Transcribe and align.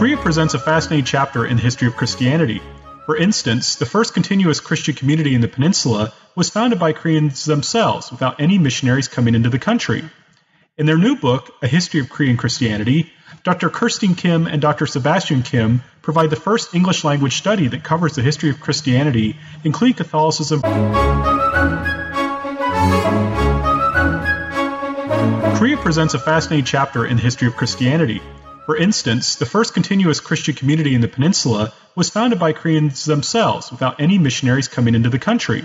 Korea 0.00 0.16
presents 0.16 0.54
a 0.54 0.58
fascinating 0.58 1.04
chapter 1.04 1.44
in 1.44 1.58
the 1.58 1.62
history 1.62 1.86
of 1.86 1.94
Christianity. 1.94 2.62
For 3.04 3.18
instance, 3.18 3.76
the 3.76 3.84
first 3.84 4.14
continuous 4.14 4.58
Christian 4.58 4.94
community 4.94 5.34
in 5.34 5.42
the 5.42 5.46
peninsula 5.46 6.14
was 6.34 6.48
founded 6.48 6.78
by 6.78 6.94
Koreans 6.94 7.44
themselves 7.44 8.10
without 8.10 8.40
any 8.40 8.56
missionaries 8.56 9.08
coming 9.08 9.34
into 9.34 9.50
the 9.50 9.58
country. 9.58 10.02
In 10.78 10.86
their 10.86 10.96
new 10.96 11.16
book, 11.16 11.54
A 11.60 11.68
History 11.68 12.00
of 12.00 12.08
Korean 12.08 12.38
Christianity, 12.38 13.12
Dr. 13.44 13.68
Kirsten 13.68 14.14
Kim 14.14 14.46
and 14.46 14.62
Dr. 14.62 14.86
Sebastian 14.86 15.42
Kim 15.42 15.82
provide 16.00 16.30
the 16.30 16.36
first 16.36 16.74
English 16.74 17.04
language 17.04 17.36
study 17.36 17.68
that 17.68 17.84
covers 17.84 18.14
the 18.14 18.22
history 18.22 18.48
of 18.48 18.58
Christianity, 18.58 19.36
including 19.64 19.96
Catholicism. 19.96 20.62
Korea 25.58 25.76
presents 25.76 26.14
a 26.14 26.18
fascinating 26.18 26.64
chapter 26.64 27.04
in 27.04 27.18
the 27.18 27.22
history 27.22 27.48
of 27.48 27.54
Christianity. 27.54 28.22
For 28.70 28.76
instance, 28.76 29.34
the 29.34 29.46
first 29.46 29.74
continuous 29.74 30.20
Christian 30.20 30.54
community 30.54 30.94
in 30.94 31.00
the 31.00 31.08
peninsula 31.08 31.72
was 31.96 32.08
founded 32.08 32.38
by 32.38 32.52
Koreans 32.52 33.04
themselves 33.04 33.68
without 33.72 34.00
any 34.00 34.16
missionaries 34.16 34.68
coming 34.68 34.94
into 34.94 35.10
the 35.10 35.18
country. 35.18 35.64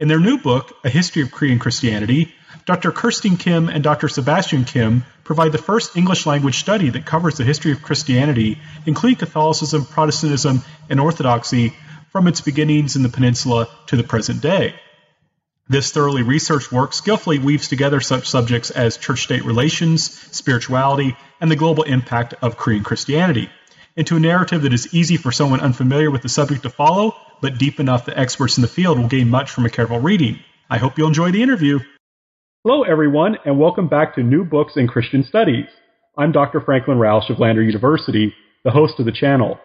In 0.00 0.08
their 0.08 0.18
new 0.18 0.38
book, 0.38 0.74
A 0.82 0.88
History 0.88 1.20
of 1.20 1.30
Korean 1.30 1.58
Christianity, 1.58 2.32
Dr. 2.64 2.90
Kirsten 2.90 3.36
Kim 3.36 3.68
and 3.68 3.84
Dr. 3.84 4.08
Sebastian 4.08 4.64
Kim 4.64 5.04
provide 5.24 5.52
the 5.52 5.58
first 5.58 5.94
English 5.94 6.24
language 6.24 6.58
study 6.58 6.88
that 6.88 7.04
covers 7.04 7.36
the 7.36 7.44
history 7.44 7.72
of 7.72 7.82
Christianity, 7.82 8.58
including 8.86 9.18
Catholicism, 9.18 9.84
Protestantism, 9.84 10.62
and 10.88 11.00
Orthodoxy 11.00 11.74
from 12.12 12.28
its 12.28 12.40
beginnings 12.40 12.96
in 12.96 13.02
the 13.02 13.10
peninsula 13.10 13.68
to 13.88 13.96
the 13.96 14.04
present 14.04 14.40
day. 14.40 14.74
This 15.68 15.92
thoroughly 15.92 16.22
researched 16.22 16.72
work 16.72 16.92
skillfully 16.92 17.38
weaves 17.38 17.68
together 17.68 18.00
such 18.00 18.28
subjects 18.28 18.70
as 18.70 18.96
church 18.96 19.22
state 19.22 19.44
relations, 19.44 20.02
spirituality, 20.36 21.16
and 21.42 21.50
the 21.50 21.56
global 21.56 21.82
impact 21.82 22.34
of 22.40 22.56
Korean 22.56 22.84
Christianity 22.84 23.50
into 23.96 24.16
a 24.16 24.20
narrative 24.20 24.62
that 24.62 24.72
is 24.72 24.94
easy 24.94 25.16
for 25.16 25.32
someone 25.32 25.60
unfamiliar 25.60 26.08
with 26.08 26.22
the 26.22 26.28
subject 26.28 26.62
to 26.62 26.70
follow, 26.70 27.16
but 27.42 27.58
deep 27.58 27.80
enough 27.80 28.06
that 28.06 28.16
experts 28.16 28.56
in 28.56 28.62
the 28.62 28.68
field 28.68 28.96
will 28.96 29.08
gain 29.08 29.28
much 29.28 29.50
from 29.50 29.66
a 29.66 29.70
careful 29.70 29.98
reading. 29.98 30.38
I 30.70 30.78
hope 30.78 30.96
you'll 30.96 31.08
enjoy 31.08 31.32
the 31.32 31.42
interview. 31.42 31.80
Hello, 32.64 32.84
everyone, 32.84 33.36
and 33.44 33.58
welcome 33.58 33.88
back 33.88 34.14
to 34.14 34.22
New 34.22 34.44
Books 34.44 34.74
in 34.76 34.86
Christian 34.86 35.24
Studies. 35.24 35.66
I'm 36.16 36.30
Dr. 36.30 36.60
Franklin 36.60 36.98
Rausch 36.98 37.28
of 37.28 37.40
Lander 37.40 37.62
University, 37.62 38.32
the 38.64 38.70
host 38.70 38.94
of 39.00 39.04
the 39.04 39.12
channel. 39.12 39.58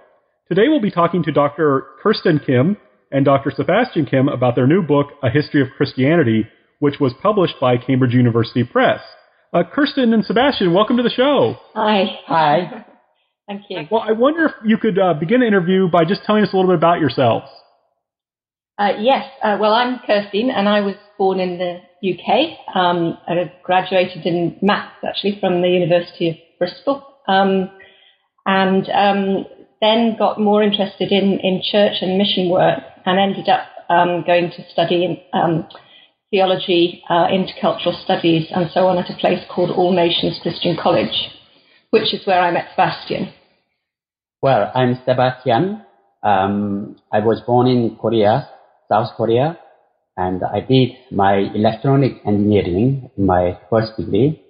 Today 0.50 0.70
we'll 0.70 0.82
be 0.82 0.90
talking 0.90 1.22
to 1.24 1.32
Dr. 1.32 1.86
Kirsten 2.02 2.40
Kim 2.44 2.76
and 3.12 3.24
Dr. 3.24 3.54
Sebastian 3.56 4.08
Kim 4.08 4.30
about 4.30 4.56
their 4.56 4.66
new 4.66 4.82
book, 4.82 5.08
A 5.22 5.30
History 5.30 5.62
of 5.62 5.68
Christianity, 5.78 6.48
which 6.80 6.96
was 7.00 7.14
published 7.22 7.56
by 7.62 7.78
Cambridge 7.78 8.16
University 8.16 8.64
Press. 8.64 9.00
Uh, 9.54 9.64
Kirsten 9.64 10.14
and 10.14 10.26
Sebastian, 10.26 10.74
welcome 10.74 10.98
to 10.98 11.04
the 11.04 11.10
show. 11.10 11.56
Hi. 11.74 12.20
Hi. 12.26 12.86
Thank 13.48 13.64
you. 13.70 13.88
Well, 13.90 14.02
I 14.02 14.12
wonder 14.12 14.46
if 14.46 14.52
you 14.66 14.78
could 14.78 15.00
uh, 15.00 15.14
begin 15.14 15.40
the 15.40 15.48
interview 15.48 15.88
by 15.90 16.04
just 16.04 16.24
telling 16.26 16.44
us 16.44 16.50
a 16.52 16.56
little 16.56 16.70
bit 16.70 16.78
about 16.78 17.00
yourselves. 17.00 17.48
Uh, 18.78 18.92
yes. 19.00 19.26
Uh, 19.42 19.58
well, 19.60 19.74
I'm 19.74 20.00
Kirsten, 20.06 20.52
and 20.52 20.68
I 20.68 20.82
was 20.82 20.96
born 21.18 21.40
in 21.40 21.58
the 21.58 21.80
UK. 22.12 22.76
Um, 22.76 23.18
I 23.26 23.52
graduated 23.64 24.26
in 24.26 24.58
maths, 24.62 24.98
actually, 25.08 25.40
from 25.40 25.62
the 25.62 25.70
University 25.70 26.30
of 26.30 26.36
Bristol. 26.60 27.08
Um, 27.30 27.72
and 28.46 28.90
um, 28.90 29.46
then 29.80 30.18
got 30.20 30.42
more 30.42 30.62
interested 30.62 31.12
in, 31.12 31.40
in 31.42 31.62
church 31.64 31.98
and 32.02 32.18
mission 32.18 32.50
work 32.50 32.80
and 33.06 33.18
ended 33.18 33.48
up 33.48 33.66
um, 33.90 34.26
going 34.28 34.52
to 34.52 34.72
study 34.72 35.26
um, 35.32 35.66
theology, 36.32 37.04
uh, 37.10 37.28
intercultural 37.28 38.02
studies, 38.04 38.48
and 38.52 38.70
so 38.74 38.88
on 38.88 38.98
at 38.98 39.10
a 39.10 39.18
place 39.18 39.44
called 39.50 39.72
All 39.72 39.94
Nations 39.94 40.40
Christian 40.42 40.78
College, 40.82 41.30
which 41.92 42.14
is 42.14 42.26
where 42.26 42.40
I 42.40 42.52
met 42.52 42.68
Sebastian. 42.72 43.34
Well, 44.42 44.72
I'm 44.76 45.00
Sebastian. 45.06 45.82
Um, 46.24 46.98
I 47.12 47.20
was 47.20 47.42
born 47.46 47.68
in 47.68 47.96
Korea, 47.96 48.50
South 48.90 49.16
Korea, 49.16 49.58
and 50.18 50.42
I 50.44 50.62
did 50.62 50.92
my 51.12 51.36
electronic 51.54 52.14
engineering 52.26 53.10
my 53.18 53.58
first 53.70 53.98
degree. 53.98 54.42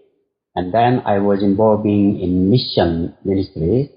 And 0.56 0.74
then 0.74 1.02
I 1.06 1.20
was 1.20 1.44
involved 1.44 1.86
in 1.86 2.50
mission 2.50 3.16
ministry 3.24 3.92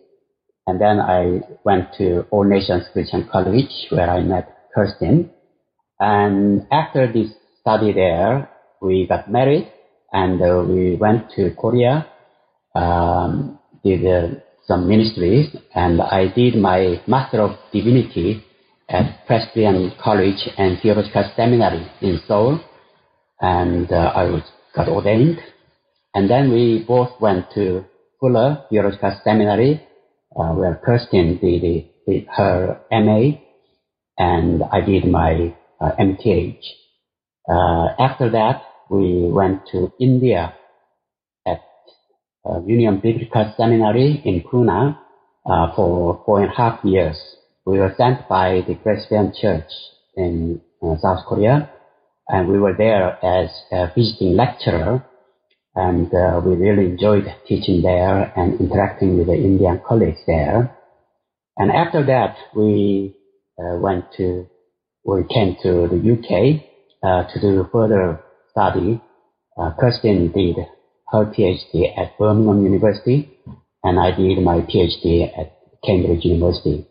and 0.70 0.80
then 0.80 1.00
I 1.00 1.40
went 1.64 1.94
to 1.98 2.26
All 2.30 2.44
Nations 2.44 2.84
Christian 2.92 3.28
College 3.32 3.86
where 3.90 4.08
I 4.08 4.20
met 4.20 4.68
Kirsten. 4.72 5.30
And 5.98 6.66
after 6.70 7.12
this 7.12 7.30
study 7.70 7.92
there, 7.92 8.50
we 8.82 9.06
got 9.06 9.30
married 9.30 9.70
and 10.12 10.42
uh, 10.42 10.64
we 10.66 10.96
went 10.96 11.30
to 11.36 11.54
Korea, 11.54 12.06
um, 12.74 13.60
did 13.84 14.04
uh, 14.04 14.34
some 14.66 14.88
ministries, 14.88 15.54
and 15.74 16.02
I 16.02 16.32
did 16.34 16.56
my 16.56 17.00
Master 17.06 17.40
of 17.40 17.52
Divinity 17.72 18.44
at 18.88 19.24
Presbyterian 19.26 19.92
College 20.02 20.48
and 20.58 20.78
Theological 20.82 21.30
Seminary 21.36 21.86
in 22.00 22.20
Seoul, 22.26 22.58
and 23.40 23.90
uh, 23.92 24.12
I 24.16 24.24
was 24.24 24.42
got 24.74 24.88
ordained. 24.88 25.38
And 26.14 26.28
then 26.28 26.50
we 26.50 26.84
both 26.86 27.20
went 27.20 27.46
to 27.54 27.84
Fuller 28.18 28.64
Theological 28.68 29.20
Seminary 29.22 29.86
uh, 30.36 30.52
where 30.54 30.80
Kirsten 30.84 31.38
did, 31.38 31.62
did, 32.06 32.26
her 32.36 32.80
MA 32.90 33.38
and 34.18 34.64
I 34.72 34.80
did 34.80 35.04
my 35.04 35.54
uh, 35.80 35.92
MTH. 36.00 36.64
Uh, 37.48 37.88
after 37.98 38.30
that, 38.30 38.62
we 38.90 39.28
went 39.30 39.62
to 39.72 39.92
India 40.00 40.54
at 41.46 41.62
uh, 42.44 42.60
Union 42.66 43.00
Biblical 43.00 43.52
Seminary 43.56 44.20
in 44.24 44.42
Pune 44.42 44.96
uh, 45.46 45.74
for 45.74 46.22
four 46.24 46.42
and 46.42 46.52
a 46.52 46.54
half 46.54 46.84
years. 46.84 47.16
We 47.64 47.78
were 47.78 47.94
sent 47.96 48.28
by 48.28 48.62
the 48.66 48.74
Presbyterian 48.74 49.32
Church 49.40 49.70
in 50.16 50.60
South 51.02 51.24
Korea, 51.26 51.70
and 52.28 52.48
we 52.48 52.58
were 52.58 52.74
there 52.76 53.24
as 53.24 53.50
a 53.70 53.92
visiting 53.94 54.34
lecturer 54.34 55.04
and 55.74 56.12
uh, 56.12 56.40
we 56.44 56.56
really 56.56 56.86
enjoyed 56.86 57.24
teaching 57.46 57.82
there 57.82 58.32
and 58.36 58.60
interacting 58.60 59.18
with 59.18 59.28
the 59.28 59.34
Indian 59.34 59.80
colleagues 59.86 60.20
there. 60.26 60.76
And 61.56 61.70
after 61.70 62.04
that, 62.06 62.36
we 62.56 63.14
uh, 63.58 63.76
went 63.76 64.06
to, 64.16 64.46
we 65.04 65.22
came 65.32 65.56
to 65.62 65.88
the 65.88 66.12
UK 66.12 66.62
to 67.02 67.40
do 67.40 67.68
further 67.72 68.20
study. 68.50 69.00
Uh, 69.58 69.72
Kirsten 69.78 70.32
did 70.32 70.56
her 71.08 71.24
PhD 71.26 71.96
at 71.98 72.16
Birmingham 72.18 72.64
University, 72.64 73.30
and 73.82 73.98
I 73.98 74.10
did 74.12 74.42
my 74.42 74.60
PhD 74.60 75.30
at 75.38 75.56
Cambridge 75.84 76.24
University. 76.24 76.86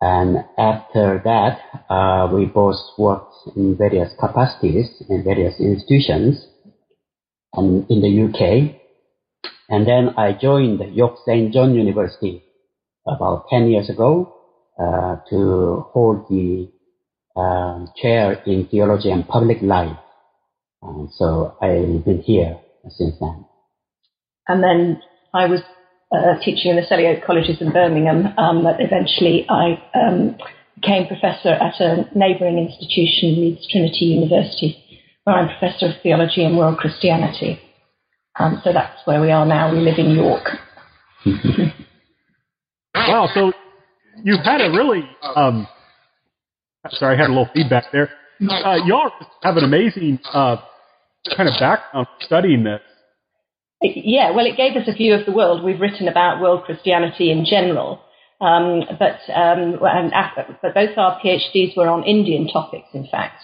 And 0.00 0.44
after 0.56 1.20
that, 1.24 1.58
uh, 1.90 2.28
we 2.32 2.46
both 2.46 2.76
worked 2.96 3.34
in 3.56 3.76
various 3.76 4.12
capacities 4.18 4.86
in 5.08 5.24
various 5.24 5.58
institutions 5.58 6.46
um, 7.56 7.86
in 7.90 8.00
the 8.00 8.24
UK. 8.26 8.76
And 9.68 9.86
then 9.86 10.14
I 10.16 10.32
joined 10.32 10.80
York 10.94 11.16
St. 11.26 11.52
John 11.52 11.74
University 11.74 12.44
about 13.06 13.46
10 13.50 13.68
years 13.70 13.90
ago 13.90 14.34
uh, 14.78 15.16
to 15.30 15.86
hold 15.92 16.28
the 16.30 16.70
uh, 17.38 17.86
chair 17.96 18.42
in 18.46 18.66
theology 18.66 19.10
and 19.10 19.26
public 19.26 19.58
life. 19.62 19.96
Um, 20.82 21.10
so 21.16 21.56
I've 21.62 22.04
been 22.04 22.22
here 22.24 22.58
since 22.90 23.14
then. 23.20 23.44
And 24.48 24.62
then 24.62 25.02
I 25.34 25.46
was 25.46 25.60
uh, 26.12 26.38
teaching 26.42 26.70
in 26.70 26.76
the 26.76 26.82
Selly 26.82 27.16
Oak 27.16 27.24
colleges 27.24 27.60
in 27.60 27.72
Birmingham, 27.72 28.26
um, 28.38 28.62
but 28.62 28.76
eventually 28.80 29.46
I 29.48 29.78
um, 29.94 30.36
became 30.74 31.06
professor 31.06 31.50
at 31.50 31.80
a 31.80 32.08
neighbouring 32.16 32.58
institution, 32.58 33.40
Leeds 33.40 33.68
Trinity 33.70 34.06
University, 34.06 34.82
where 35.24 35.36
I'm 35.36 35.48
Professor 35.58 35.86
of 35.86 36.02
Theology 36.02 36.44
and 36.44 36.56
World 36.56 36.78
Christianity. 36.78 37.60
Um, 38.38 38.60
so 38.64 38.72
that's 38.72 39.00
where 39.04 39.20
we 39.20 39.30
are 39.30 39.44
now. 39.44 39.72
We 39.72 39.80
live 39.80 39.98
in 39.98 40.10
York. 40.10 40.48
wow, 42.94 43.28
so 43.34 43.52
you've 44.22 44.44
had 44.44 44.60
a 44.60 44.70
really, 44.70 45.02
um, 45.36 45.66
sorry, 46.92 47.16
I 47.16 47.20
had 47.20 47.30
a 47.30 47.32
little 47.32 47.48
feedback 47.54 47.84
there. 47.92 48.10
Uh, 48.40 48.76
y'all 48.86 49.10
have 49.42 49.56
an 49.56 49.64
amazing 49.64 50.18
uh, 50.32 50.56
kind 51.36 51.48
of 51.48 51.54
background 51.58 52.06
studying 52.20 52.64
this. 52.64 52.80
Yeah, 53.80 54.30
well, 54.32 54.46
it 54.46 54.56
gave 54.56 54.76
us 54.76 54.88
a 54.88 54.92
view 54.92 55.14
of 55.14 55.24
the 55.26 55.32
world. 55.32 55.62
We've 55.62 55.80
written 55.80 56.08
about 56.08 56.40
world 56.40 56.64
Christianity 56.64 57.30
in 57.30 57.44
general, 57.44 58.00
um, 58.40 58.82
but 58.98 59.18
um, 59.32 59.78
and 59.82 60.12
but 60.62 60.74
both 60.74 60.98
our 60.98 61.20
PhDs 61.20 61.76
were 61.76 61.88
on 61.88 62.04
Indian 62.04 62.48
topics, 62.48 62.88
in 62.92 63.06
fact. 63.06 63.42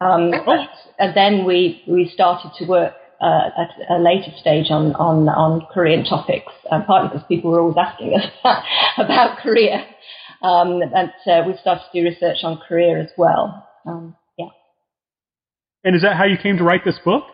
Um, 0.00 0.32
oh. 0.34 0.42
but, 0.44 0.68
and 0.98 1.16
then 1.16 1.44
we 1.44 1.82
we 1.86 2.10
started 2.12 2.52
to 2.58 2.66
work 2.66 2.94
uh, 3.20 3.50
at 3.56 3.70
a 3.90 3.98
later 3.98 4.32
stage 4.40 4.70
on 4.70 4.94
on 4.94 5.28
on 5.28 5.66
Korean 5.72 6.04
topics, 6.04 6.52
uh, 6.70 6.80
partly 6.86 7.10
because 7.10 7.26
people 7.28 7.50
were 7.50 7.60
always 7.60 7.76
asking 7.78 8.14
us 8.14 8.30
about 8.98 9.38
Korea, 9.38 9.86
um, 10.42 10.80
and 10.82 11.12
uh, 11.26 11.42
we 11.46 11.56
started 11.60 11.82
to 11.92 12.00
do 12.00 12.06
research 12.06 12.38
on 12.42 12.60
Korea 12.68 13.00
as 13.00 13.10
well. 13.16 13.66
Um, 13.86 14.16
yeah. 14.38 14.48
And 15.84 15.96
is 15.96 16.02
that 16.02 16.16
how 16.16 16.24
you 16.24 16.36
came 16.40 16.58
to 16.58 16.64
write 16.64 16.84
this 16.84 16.98
book? 17.04 17.24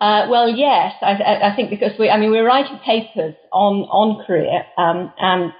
Uh, 0.00 0.26
well, 0.28 0.48
yes, 0.48 0.94
I, 1.02 1.50
I, 1.52 1.56
think 1.56 1.70
because 1.70 1.92
we, 1.98 2.10
I 2.10 2.18
mean, 2.18 2.30
we 2.32 2.38
were 2.38 2.46
writing 2.46 2.78
papers 2.84 3.34
on 3.52 3.82
on 3.84 4.24
Korea, 4.26 4.66
um, 4.76 5.12
and 5.18 5.52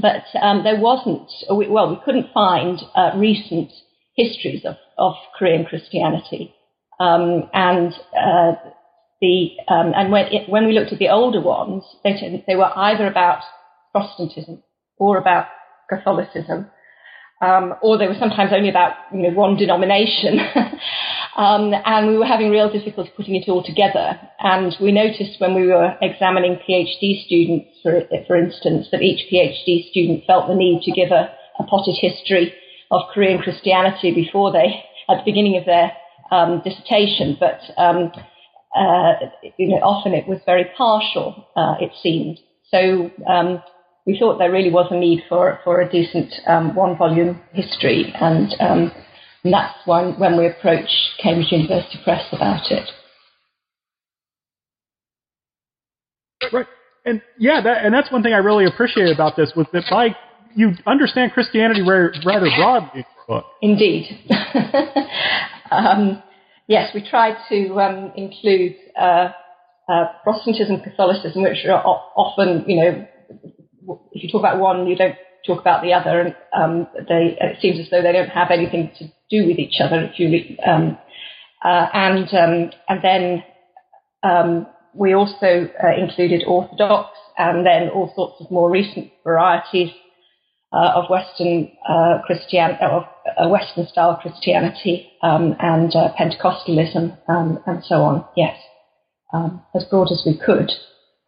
but 0.00 0.24
um, 0.40 0.62
there 0.62 0.78
wasn't, 0.78 1.28
well, 1.50 1.90
we 1.90 1.98
couldn't 2.04 2.32
find 2.32 2.78
uh, 2.94 3.12
recent 3.16 3.72
histories 4.14 4.64
of, 4.64 4.76
of 4.98 5.14
Korean 5.38 5.64
Christianity, 5.64 6.54
um, 7.00 7.48
and 7.54 7.92
uh, 8.14 8.52
the 9.22 9.50
um, 9.68 9.92
and 9.96 10.12
when 10.12 10.26
it, 10.26 10.48
when 10.50 10.66
we 10.66 10.74
looked 10.74 10.92
at 10.92 10.98
the 10.98 11.08
older 11.08 11.40
ones, 11.40 11.82
they 12.04 12.44
they 12.46 12.56
were 12.56 12.70
either 12.76 13.06
about 13.06 13.42
Protestantism 13.92 14.62
or 14.98 15.16
about 15.16 15.46
Catholicism, 15.96 16.70
um, 17.40 17.74
or 17.82 17.98
they 17.98 18.06
were 18.06 18.18
sometimes 18.18 18.52
only 18.52 18.68
about 18.68 18.94
you 19.12 19.22
know 19.22 19.30
one 19.30 19.56
denomination. 19.56 20.40
Um, 21.36 21.72
and 21.86 22.08
we 22.08 22.18
were 22.18 22.26
having 22.26 22.50
real 22.50 22.70
difficulty 22.70 23.10
putting 23.16 23.36
it 23.36 23.48
all 23.48 23.62
together. 23.62 24.20
And 24.40 24.76
we 24.80 24.92
noticed 24.92 25.40
when 25.40 25.54
we 25.54 25.66
were 25.66 25.96
examining 26.02 26.58
PhD 26.68 27.24
students, 27.24 27.68
for, 27.82 28.02
for 28.26 28.36
instance, 28.36 28.88
that 28.92 29.00
each 29.00 29.32
PhD 29.32 29.90
student 29.90 30.24
felt 30.26 30.48
the 30.48 30.54
need 30.54 30.82
to 30.82 30.92
give 30.92 31.10
a, 31.10 31.32
a 31.58 31.64
potted 31.64 31.96
history 31.98 32.52
of 32.90 33.02
Korean 33.14 33.40
Christianity 33.40 34.12
before 34.12 34.52
they, 34.52 34.84
at 35.08 35.18
the 35.18 35.22
beginning 35.24 35.56
of 35.56 35.64
their 35.64 35.92
um, 36.30 36.60
dissertation. 36.62 37.38
But 37.40 37.60
um, 37.78 38.12
uh, 38.76 39.14
you 39.56 39.68
know, 39.68 39.76
often 39.76 40.12
it 40.12 40.28
was 40.28 40.40
very 40.44 40.66
partial, 40.76 41.46
uh, 41.56 41.76
it 41.80 41.92
seemed. 42.02 42.40
So 42.70 43.10
um, 43.26 43.62
we 44.06 44.18
thought 44.18 44.38
there 44.38 44.50
really 44.50 44.70
was 44.70 44.88
a 44.90 44.96
need 44.98 45.22
for, 45.28 45.60
for 45.64 45.80
a 45.80 45.90
decent 45.90 46.32
um, 46.46 46.74
one 46.74 46.96
volume 46.96 47.40
history. 47.52 48.12
And 48.20 48.54
um, 48.60 48.92
and 49.44 49.52
that's 49.52 49.74
when, 49.86 50.18
when 50.18 50.36
we 50.36 50.46
approached 50.46 50.96
Cambridge 51.20 51.50
University 51.50 51.98
Press 52.04 52.24
about 52.32 52.70
it. 52.70 52.88
Right. 56.52 56.66
And 57.04 57.20
yeah, 57.38 57.60
that, 57.60 57.84
and 57.84 57.92
that's 57.92 58.10
one 58.12 58.22
thing 58.22 58.32
I 58.32 58.38
really 58.38 58.66
appreciate 58.66 59.12
about 59.12 59.36
this 59.36 59.52
was 59.56 59.66
that 59.72 59.84
by 59.90 60.16
you 60.54 60.72
understand 60.86 61.32
Christianity 61.32 61.82
rather, 61.82 62.12
rather 62.24 62.48
broadly 62.56 63.04
in. 63.28 63.42
Indeed. 63.62 64.30
um, 65.70 66.22
yes, 66.68 66.90
we 66.94 67.08
tried 67.08 67.36
to 67.48 67.80
um, 67.80 68.12
include 68.16 68.76
uh, 68.96 69.30
uh, 69.88 70.04
Protestantism, 70.22 70.80
Catholicism, 70.80 71.42
which 71.42 71.64
are 71.66 71.82
often, 71.84 72.64
you 72.68 72.76
know, 72.76 73.08
if 74.12 74.22
you 74.22 74.30
talk 74.30 74.40
about 74.40 74.58
one, 74.58 74.86
you 74.86 74.96
don't 74.96 75.16
talk 75.46 75.60
about 75.60 75.82
the 75.82 75.92
other, 75.92 76.20
and 76.20 76.36
um, 76.54 76.86
they, 77.08 77.36
it 77.40 77.58
seems 77.60 77.80
as 77.80 77.90
though 77.90 78.02
they 78.02 78.12
don't 78.12 78.28
have 78.28 78.50
anything 78.50 78.90
to 78.98 79.06
do 79.30 79.46
with 79.46 79.58
each 79.58 79.80
other. 79.80 80.10
If 80.12 80.18
you 80.18 80.56
um, 80.66 80.98
uh, 81.64 81.86
and 81.92 82.28
um, 82.34 82.70
and 82.88 83.00
then 83.02 83.44
um, 84.22 84.66
we 84.94 85.14
also 85.14 85.68
uh, 85.82 85.96
included 85.96 86.44
Orthodox, 86.46 87.16
and 87.38 87.66
then 87.66 87.88
all 87.88 88.12
sorts 88.14 88.40
of 88.40 88.50
more 88.50 88.70
recent 88.70 89.10
varieties 89.24 89.90
uh, 90.72 90.92
of 90.94 91.10
Western 91.10 91.70
uh, 91.88 92.18
Christian 92.26 92.76
of 92.80 93.04
uh, 93.38 93.48
Western 93.48 93.86
style 93.86 94.18
Christianity 94.20 95.10
um, 95.22 95.54
and 95.60 95.94
uh, 95.94 96.12
Pentecostalism 96.18 97.16
um, 97.28 97.62
and 97.66 97.84
so 97.84 97.96
on. 97.96 98.24
Yes, 98.36 98.56
as 99.74 99.84
broad 99.90 100.10
as 100.10 100.22
we 100.26 100.38
could. 100.38 100.70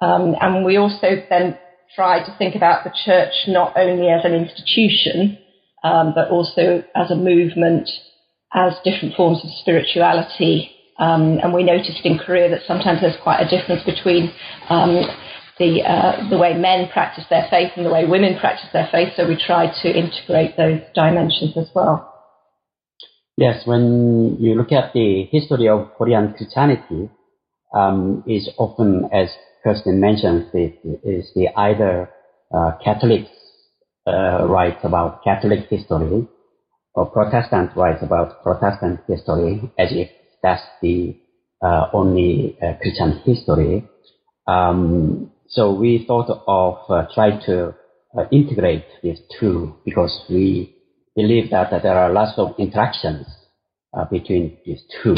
and 0.01 0.65
we 0.65 0.77
also 0.77 1.23
then 1.31 1.59
try 1.95 2.25
to 2.25 2.35
think 2.39 2.55
about 2.55 2.85
the 2.85 2.93
church 3.05 3.33
not 3.49 3.77
only 3.77 4.09
as 4.09 4.25
an 4.25 4.35
institution, 4.35 5.39
um, 5.83 6.13
but 6.15 6.29
also 6.29 6.83
as 6.95 7.11
a 7.11 7.17
movement, 7.17 7.89
as 8.53 8.75
different 8.85 9.15
forms 9.15 9.39
of 9.45 9.51
spirituality. 9.61 10.71
Um, 10.99 11.39
and 11.43 11.53
we 11.53 11.63
noticed 11.63 12.01
in 12.05 12.19
Korea 12.19 12.49
that 12.51 12.63
sometimes 12.67 13.01
there's 13.01 13.21
quite 13.23 13.41
a 13.41 13.49
difference 13.49 13.83
between 13.85 14.33
um, 14.69 15.03
the 15.59 15.83
uh, 15.83 16.29
the 16.31 16.39
way 16.39 16.55
men 16.55 16.89
practice 16.93 17.25
their 17.31 17.47
faith 17.51 17.73
and 17.77 17.87
the 17.87 17.91
way 17.91 18.07
women 18.07 18.39
practice 18.39 18.69
their 18.73 18.89
faith. 18.91 19.13
So 19.17 19.29
we 19.29 19.37
tried 19.37 19.73
to 19.83 19.89
integrate 19.89 20.57
those 20.57 20.81
dimensions 20.95 21.57
as 21.57 21.69
well. 21.75 22.11
Yes, 23.37 23.63
when 23.67 24.37
you 24.39 24.55
look 24.55 24.71
at 24.71 24.93
the 24.93 25.25
history 25.31 25.69
of 25.69 25.91
Korean 25.99 26.35
Christianity, 26.35 27.11
um, 27.75 28.23
is 28.27 28.49
often 28.57 29.09
as 29.13 29.29
Kirsten 29.65 29.99
mentions 29.99 30.47
it 30.53 30.79
is 31.03 31.31
the 31.35 31.49
either 31.57 32.11
uh, 32.55 32.73
Catholics 32.85 33.31
uh, 34.07 34.47
writes 34.47 34.81
about 34.85 35.25
Catholic 35.25 35.61
history 35.71 36.29
or 36.95 37.07
Protestant 37.07 37.71
writes 37.75 38.03
about 38.03 38.43
Protestant 38.43 39.01
history 39.09 39.73
as 39.79 39.89
if 39.91 40.11
that's 40.43 40.63
the 40.83 41.17
uh, 41.63 41.89
only 41.95 42.59
uh, 42.63 42.75
Christian 42.83 43.23
history. 43.25 43.89
Um, 44.47 45.33
so 45.49 45.73
we 45.73 46.05
thought 46.07 46.29
of 46.47 46.79
uh, 46.91 47.07
trying 47.15 47.41
to 47.47 47.75
uh, 48.19 48.25
integrate 48.31 48.85
these 49.03 49.21
two 49.41 49.75
because 49.87 50.27
we 50.29 50.77
believe 51.17 51.51
that, 51.51 51.71
that 51.71 51.83
there 51.83 51.97
are 51.97 52.13
lots 52.13 52.39
of 52.39 52.55
interactions 52.59 53.27
between 54.11 54.59
these 54.67 54.83
two 55.03 55.15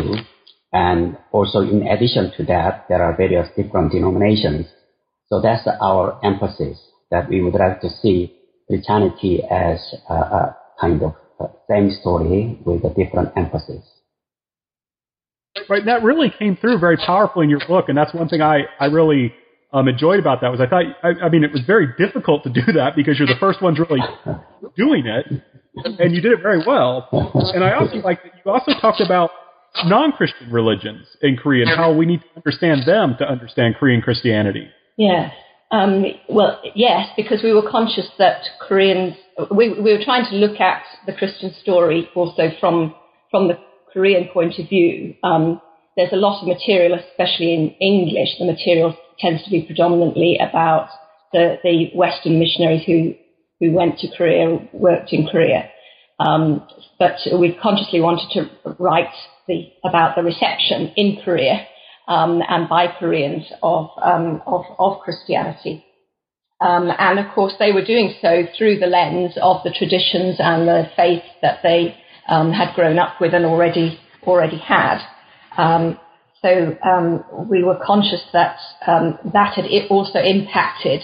and 0.72 1.16
also 1.32 1.60
in 1.60 1.86
addition 1.86 2.32
to 2.36 2.44
that, 2.44 2.86
there 2.88 3.02
are 3.02 3.16
various 3.16 3.48
different 3.56 3.92
denominations. 3.92 4.66
So 5.28 5.40
that's 5.40 5.66
our 5.80 6.18
emphasis 6.24 6.78
that 7.10 7.28
we 7.28 7.42
would 7.42 7.54
like 7.54 7.80
to 7.80 7.90
see 7.90 8.36
Christianity 8.68 9.42
as 9.48 9.78
a, 10.08 10.14
a 10.14 10.56
kind 10.80 11.02
of 11.02 11.14
same 11.70 11.90
story 12.00 12.58
with 12.64 12.84
a 12.84 12.90
different 12.94 13.30
emphasis. 13.36 13.84
Right, 15.68 15.84
that 15.86 16.02
really 16.02 16.32
came 16.38 16.56
through 16.56 16.78
very 16.78 16.96
powerfully 16.96 17.44
in 17.44 17.50
your 17.50 17.66
book, 17.66 17.86
and 17.88 17.96
that's 17.96 18.12
one 18.12 18.28
thing 18.28 18.42
I, 18.42 18.64
I 18.78 18.86
really 18.86 19.32
um, 19.72 19.88
enjoyed 19.88 20.20
about 20.20 20.40
that 20.42 20.50
was 20.50 20.60
I 20.60 20.66
thought 20.66 20.84
I, 21.02 21.26
I 21.26 21.28
mean 21.28 21.44
it 21.44 21.52
was 21.52 21.62
very 21.66 21.88
difficult 21.98 22.44
to 22.44 22.50
do 22.50 22.72
that 22.74 22.94
because 22.94 23.18
you're 23.18 23.26
the 23.26 23.40
first 23.40 23.62
ones 23.62 23.78
really 23.78 24.00
doing 24.76 25.06
it, 25.06 25.26
and 25.99 26.14
you 26.14 26.20
did 26.20 26.32
it 26.32 26.42
very 26.42 26.62
well. 26.66 27.08
And 27.54 27.64
I 27.64 27.75
also 27.75 27.96
like 27.96 28.23
that 28.23 28.32
you 28.44 28.50
also 28.50 28.73
talked 28.80 29.00
about 29.00 29.30
non-Christian 29.85 30.50
religions 30.50 31.06
in 31.23 31.37
Korea 31.37 31.66
and 31.66 31.76
how 31.76 31.92
we 31.92 32.06
need 32.06 32.21
to 32.21 32.37
understand 32.37 32.83
them 32.87 33.16
to 33.18 33.25
understand 33.25 33.76
Korean 33.78 34.00
Christianity. 34.00 34.68
Yes. 34.97 35.33
Um, 35.71 36.04
well, 36.28 36.61
yes, 36.75 37.09
because 37.16 37.42
we 37.42 37.52
were 37.52 37.68
conscious 37.68 38.09
that 38.18 38.42
Koreans, 38.61 39.16
we, 39.50 39.71
we 39.71 39.92
were 39.92 40.04
trying 40.04 40.25
to 40.30 40.37
look 40.37 40.61
at 40.61 40.83
the 41.06 41.12
Christian 41.12 41.52
story 41.62 42.09
also 42.14 42.50
from 42.61 42.95
from 43.30 43.49
the 43.49 43.59
Korean 43.92 44.28
point 44.33 44.59
of 44.59 44.68
view. 44.68 45.14
Um, 45.25 45.61
there's 45.97 46.12
a 46.12 46.16
lot 46.16 46.40
of 46.40 46.47
material, 46.47 46.99
especially 46.99 47.54
in 47.54 47.71
English. 47.80 48.38
The 48.38 48.47
material 48.47 48.97
tends 49.18 49.42
to 49.45 49.50
be 49.50 49.62
predominantly 49.62 50.38
about 50.38 50.88
the, 51.33 51.56
the 51.64 51.90
Western 51.95 52.38
missionaries 52.38 52.85
who 52.87 53.14
who 53.59 53.73
went 53.73 53.99
to 53.99 54.09
Korea, 54.16 54.59
worked 54.73 55.12
in 55.12 55.26
Korea. 55.26 55.68
Um, 56.18 56.66
but 56.99 57.16
we 57.38 57.59
consciously 57.61 58.00
wanted 58.00 58.28
to 58.33 58.75
write 58.78 59.12
the, 59.49 59.71
about 59.85 60.17
the 60.17 60.23
reception 60.23 60.93
in 60.97 61.19
Korea 61.25 61.67
um, 62.09 62.43
and 62.49 62.69
by 62.69 62.87
Koreans 62.88 63.45
of, 63.62 63.91
um, 64.03 64.43
of, 64.47 64.65
of, 64.79 65.00
Christianity. 65.00 65.85
Um, 66.61 66.91
and 66.99 67.19
of 67.19 67.35
course, 67.35 67.55
they 67.59 67.73
were 67.73 67.85
doing 67.85 68.15
so 68.23 68.45
through 68.57 68.79
the 68.79 68.87
lens 68.87 69.33
of 69.41 69.62
the 69.65 69.75
traditions 69.76 70.37
and 70.38 70.67
the 70.67 70.88
faith 70.97 71.23
that 71.43 71.61
they 71.62 71.97
um, 72.29 72.53
had 72.53 72.75
grown 72.75 72.99
up 72.99 73.21
with 73.21 73.35
and 73.35 73.45
already 73.45 73.99
already 74.23 74.59
had. 74.59 74.99
Um, 75.57 75.99
so 76.43 76.76
we 77.49 77.62
were 77.62 77.79
conscious 77.85 78.23
that 78.33 78.57
that 78.87 79.55
had 79.55 79.65
also 79.91 80.19
impacted 80.19 81.03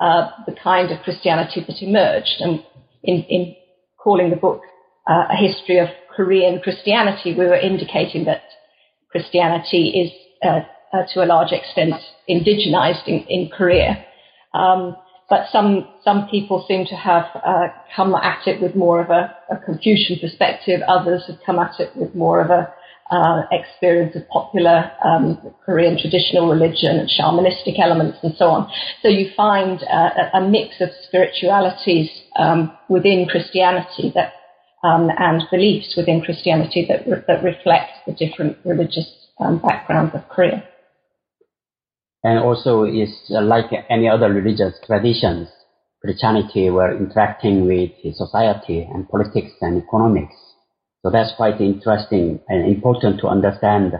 uh, 0.00 0.28
the 0.46 0.54
kind 0.62 0.90
of 0.90 1.02
Christianity 1.02 1.64
that 1.66 1.82
emerged. 1.82 2.36
And 2.40 2.62
in, 3.02 3.22
in 3.28 3.56
calling 3.98 4.30
the 4.30 4.36
book 4.36 4.60
uh, 5.08 5.26
a 5.30 5.36
history 5.36 5.78
of 5.78 5.88
Korean 6.16 6.60
Christianity, 6.60 7.34
we 7.34 7.46
were 7.46 7.56
indicating 7.56 8.24
that 8.24 8.42
Christianity 9.10 9.88
is 9.88 10.12
uh, 10.42 10.60
uh, 10.92 11.02
to 11.12 11.22
a 11.22 11.26
large 11.26 11.52
extent 11.52 11.94
indigenized 12.28 13.06
in, 13.06 13.24
in 13.28 13.50
Korea. 13.50 14.04
Um, 14.54 14.96
but 15.28 15.46
some 15.50 15.88
some 16.04 16.28
people 16.28 16.64
seem 16.68 16.86
to 16.86 16.94
have 16.94 17.24
uh, 17.44 17.68
come 17.94 18.14
at 18.14 18.46
it 18.46 18.62
with 18.62 18.76
more 18.76 19.02
of 19.02 19.10
a, 19.10 19.34
a, 19.50 19.56
Confucian 19.64 20.18
perspective. 20.20 20.80
Others 20.86 21.24
have 21.26 21.38
come 21.44 21.58
at 21.58 21.80
it 21.80 21.96
with 21.96 22.14
more 22.14 22.40
of 22.40 22.50
a 22.50 22.72
uh, 23.10 23.42
experience 23.50 24.14
of 24.16 24.28
popular 24.28 24.90
um, 25.04 25.38
Korean 25.64 25.98
traditional 25.98 26.48
religion 26.48 26.98
and 26.98 27.08
shamanistic 27.08 27.78
elements 27.80 28.18
and 28.22 28.34
so 28.36 28.46
on. 28.46 28.70
So 29.02 29.08
you 29.08 29.30
find 29.36 29.82
uh, 29.82 30.10
a, 30.34 30.38
a, 30.38 30.48
mix 30.48 30.80
of 30.80 30.90
spiritualities 31.06 32.10
um, 32.36 32.76
within 32.88 33.26
Christianity 33.28 34.12
that 34.14 34.32
um, 34.84 35.10
and 35.18 35.42
beliefs 35.50 35.94
within 35.96 36.20
Christianity 36.20 36.86
that 36.88 37.06
re- 37.06 37.24
that 37.26 37.42
reflect 37.42 37.90
the 38.06 38.12
different 38.12 38.58
religious 38.64 39.08
um, 39.40 39.58
backgrounds 39.58 40.14
of 40.14 40.28
Korea. 40.28 40.64
And 42.24 42.38
also, 42.38 42.82
it's 42.82 43.30
uh, 43.30 43.42
like 43.42 43.66
any 43.88 44.08
other 44.08 44.32
religious 44.32 44.74
traditions. 44.86 45.48
Christianity 46.02 46.70
were 46.70 46.96
interacting 46.96 47.66
with 47.66 47.90
society 48.14 48.82
and 48.82 49.08
politics 49.08 49.52
and 49.60 49.82
economics 49.82 50.36
so 51.06 51.10
that's 51.12 51.36
quite 51.36 51.60
interesting 51.60 52.40
and 52.48 52.66
important 52.66 53.20
to 53.20 53.28
understand 53.28 53.92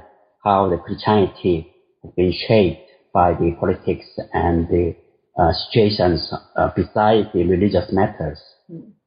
how 0.43 0.69
the 0.69 0.77
Christianity 0.77 1.73
has 2.03 2.13
been 2.17 2.33
shaped 2.49 2.91
by 3.15 3.33
the 3.33 3.55
politics 3.61 4.07
and 4.33 4.67
the 4.67 4.97
uh, 5.39 5.53
situations 5.53 6.35
uh, 6.57 6.71
beside 6.75 7.31
the 7.33 7.45
religious 7.45 7.93
matters. 7.93 8.41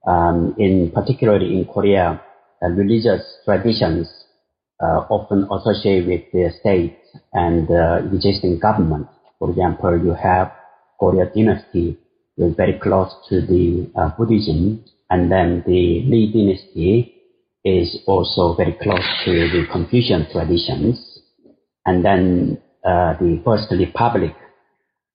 Um, 0.07 0.55
in 0.57 0.91
particularly 0.91 1.57
in 1.57 1.65
Korea, 1.65 2.21
uh, 2.61 2.67
religious 2.69 3.21
traditions 3.45 4.07
uh, 4.81 5.05
often 5.09 5.47
associated 5.51 6.07
with 6.07 6.21
the 6.31 6.51
state 6.59 6.97
and 7.33 7.67
existing 8.13 8.59
government. 8.59 9.07
For 9.39 9.49
example, 9.49 9.97
you 9.97 10.13
have 10.13 10.51
Goryeo 11.01 11.33
dynasty, 11.33 11.97
is 12.37 12.55
very 12.55 12.79
close 12.79 13.13
to 13.29 13.41
the 13.41 13.89
uh, 13.95 14.09
Buddhism, 14.17 14.83
and 15.09 15.31
then 15.31 15.63
the 15.65 16.03
Lee 16.07 16.31
dynasty 16.33 17.15
is 17.65 17.99
also 18.07 18.55
very 18.55 18.77
close 18.81 19.03
to 19.25 19.31
the 19.31 19.67
Confucian 19.71 20.27
traditions. 20.31 21.19
And 21.85 22.03
then 22.05 22.61
uh, 22.85 23.13
the 23.19 23.41
First 23.43 23.71
Republic 23.71 24.35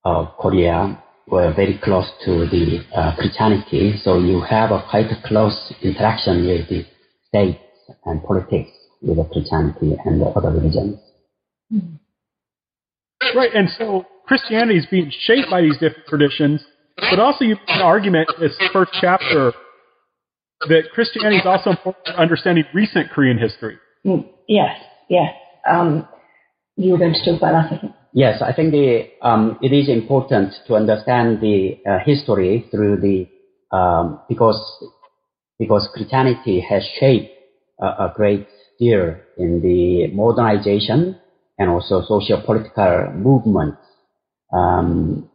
of 0.05 0.37
Korea 0.39 1.03
were 1.27 1.53
very 1.55 1.79
close 1.83 2.11
to 2.25 2.47
the 2.47 2.85
uh, 2.95 3.17
Christianity. 3.17 3.99
So 4.03 4.19
you 4.19 4.41
have 4.43 4.71
a 4.71 4.85
quite 4.91 5.07
a 5.07 5.21
close 5.27 5.73
interaction 5.83 6.47
with 6.47 6.69
the 6.69 6.85
state 7.29 7.61
and 8.05 8.23
politics 8.23 8.71
with 9.01 9.17
the 9.17 9.25
Christianity 9.25 9.97
and 10.05 10.21
the 10.21 10.27
other 10.27 10.51
religions. 10.51 10.99
Right, 13.35 13.55
and 13.55 13.69
so 13.79 14.07
Christianity 14.27 14.79
is 14.79 14.87
being 14.87 15.11
shaped 15.11 15.51
by 15.51 15.63
these 15.63 15.75
different 15.75 16.07
traditions, 16.09 16.63
but 16.97 17.19
also 17.19 17.45
you 17.45 17.57
have 17.57 17.81
an 17.81 17.83
argument 17.83 18.29
in 18.37 18.49
this 18.49 18.57
first 18.73 18.93
chapter 19.01 19.53
that 20.69 20.83
Christianity 20.93 21.37
is 21.37 21.47
also 21.47 21.71
important 21.71 22.07
for 22.07 22.13
understanding 22.13 22.65
recent 22.73 23.11
Korean 23.11 23.39
history. 23.39 23.79
Mm, 24.07 24.27
yes, 24.49 24.79
yes. 25.09 25.33
Um, 25.69 26.07
you 26.77 26.93
were 26.93 26.99
going 26.99 27.15
to 27.15 27.25
talk 27.25 27.39
about 27.39 27.53
that, 27.53 27.77
I 27.77 27.81
think. 27.81 27.93
Yes, 28.17 28.41
I 28.43 28.53
think 28.53 28.71
the, 28.71 29.09
um, 29.23 29.59
it 29.61 29.73
is 29.73 29.89
important 29.89 30.55
to 30.69 30.77
understand 30.77 31.41
the 31.41 31.81
uh, 31.85 31.99
history 32.05 32.65
through 32.71 33.01
the 33.01 33.27
um, 33.77 34.21
because 34.29 34.61
because 35.59 35.89
Christianity 35.93 36.61
has 36.61 36.85
shaped 37.01 37.33
a, 37.81 37.87
a, 37.87 38.13
great 38.15 38.47
deal 38.79 39.17
in 39.37 39.61
the 39.63 40.09
modernization 40.15 41.19
and 41.59 41.71
also 41.71 42.03
social 42.07 42.41
political 42.47 43.13
movements. 43.17 43.79
Um, 44.53 45.29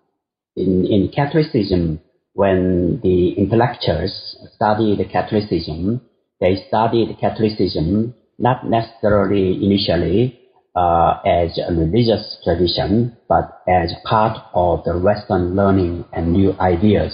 in 0.55 0.85
in 0.85 1.11
Catholicism, 1.13 1.99
when 2.31 3.01
the 3.03 3.31
intellectuals 3.31 4.37
studied 4.55 5.05
Catholicism, 5.11 5.99
they 6.39 6.63
studied 6.69 7.17
Catholicism 7.19 8.15
not 8.37 8.65
necessarily 8.69 9.65
initially 9.65 10.38
uh, 10.79 11.19
as 11.25 11.57
a 11.57 11.73
religious 11.73 12.37
tradition, 12.43 13.17
but 13.27 13.61
as 13.67 13.91
part 14.05 14.37
of 14.53 14.83
the 14.85 14.97
Western 14.97 15.55
learning 15.55 16.05
and 16.13 16.31
new 16.31 16.53
ideas. 16.59 17.13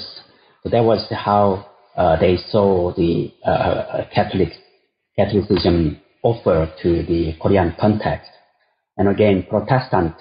So 0.62 0.70
that 0.70 0.84
was 0.84 1.02
how 1.10 1.66
uh, 1.98 2.20
they 2.20 2.38
saw 2.52 2.94
the 2.94 3.34
uh, 3.44 4.04
Catholic 4.14 4.50
Catholicism 5.18 6.00
offer 6.22 6.72
to 6.84 6.90
the 7.04 7.34
Korean 7.42 7.74
context. 7.80 8.30
And 8.98 9.08
again, 9.10 9.48
Protestant, 9.50 10.14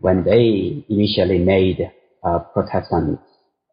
when 0.00 0.22
they 0.24 0.84
initially 0.88 1.38
made 1.38 1.90
uh, 2.24 2.38
Protestant 2.54 3.18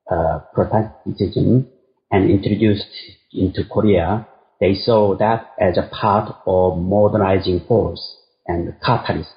uh, 0.09 0.39
Protestantism 0.55 1.67
and 2.11 2.31
introduced 2.31 2.95
into 3.31 3.63
Korea, 3.71 4.27
they 4.59 4.73
saw 4.73 5.15
that 5.17 5.51
as 5.59 5.77
a 5.77 5.87
part 5.93 6.35
of 6.47 6.79
modernizing 6.79 7.61
force 7.67 8.18
and 8.49 8.73
catalyst 8.85 9.29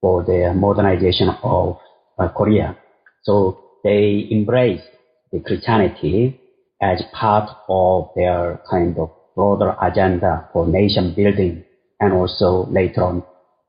for 0.00 0.24
the 0.24 0.52
modernization 0.54 1.30
of 1.42 1.78
uh, 2.18 2.28
Korea. 2.28 2.76
So 3.22 3.58
they 3.84 4.28
embraced 4.30 4.84
the 5.32 5.40
Christianity 5.40 6.40
as 6.82 7.02
part 7.12 7.48
of 7.68 8.10
their 8.14 8.60
kind 8.70 8.98
of 8.98 9.10
broader 9.34 9.74
agenda 9.80 10.48
for 10.52 10.66
nation 10.66 11.14
building 11.14 11.64
and 12.00 12.12
also 12.12 12.66
later 12.70 13.04
on 13.04 13.22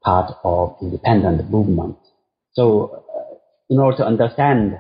part 0.03 0.31
of 0.43 0.75
independent 0.81 1.50
movement. 1.50 1.98
So 2.53 3.03
uh, 3.15 3.36
in 3.69 3.79
order 3.79 3.98
to 3.98 4.05
understand 4.05 4.79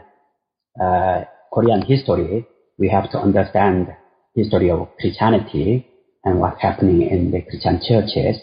uh, 0.81 1.23
Korean 1.53 1.81
history, 1.81 2.47
we 2.77 2.89
have 2.89 3.11
to 3.11 3.19
understand 3.19 3.87
history 4.35 4.71
of 4.71 4.87
Christianity 4.99 5.87
and 6.23 6.39
what's 6.39 6.61
happening 6.61 7.01
in 7.03 7.31
the 7.31 7.41
Christian 7.41 7.81
churches. 7.87 8.37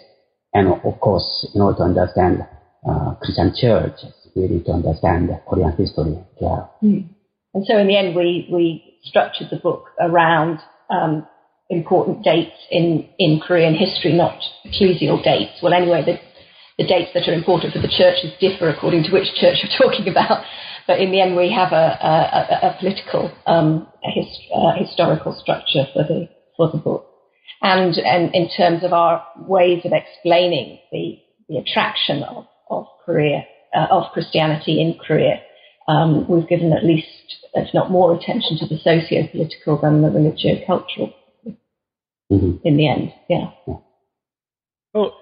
And 0.57 0.69
of 0.73 1.01
course, 1.01 1.47
in 1.55 1.61
order 1.61 1.77
to 1.79 1.85
understand 1.85 2.41
uh, 2.89 3.15
Christian 3.21 3.53
church, 3.55 4.01
we 4.35 4.49
need 4.49 4.65
to 4.65 4.73
understand 4.73 5.29
Korean 5.47 5.73
history 5.77 6.17
as 6.17 6.41
well. 6.41 6.75
Mm. 6.83 7.11
And 7.53 7.65
so 7.67 7.77
in 7.77 7.87
the 7.87 7.97
end, 7.97 8.17
we, 8.17 8.49
we 8.51 8.99
structured 9.05 9.49
the 9.51 9.59
book 9.59 9.85
around 10.01 10.61
um, 10.89 11.27
important 11.69 12.25
dates 12.25 12.57
in, 12.71 13.07
in 13.19 13.39
Korean 13.41 13.75
history, 13.75 14.15
not 14.15 14.41
ecclesial 14.65 15.23
dates. 15.23 15.61
Well, 15.63 15.75
anyway, 15.75 16.03
the, 16.07 16.17
the 16.83 16.89
dates 16.89 17.11
that 17.13 17.29
are 17.29 17.35
important 17.35 17.75
for 17.75 17.81
the 17.81 17.93
churches 17.93 18.33
differ 18.41 18.71
according 18.71 19.05
to 19.05 19.13
which 19.13 19.29
church 19.35 19.59
you're 19.61 19.77
talking 19.91 20.09
about. 20.09 20.43
But 20.87 21.01
in 21.01 21.11
the 21.11 21.21
end, 21.21 21.37
we 21.37 21.53
have 21.53 21.73
a, 21.73 21.99
a, 22.01 22.69
a 22.69 22.77
political, 22.81 23.31
um, 23.45 23.89
his, 24.05 24.27
uh, 24.55 24.73
historical 24.79 25.37
structure 25.39 25.85
for 25.93 26.05
the 26.05 26.29
for 26.57 26.71
the 26.71 26.79
book, 26.79 27.07
and 27.63 27.97
and 27.99 28.35
in 28.35 28.49
terms 28.57 28.85
of 28.85 28.93
our 28.93 29.27
ways 29.37 29.83
of 29.85 29.93
explaining 29.93 30.79
the 30.93 31.19
the 31.49 31.59
attraction 31.59 32.23
of 32.23 32.47
of 32.71 32.87
Korea 33.05 33.45
uh, 33.75 33.87
of 33.91 34.13
Christianity 34.13 34.81
in 34.81 34.99
Korea, 35.07 35.41
um, 35.89 36.27
we've 36.29 36.49
given 36.49 36.73
at 36.73 36.85
least, 36.85 37.07
if 37.55 37.73
not 37.73 37.91
more, 37.91 38.15
attention 38.15 38.59
to 38.59 38.67
the 38.67 38.79
socio-political 38.79 39.81
than 39.81 40.03
the 40.03 40.11
religio-cultural. 40.11 41.13
Mm-hmm. 42.31 42.57
In 42.65 42.77
the 42.77 42.89
end, 42.89 43.13
yeah. 43.29 43.51
Oh, 44.95 45.13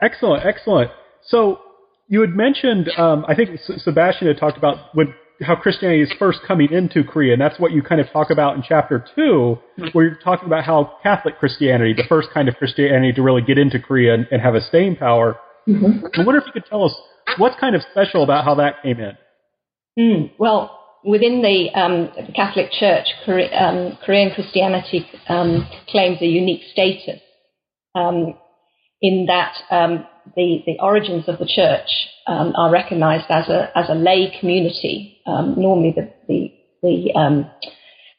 excellent, 0.00 0.46
excellent. 0.46 0.90
So 1.26 1.58
you 2.06 2.20
had 2.20 2.30
mentioned, 2.30 2.88
um, 2.96 3.24
I 3.26 3.34
think 3.34 3.58
Sebastian 3.78 4.28
had 4.28 4.38
talked 4.38 4.58
about 4.58 4.94
when 4.94 5.14
how 5.42 5.56
Christianity 5.56 6.02
is 6.02 6.12
first 6.18 6.40
coming 6.46 6.72
into 6.72 7.04
Korea, 7.04 7.32
and 7.32 7.42
that's 7.42 7.58
what 7.58 7.72
you 7.72 7.82
kind 7.82 8.00
of 8.00 8.10
talk 8.10 8.30
about 8.30 8.56
in 8.56 8.62
chapter 8.66 9.04
two, 9.14 9.58
where 9.92 10.06
you're 10.06 10.14
talking 10.16 10.46
about 10.46 10.64
how 10.64 10.94
Catholic 11.02 11.38
Christianity, 11.38 11.92
the 11.94 12.06
first 12.08 12.28
kind 12.32 12.48
of 12.48 12.56
Christianity 12.56 13.12
to 13.12 13.22
really 13.22 13.42
get 13.42 13.58
into 13.58 13.78
Korea 13.78 14.14
and, 14.14 14.26
and 14.30 14.40
have 14.40 14.54
a 14.54 14.60
staying 14.60 14.96
power. 14.96 15.36
Mm-hmm. 15.68 16.20
I 16.20 16.24
wonder 16.24 16.40
if 16.40 16.46
you 16.46 16.52
could 16.52 16.66
tell 16.66 16.84
us 16.84 16.94
what's 17.38 17.58
kind 17.60 17.76
of 17.76 17.82
special 17.90 18.22
about 18.22 18.44
how 18.44 18.54
that 18.56 18.82
came 18.82 18.98
in. 19.00 19.16
Mm, 19.98 20.32
well, 20.38 20.78
within 21.04 21.42
the, 21.42 21.70
um, 21.78 22.10
Catholic 22.34 22.70
Church, 22.72 23.06
um, 23.26 23.98
Korean 24.04 24.32
Christianity 24.34 25.06
um, 25.28 25.68
claims 25.88 26.18
a 26.20 26.26
unique 26.26 26.62
status 26.72 27.20
um, 27.94 28.34
in 29.00 29.26
that 29.26 29.54
um, 29.70 30.06
the, 30.36 30.62
the 30.66 30.76
origins 30.80 31.28
of 31.28 31.38
the 31.38 31.46
church 31.46 31.88
um, 32.26 32.52
are 32.56 32.70
recognized 32.70 33.26
as 33.28 33.48
a, 33.48 33.70
as 33.76 33.88
a 33.88 33.94
lay 33.94 34.32
community. 34.38 35.20
Um, 35.26 35.54
normally, 35.58 35.94
the, 35.94 36.12
the, 36.28 36.52
the 36.82 37.18
um, 37.18 37.50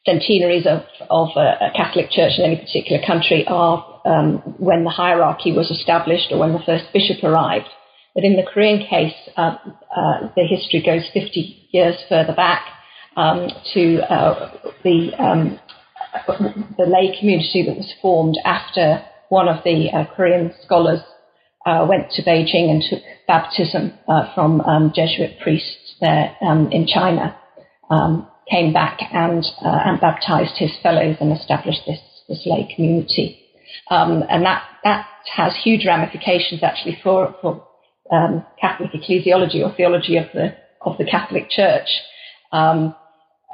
centenaries 0.04 0.66
of, 0.66 0.82
of 1.10 1.28
a, 1.36 1.66
a, 1.66 1.72
Catholic 1.74 2.10
church 2.10 2.32
in 2.38 2.44
any 2.44 2.56
particular 2.56 3.00
country 3.06 3.44
are 3.46 4.00
um, 4.04 4.36
when 4.58 4.84
the 4.84 4.90
hierarchy 4.90 5.52
was 5.52 5.70
established 5.70 6.28
or 6.30 6.38
when 6.38 6.52
the 6.52 6.62
first 6.64 6.84
bishop 6.92 7.24
arrived. 7.24 7.68
But 8.14 8.24
in 8.24 8.36
the 8.36 8.42
Korean 8.42 8.86
case, 8.86 9.14
uh, 9.36 9.56
uh, 9.96 10.28
the 10.36 10.44
history 10.44 10.82
goes 10.84 11.02
50 11.12 11.68
years 11.72 11.96
further 12.08 12.34
back 12.34 12.66
um, 13.16 13.48
to 13.72 14.12
uh, 14.12 14.52
the, 14.84 15.10
um, 15.18 15.58
the 16.76 16.84
lay 16.84 17.16
community 17.18 17.64
that 17.66 17.76
was 17.76 17.92
formed 18.00 18.38
after 18.44 19.02
one 19.30 19.48
of 19.48 19.64
the 19.64 19.90
uh, 19.90 20.04
Korean 20.14 20.52
scholars 20.64 21.00
uh, 21.66 21.86
went 21.88 22.10
to 22.12 22.22
Beijing 22.22 22.70
and 22.70 22.82
took 22.82 23.00
baptism 23.26 23.92
uh, 24.08 24.32
from 24.34 24.60
um, 24.62 24.92
Jesuit 24.94 25.38
priests 25.42 25.94
there 26.00 26.36
um, 26.42 26.70
in 26.70 26.86
China, 26.86 27.36
um, 27.90 28.28
came 28.50 28.72
back 28.72 28.98
and, 29.12 29.44
uh, 29.64 29.80
and 29.86 30.00
baptized 30.00 30.56
his 30.58 30.72
fellows 30.82 31.16
and 31.20 31.32
established 31.32 31.80
this, 31.86 31.98
this 32.28 32.42
lay 32.46 32.68
community. 32.74 33.40
Um, 33.90 34.22
and 34.28 34.44
that, 34.44 34.62
that 34.84 35.06
has 35.34 35.52
huge 35.62 35.86
ramifications 35.86 36.62
actually 36.62 36.98
for, 37.02 37.34
for 37.40 37.66
um, 38.12 38.44
Catholic 38.60 38.90
ecclesiology 38.92 39.64
or 39.64 39.74
theology 39.74 40.16
of 40.18 40.26
the, 40.34 40.54
of 40.82 40.98
the 40.98 41.04
Catholic 41.04 41.48
Church 41.48 41.88
um, 42.52 42.94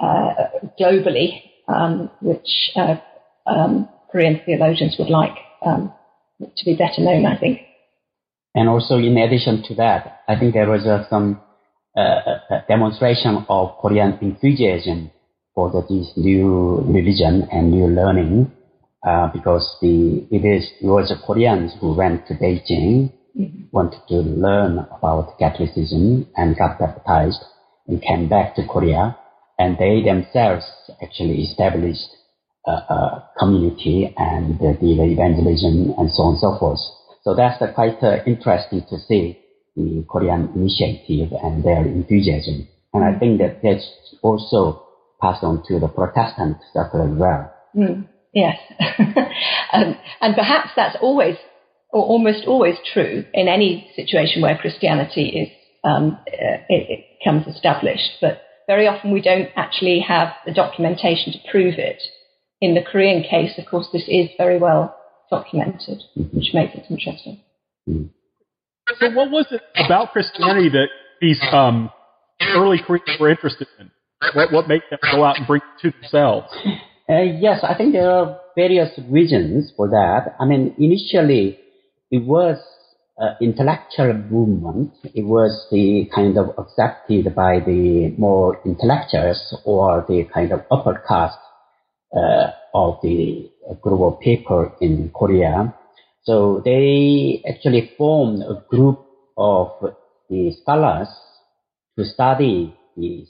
uh, 0.02 0.34
globally, 0.78 1.42
um, 1.68 2.10
which 2.20 2.72
uh, 2.74 2.96
um, 3.46 3.88
Korean 4.10 4.40
theologians 4.44 4.96
would 4.98 5.10
like 5.10 5.36
um, 5.64 5.92
to 6.40 6.64
be 6.64 6.74
better 6.74 7.00
known, 7.00 7.26
I 7.26 7.38
think. 7.38 7.60
And 8.54 8.68
also, 8.68 8.96
in 8.98 9.16
addition 9.16 9.62
to 9.68 9.74
that, 9.76 10.22
I 10.26 10.38
think 10.38 10.54
there 10.54 10.68
was 10.68 10.84
uh, 10.84 11.08
some 11.08 11.40
uh, 11.96 12.60
demonstration 12.68 13.46
of 13.48 13.78
Korean 13.80 14.18
enthusiasm 14.20 15.10
for 15.54 15.70
the, 15.70 15.82
this 15.82 16.12
new 16.16 16.82
religion 16.86 17.48
and 17.52 17.70
new 17.70 17.86
learning, 17.86 18.50
uh, 19.06 19.28
because 19.32 19.76
the 19.80 20.26
it 20.30 20.44
is 20.44 20.68
it 20.80 20.86
was 20.86 21.08
the 21.08 21.16
Koreans 21.24 21.72
who 21.80 21.94
went 21.94 22.26
to 22.26 22.34
Beijing, 22.34 23.12
mm-hmm. 23.38 23.62
wanted 23.70 24.00
to 24.08 24.16
learn 24.16 24.78
about 24.78 25.38
Catholicism 25.38 26.26
and 26.36 26.56
got 26.56 26.78
baptized 26.78 27.42
and 27.86 28.02
came 28.02 28.28
back 28.28 28.54
to 28.56 28.66
Korea, 28.66 29.16
and 29.58 29.78
they 29.78 30.02
themselves 30.02 30.64
actually 31.02 31.42
established 31.42 32.08
a, 32.66 32.72
a 32.72 33.30
community 33.38 34.12
and 34.16 34.58
did 34.58 34.78
evangelism 34.82 35.94
and 35.98 36.10
so 36.10 36.22
on 36.24 36.32
and 36.34 36.40
so 36.40 36.58
forth. 36.58 36.80
So 37.22 37.34
that's 37.34 37.62
quite 37.74 38.02
uh, 38.02 38.24
interesting 38.26 38.82
to 38.88 38.98
see 38.98 39.38
the 39.76 40.04
Korean 40.08 40.50
initiative 40.54 41.32
and 41.42 41.62
their 41.62 41.84
enthusiasm. 41.84 42.68
And 42.92 43.04
I 43.04 43.18
think 43.18 43.38
that 43.38 43.60
that's 43.62 43.86
also 44.22 44.86
passed 45.20 45.44
on 45.44 45.62
to 45.68 45.78
the 45.78 45.88
Protestant 45.88 46.58
circle 46.72 47.12
as 47.12 47.18
well. 47.18 47.52
Mm, 47.76 48.08
yes. 48.34 48.56
um, 49.72 49.96
and 50.20 50.34
perhaps 50.34 50.70
that's 50.74 50.96
always, 51.00 51.36
or 51.90 52.04
almost 52.04 52.46
always 52.46 52.76
true 52.92 53.24
in 53.34 53.48
any 53.48 53.90
situation 53.94 54.42
where 54.42 54.56
Christianity 54.56 55.28
is, 55.28 55.48
um, 55.84 56.18
uh, 56.26 56.56
it, 56.68 56.86
it 56.90 57.04
becomes 57.18 57.46
established. 57.46 58.18
But 58.20 58.42
very 58.66 58.86
often 58.88 59.12
we 59.12 59.20
don't 59.20 59.48
actually 59.56 60.00
have 60.00 60.32
the 60.46 60.52
documentation 60.52 61.32
to 61.32 61.50
prove 61.50 61.74
it. 61.76 62.02
In 62.60 62.74
the 62.74 62.82
Korean 62.82 63.22
case, 63.22 63.58
of 63.58 63.66
course, 63.66 63.88
this 63.92 64.04
is 64.08 64.30
very 64.36 64.58
well 64.58 64.96
documented, 65.30 66.02
mm-hmm. 66.16 66.36
which 66.36 66.50
makes 66.52 66.74
it 66.74 66.84
interesting. 66.90 67.40
Mm-hmm. 67.88 68.06
So, 68.98 69.10
what 69.14 69.30
was 69.30 69.46
it 69.50 69.62
about 69.84 70.12
Christianity 70.12 70.68
that 70.70 70.88
these 71.20 71.40
um, 71.52 71.90
early 72.40 72.78
Koreans 72.84 73.18
were 73.20 73.30
interested 73.30 73.68
in? 73.78 73.90
What 74.34 74.52
what 74.52 74.68
made 74.68 74.82
them 74.90 74.98
go 75.12 75.24
out 75.24 75.38
and 75.38 75.46
bring 75.46 75.62
it 75.62 75.82
to 75.82 75.98
themselves? 76.00 76.48
Uh, 77.08 77.22
yes, 77.22 77.60
I 77.62 77.74
think 77.74 77.92
there 77.92 78.10
are 78.10 78.38
various 78.54 78.90
reasons 79.08 79.72
for 79.76 79.88
that. 79.88 80.36
I 80.38 80.44
mean, 80.44 80.74
initially, 80.78 81.58
it 82.10 82.24
was 82.24 82.58
an 83.18 83.36
intellectual 83.40 84.14
movement. 84.14 84.92
It 85.14 85.24
was 85.24 85.66
the 85.70 86.08
kind 86.14 86.38
of 86.38 86.54
accepted 86.58 87.34
by 87.34 87.60
the 87.60 88.14
more 88.16 88.60
intellectuals 88.64 89.54
or 89.64 90.04
the 90.08 90.24
kind 90.32 90.52
of 90.52 90.60
upper 90.70 91.02
caste 91.06 91.38
uh, 92.16 92.50
of 92.74 92.98
the 93.02 93.49
group 93.82 94.00
of 94.00 94.20
people 94.20 94.72
in 94.80 95.10
Korea. 95.14 95.74
So 96.22 96.62
they 96.64 97.42
actually 97.48 97.92
formed 97.96 98.42
a 98.42 98.64
group 98.68 99.04
of 99.36 99.72
the 100.28 100.52
scholars 100.62 101.08
to 101.98 102.04
study 102.04 102.74
this 102.96 103.28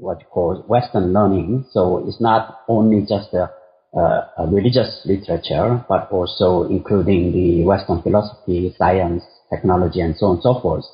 what 0.00 0.20
you 0.20 0.26
call 0.26 0.64
Western 0.66 1.12
learning. 1.12 1.66
So 1.70 2.04
it's 2.08 2.20
not 2.20 2.60
only 2.68 3.02
just 3.02 3.32
a, 3.34 3.50
a, 3.96 4.46
religious 4.46 5.02
literature, 5.04 5.84
but 5.88 6.10
also 6.10 6.64
including 6.68 7.32
the 7.32 7.64
Western 7.64 8.02
philosophy, 8.02 8.74
science, 8.78 9.22
technology, 9.50 10.00
and 10.00 10.16
so 10.16 10.26
on 10.26 10.32
and 10.36 10.42
so 10.42 10.60
forth. 10.60 10.84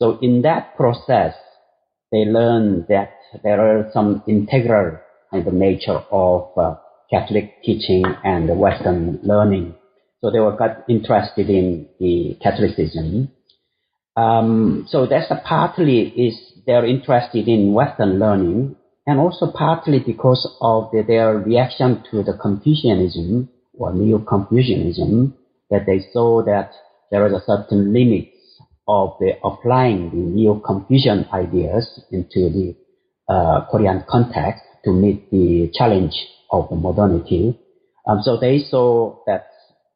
So 0.00 0.18
in 0.20 0.42
that 0.42 0.76
process, 0.76 1.34
they 2.12 2.24
learn 2.24 2.86
that 2.88 3.14
there 3.42 3.60
are 3.60 3.90
some 3.92 4.22
integral 4.28 4.98
kind 5.30 5.46
of 5.46 5.54
nature 5.54 6.00
of 6.10 6.50
uh, 6.56 6.76
Catholic 7.10 7.62
teaching 7.62 8.04
and 8.24 8.58
Western 8.58 9.20
learning. 9.22 9.74
So 10.20 10.30
they 10.30 10.40
were 10.40 10.56
got 10.56 10.84
interested 10.88 11.48
in 11.48 11.88
the 12.00 12.36
Catholicism. 12.42 13.30
Um, 14.16 14.86
so 14.88 15.06
that's 15.06 15.32
partly 15.44 16.08
is 16.08 16.34
they're 16.66 16.84
interested 16.84 17.48
in 17.48 17.72
Western 17.72 18.18
learning, 18.18 18.76
and 19.06 19.20
also 19.20 19.52
partly 19.52 20.00
because 20.00 20.46
of 20.60 20.90
the, 20.92 21.02
their 21.06 21.38
reaction 21.38 22.02
to 22.10 22.22
the 22.22 22.36
Confucianism 22.42 23.48
or 23.74 23.94
Neo-Confucianism, 23.94 25.34
that 25.70 25.86
they 25.86 26.04
saw 26.12 26.42
that 26.44 26.72
there 27.10 27.22
was 27.22 27.32
a 27.32 27.44
certain 27.46 27.92
limits 27.92 28.36
of 28.88 29.14
the 29.20 29.32
applying 29.44 30.10
the 30.10 30.16
Neo-Confucian 30.16 31.26
ideas 31.32 32.02
into 32.10 32.50
the 32.50 32.76
uh, 33.32 33.66
Korean 33.70 34.04
context 34.08 34.62
to 34.84 34.92
meet 34.92 35.30
the 35.30 35.70
challenge 35.74 36.14
of 36.50 36.70
modernity. 36.70 37.58
Um, 38.06 38.22
so 38.22 38.38
they 38.38 38.58
saw 38.58 39.18
that 39.26 39.48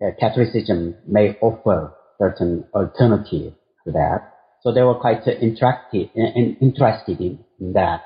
uh, 0.05 0.11
Catholicism 0.19 0.97
may 1.07 1.37
offer 1.41 1.95
certain 2.19 2.65
alternative 2.75 3.55
to 3.85 3.93
that. 3.93 4.33
So 4.63 4.73
they 4.73 4.83
were 4.83 4.95
quite 4.95 5.27
interested, 5.27 6.11
interested 6.15 7.21
in, 7.21 7.45
in 7.59 7.73
that. 7.73 8.03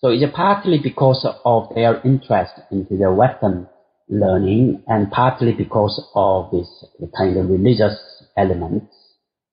So 0.00 0.10
it's 0.10 0.24
partly 0.34 0.78
because 0.82 1.26
of 1.44 1.74
their 1.74 2.00
interest 2.02 2.52
into 2.70 2.96
the 2.96 3.12
Western 3.12 3.66
learning 4.08 4.84
and 4.86 5.10
partly 5.10 5.52
because 5.52 6.00
of 6.14 6.50
this 6.52 6.84
kind 7.16 7.36
of 7.36 7.50
religious 7.50 7.98
elements 8.36 8.94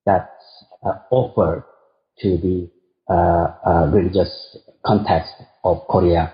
that 0.05 0.29
uh, 0.85 0.93
offer 1.09 1.65
to 2.19 2.37
the 2.37 2.69
uh, 3.09 3.13
uh, 3.65 3.91
religious 3.91 4.57
context 4.85 5.31
of 5.63 5.87
Korea. 5.87 6.33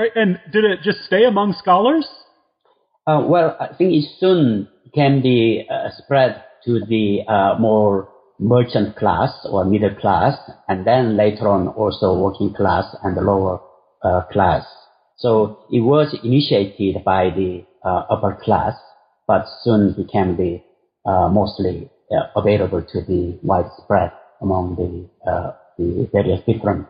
Right, 0.00 0.16
and 0.16 0.40
did 0.50 0.64
it 0.64 0.78
just 0.82 1.04
stay 1.04 1.24
among 1.24 1.52
scholars? 1.58 2.08
Uh, 3.06 3.22
well, 3.28 3.54
I 3.60 3.66
think 3.76 3.92
it 3.92 4.08
soon 4.18 4.66
can 4.94 5.20
be 5.20 5.68
uh, 5.70 5.90
spread 5.98 6.42
to 6.64 6.80
the 6.88 7.20
uh, 7.28 7.58
more 7.60 8.08
merchant 8.38 8.96
class 8.96 9.30
or 9.44 9.66
middle 9.66 9.94
class, 9.96 10.38
and 10.68 10.86
then 10.86 11.18
later 11.18 11.48
on 11.48 11.68
also 11.68 12.18
working 12.18 12.54
class 12.54 12.86
and 13.02 13.14
the 13.14 13.20
lower 13.20 13.60
uh, 14.02 14.22
class. 14.32 14.64
So 15.18 15.66
it 15.70 15.80
was 15.80 16.18
initiated 16.24 17.04
by 17.04 17.28
the 17.28 17.66
uh, 17.84 18.04
upper 18.08 18.40
class, 18.42 18.72
but 19.26 19.44
soon 19.62 19.92
became 19.92 20.38
the 20.38 20.62
uh, 21.04 21.28
mostly 21.28 21.90
available 22.34 22.82
to 22.90 23.04
be 23.06 23.38
widespread 23.42 24.12
among 24.40 24.76
the, 24.76 25.50
the 25.76 26.08
various 26.10 26.40
different 26.46 26.86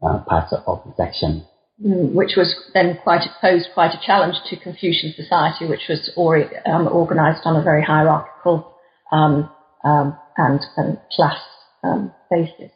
parts 0.00 0.54
of 0.66 0.82
the 0.86 0.94
section. 0.96 1.44
Mm, 1.82 2.12
which 2.12 2.34
was 2.36 2.54
then 2.72 2.98
quite 3.02 3.22
posed 3.40 3.68
quite 3.74 3.90
a 3.90 4.00
challenge 4.06 4.36
to 4.46 4.56
Confucian 4.56 5.12
society, 5.16 5.66
which 5.66 5.88
was 5.88 6.08
already, 6.16 6.54
um, 6.66 6.86
organised 6.86 7.42
on 7.44 7.56
a 7.56 7.64
very 7.64 7.82
hierarchical 7.82 8.76
um, 9.10 9.50
um, 9.82 10.16
and, 10.36 10.60
and, 10.76 10.98
class 11.10 11.40
um, 11.82 12.12
basis. 12.30 12.70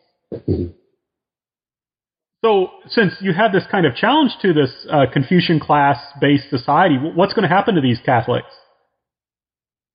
So, 2.44 2.70
since 2.88 3.14
you 3.20 3.32
had 3.32 3.52
this 3.52 3.64
kind 3.70 3.87
of 3.87 3.94
challenge 3.94 4.32
to 4.42 4.52
this 4.52 4.70
uh, 4.90 5.06
Confucian 5.12 5.61
class-based 5.61 6.50
society, 6.50 6.96
what's 6.98 7.34
going 7.34 7.48
to 7.48 7.54
happen 7.54 7.76
to 7.76 7.80
these 7.80 8.00
Catholics? 8.04 8.50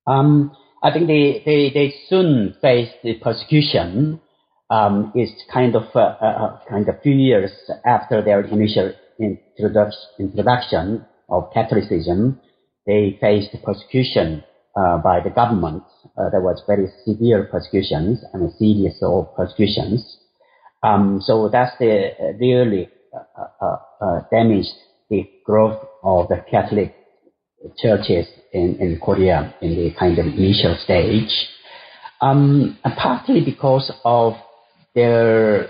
Um, 0.07 0.55
I 0.81 0.91
think 0.91 1.07
they, 1.07 1.41
they, 1.45 1.71
they 1.73 1.93
soon 2.07 2.55
face 2.61 2.89
the 3.03 3.15
persecution 3.15 4.21
um, 4.73 5.11
is 5.13 5.29
kind 5.53 5.75
of 5.75 5.83
uh, 5.93 5.99
uh, 5.99 6.59
kind 6.67 6.89
of 6.89 6.99
few 7.03 7.13
years 7.13 7.51
after 7.85 8.23
their 8.23 8.41
initial 8.41 8.91
introduction 10.19 11.05
of 11.29 11.51
Catholicism, 11.53 12.39
they 12.87 13.17
faced 13.21 13.55
persecution 13.63 14.43
uh, 14.75 14.97
by 14.97 15.19
the 15.23 15.29
government. 15.29 15.83
Uh, 16.17 16.29
there 16.31 16.41
was 16.41 16.63
very 16.65 16.87
severe 17.05 17.47
persecutions 17.51 18.23
and 18.33 18.49
a 18.49 18.57
series 18.57 18.97
of 19.03 19.35
persecutions. 19.35 20.17
Um, 20.81 21.21
so 21.23 21.49
that's 21.49 21.77
the 21.77 22.09
uh, 22.19 22.33
really 22.39 22.89
uh, 23.13 23.75
uh, 24.01 24.21
damaged 24.31 24.73
the 25.11 25.29
growth 25.45 25.85
of 26.03 26.29
the 26.29 26.43
Catholic 26.49 26.95
churches 27.77 28.25
in, 28.51 28.77
in 28.79 28.99
Korea 28.99 29.53
in 29.61 29.75
the 29.75 29.93
kind 29.97 30.17
of 30.17 30.25
initial 30.25 30.75
stage. 30.83 31.31
Um, 32.21 32.79
partly 32.97 33.41
because 33.45 33.91
of 34.03 34.33
their 34.95 35.69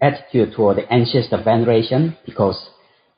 attitude 0.00 0.54
toward 0.54 0.78
the 0.78 0.92
ancestor 0.92 1.42
veneration 1.42 2.16
because 2.24 2.68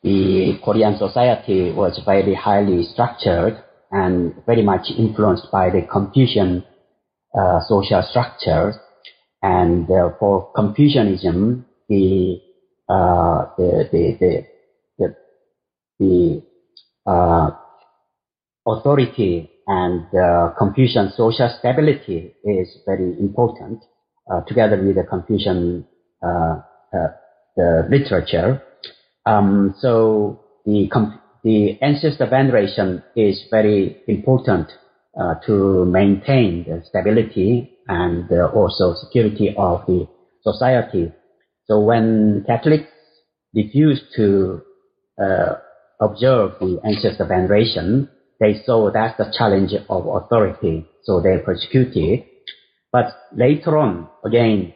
the 0.03 0.59
Korean 0.65 0.97
society 0.97 1.73
was 1.73 2.01
very 2.05 2.35
highly 2.35 2.85
structured 2.85 3.63
and 3.91 4.35
very 4.47 4.63
much 4.63 4.87
influenced 4.97 5.51
by 5.51 5.71
the 5.71 5.83
Confucian 5.91 6.65
uh, 7.39 7.61
social 7.67 8.03
structure. 8.03 8.75
And 9.43 9.91
uh, 9.91 10.11
for 10.19 10.53
Confucianism, 10.55 11.65
the, 11.89 12.41
uh, 12.89 13.47
the, 13.57 13.89
the, 13.91 14.47
the, 14.99 15.17
the 15.99 16.43
uh, 17.11 17.51
authority 18.67 19.51
and 19.67 20.07
uh, 20.15 20.53
Confucian 20.59 21.13
social 21.17 21.55
stability 21.59 22.35
is 22.45 22.79
very 22.87 23.19
important, 23.19 23.83
together 24.47 24.77
with 24.83 24.97
the 24.97 25.05
Confucian 25.05 25.87
uh, 26.23 26.61
uh, 26.93 27.09
the 27.57 27.87
literature. 27.91 28.63
Um, 29.27 29.75
so 29.79 30.41
the 30.65 30.89
the 31.45 31.79
ancestor 31.83 32.27
veneration 32.27 33.03
is 33.15 33.45
very 33.51 34.03
important 34.09 34.69
uh, 35.21 35.35
to 35.47 35.85
maintain 35.85 36.65
the 36.69 36.83
stability 36.89 37.79
and 37.89 38.31
also 38.33 38.95
security 38.95 39.55
of 39.57 39.87
the 39.87 40.09
society. 40.43 41.13
So 41.67 41.81
when 41.81 42.45
Catholics 42.47 42.91
refuse 43.55 44.01
to 44.17 44.63
observe 46.01 46.53
the 46.61 46.81
ancestor 46.85 47.27
veneration, 47.27 48.09
they 48.41 48.63
saw 48.65 48.91
that's 48.91 49.19
the 49.19 49.33
challenge 49.37 49.73
of 49.89 50.07
authority, 50.07 50.87
so 51.03 51.21
they 51.21 51.39
persecuted. 51.45 52.25
But 52.93 53.13
later 53.35 53.77
on, 53.77 54.09
again, 54.25 54.75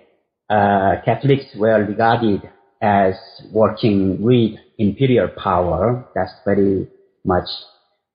uh, 0.51 0.96
Catholics 1.05 1.46
were 1.57 1.85
regarded 1.85 2.42
as 2.83 3.14
working 3.53 4.20
with 4.20 4.59
imperial 4.79 5.29
power. 5.29 6.05
That's 6.14 6.33
very 6.44 6.88
much 7.25 7.48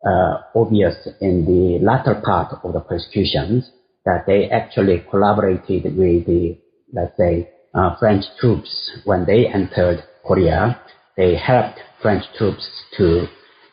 uh, 0.06 0.42
obvious 0.56 0.96
in 1.22 1.46
the 1.46 1.84
latter 1.84 2.22
part 2.24 2.54
of 2.64 2.74
the 2.74 2.82
persecutions 2.82 3.72
that 4.06 4.26
they 4.28 4.50
actually 4.50 5.04
collaborated 5.10 5.84
with 5.98 6.26
the, 6.26 6.58
let's 6.94 7.18
say, 7.18 7.50
uh, 7.74 7.96
French 7.98 8.26
troops 8.40 8.92
when 9.06 9.26
they 9.26 9.48
entered 9.48 10.04
Korea. 10.26 10.80
They 11.16 11.36
helped 11.36 11.80
French 12.02 12.24
troops 12.38 12.68
to 12.98 13.28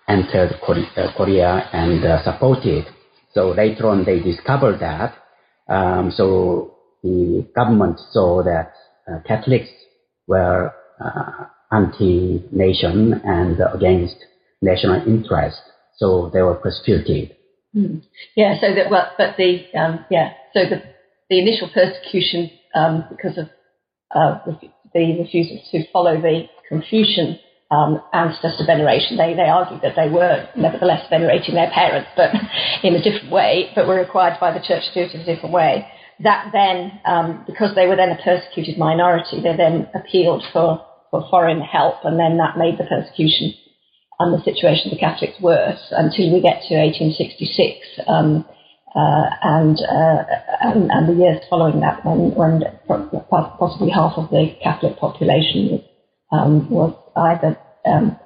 enter 0.09 0.51
uh, 0.63 1.13
Korea 1.17 1.69
and 1.73 2.05
uh, 2.05 2.23
supported. 2.25 2.87
So 3.33 3.51
later 3.51 3.89
on, 3.89 4.05
they 4.05 4.21
discovered 4.21 4.81
that. 4.81 5.15
Um, 5.69 6.13
so 6.15 6.75
the 7.03 7.47
government 7.55 8.01
saw 8.11 8.43
that 8.43 8.73
uh, 9.11 9.21
Catholics 9.27 9.69
were 10.27 10.73
anti-nation 11.73 13.21
and 13.25 13.59
against 13.75 14.17
national 14.63 15.07
interest. 15.07 15.61
So 15.97 16.31
they 16.33 16.43
were 16.43 16.55
persecuted. 16.55 17.37
Mm. 17.75 18.03
Yeah. 18.37 18.61
So 18.61 18.75
that, 18.75 18.91
well, 18.91 19.11
but 19.19 19.37
the 19.37 19.67
um, 19.75 20.05
yeah. 20.11 20.33
So 20.53 20.61
the 20.69 20.83
the 21.29 21.39
initial 21.41 21.69
persecution 21.73 22.51
um, 22.75 23.05
because 23.11 23.39
of 23.39 23.49
uh, 24.15 24.39
the 24.93 25.19
refusal 25.19 25.61
to 25.73 25.91
follow 25.93 26.21
the 26.21 26.45
Confucian 26.69 27.39
um, 27.75 28.01
ancestor 28.13 28.65
veneration. 28.65 29.17
They, 29.17 29.35
they 29.35 29.51
argued 29.51 29.83
that 29.83 29.97
they 29.97 30.09
were 30.09 30.49
nevertheless 30.57 31.07
venerating 31.11 31.55
their 31.55 31.71
parents, 31.71 32.09
but 32.17 32.31
in 32.83 32.95
a 32.95 33.03
different 33.03 33.33
way, 33.33 33.73
but 33.75 33.87
were 33.87 33.99
required 33.99 34.39
by 34.41 34.53
the 34.53 34.65
church 34.65 34.85
to 34.93 34.95
do 34.95 35.01
it 35.11 35.15
in 35.15 35.21
a 35.23 35.27
different 35.27 35.55
way. 35.55 35.87
That 36.21 36.51
then, 36.53 37.01
um, 37.05 37.45
because 37.47 37.75
they 37.75 37.87
were 37.87 37.97
then 37.97 38.11
a 38.11 38.23
persecuted 38.23 38.79
minority, 38.79 39.43
they 39.43 39.57
then 39.57 39.89
appealed 39.95 40.45
for, 40.53 40.85
for 41.11 41.27
foreign 41.29 41.61
help, 41.61 42.05
and 42.05 42.19
then 42.19 42.39
that 42.39 42.57
made 42.57 42.79
the 42.79 42.85
persecution 42.85 43.53
and 44.21 44.33
the 44.33 44.45
situation 44.45 44.93
of 44.93 44.97
the 44.97 45.01
Catholics 45.01 45.41
worse 45.41 45.83
until 45.91 46.33
we 46.33 46.41
get 46.41 46.63
to 46.69 46.79
1866. 46.79 48.07
Um, 48.07 48.47
uh, 48.95 49.27
and, 49.43 49.77
uh, 49.91 50.23
and, 50.63 50.89
and 50.93 51.09
the 51.09 51.21
years 51.21 51.43
following 51.51 51.81
that, 51.81 52.05
when, 52.07 52.31
when 52.39 52.63
possibly 53.59 53.91
half 53.91 54.13
of 54.17 54.31
the 54.31 54.55
Catholic 54.63 54.97
population 54.97 55.83
um, 56.31 56.71
was 56.71 56.95
either 57.17 57.59
um, 57.87 58.19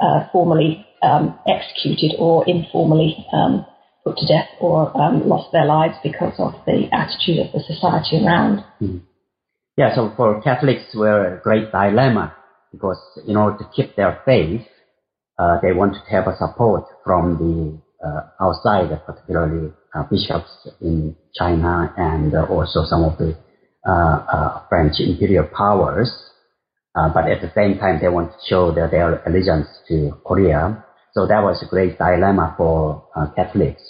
uh, 0.00 0.28
formally 0.32 0.86
um, 1.02 1.38
executed 1.46 2.16
or 2.18 2.44
informally 2.48 3.26
um, 3.32 3.66
put 4.04 4.16
to 4.16 4.26
death 4.26 4.48
or 4.60 4.96
um, 5.00 5.28
lost 5.28 5.52
their 5.52 5.64
lives 5.64 5.94
because 6.02 6.34
of 6.38 6.54
the 6.66 6.88
attitude 6.92 7.46
of 7.46 7.52
the 7.52 7.60
society 7.66 8.24
around. 8.24 8.64
Mm. 8.80 9.02
Yeah, 9.76 9.94
so 9.94 10.12
for 10.16 10.42
Catholics, 10.42 10.94
were 10.94 11.36
a 11.36 11.40
great 11.40 11.70
dilemma 11.70 12.34
because 12.72 12.98
in 13.26 13.36
order 13.36 13.58
to 13.58 13.64
keep 13.74 13.94
their 13.96 14.20
faith, 14.24 14.62
uh, 15.38 15.60
they 15.62 15.72
want 15.72 15.94
to 15.94 16.00
have 16.10 16.26
a 16.26 16.36
support 16.36 16.84
from 17.04 17.38
the 17.38 18.06
uh, 18.06 18.22
outside, 18.40 18.90
particularly 19.06 19.72
uh, 19.94 20.02
bishops 20.10 20.68
in 20.80 21.14
China 21.34 21.92
and 21.96 22.34
uh, 22.34 22.44
also 22.46 22.84
some 22.84 23.04
of 23.04 23.18
the 23.18 23.36
uh, 23.86 23.92
uh, 23.92 24.68
French 24.68 24.94
imperial 24.98 25.46
powers. 25.56 26.10
Uh, 26.94 27.12
but 27.12 27.30
at 27.30 27.40
the 27.40 27.50
same 27.54 27.78
time, 27.78 27.98
they 28.00 28.08
want 28.08 28.32
to 28.32 28.38
show 28.48 28.72
that 28.72 28.90
their 28.90 29.22
allegiance 29.24 29.68
to 29.88 30.12
Korea. 30.24 30.84
So 31.12 31.26
that 31.26 31.42
was 31.42 31.62
a 31.62 31.68
great 31.68 31.98
dilemma 31.98 32.54
for 32.56 33.08
uh, 33.14 33.26
Catholics 33.36 33.82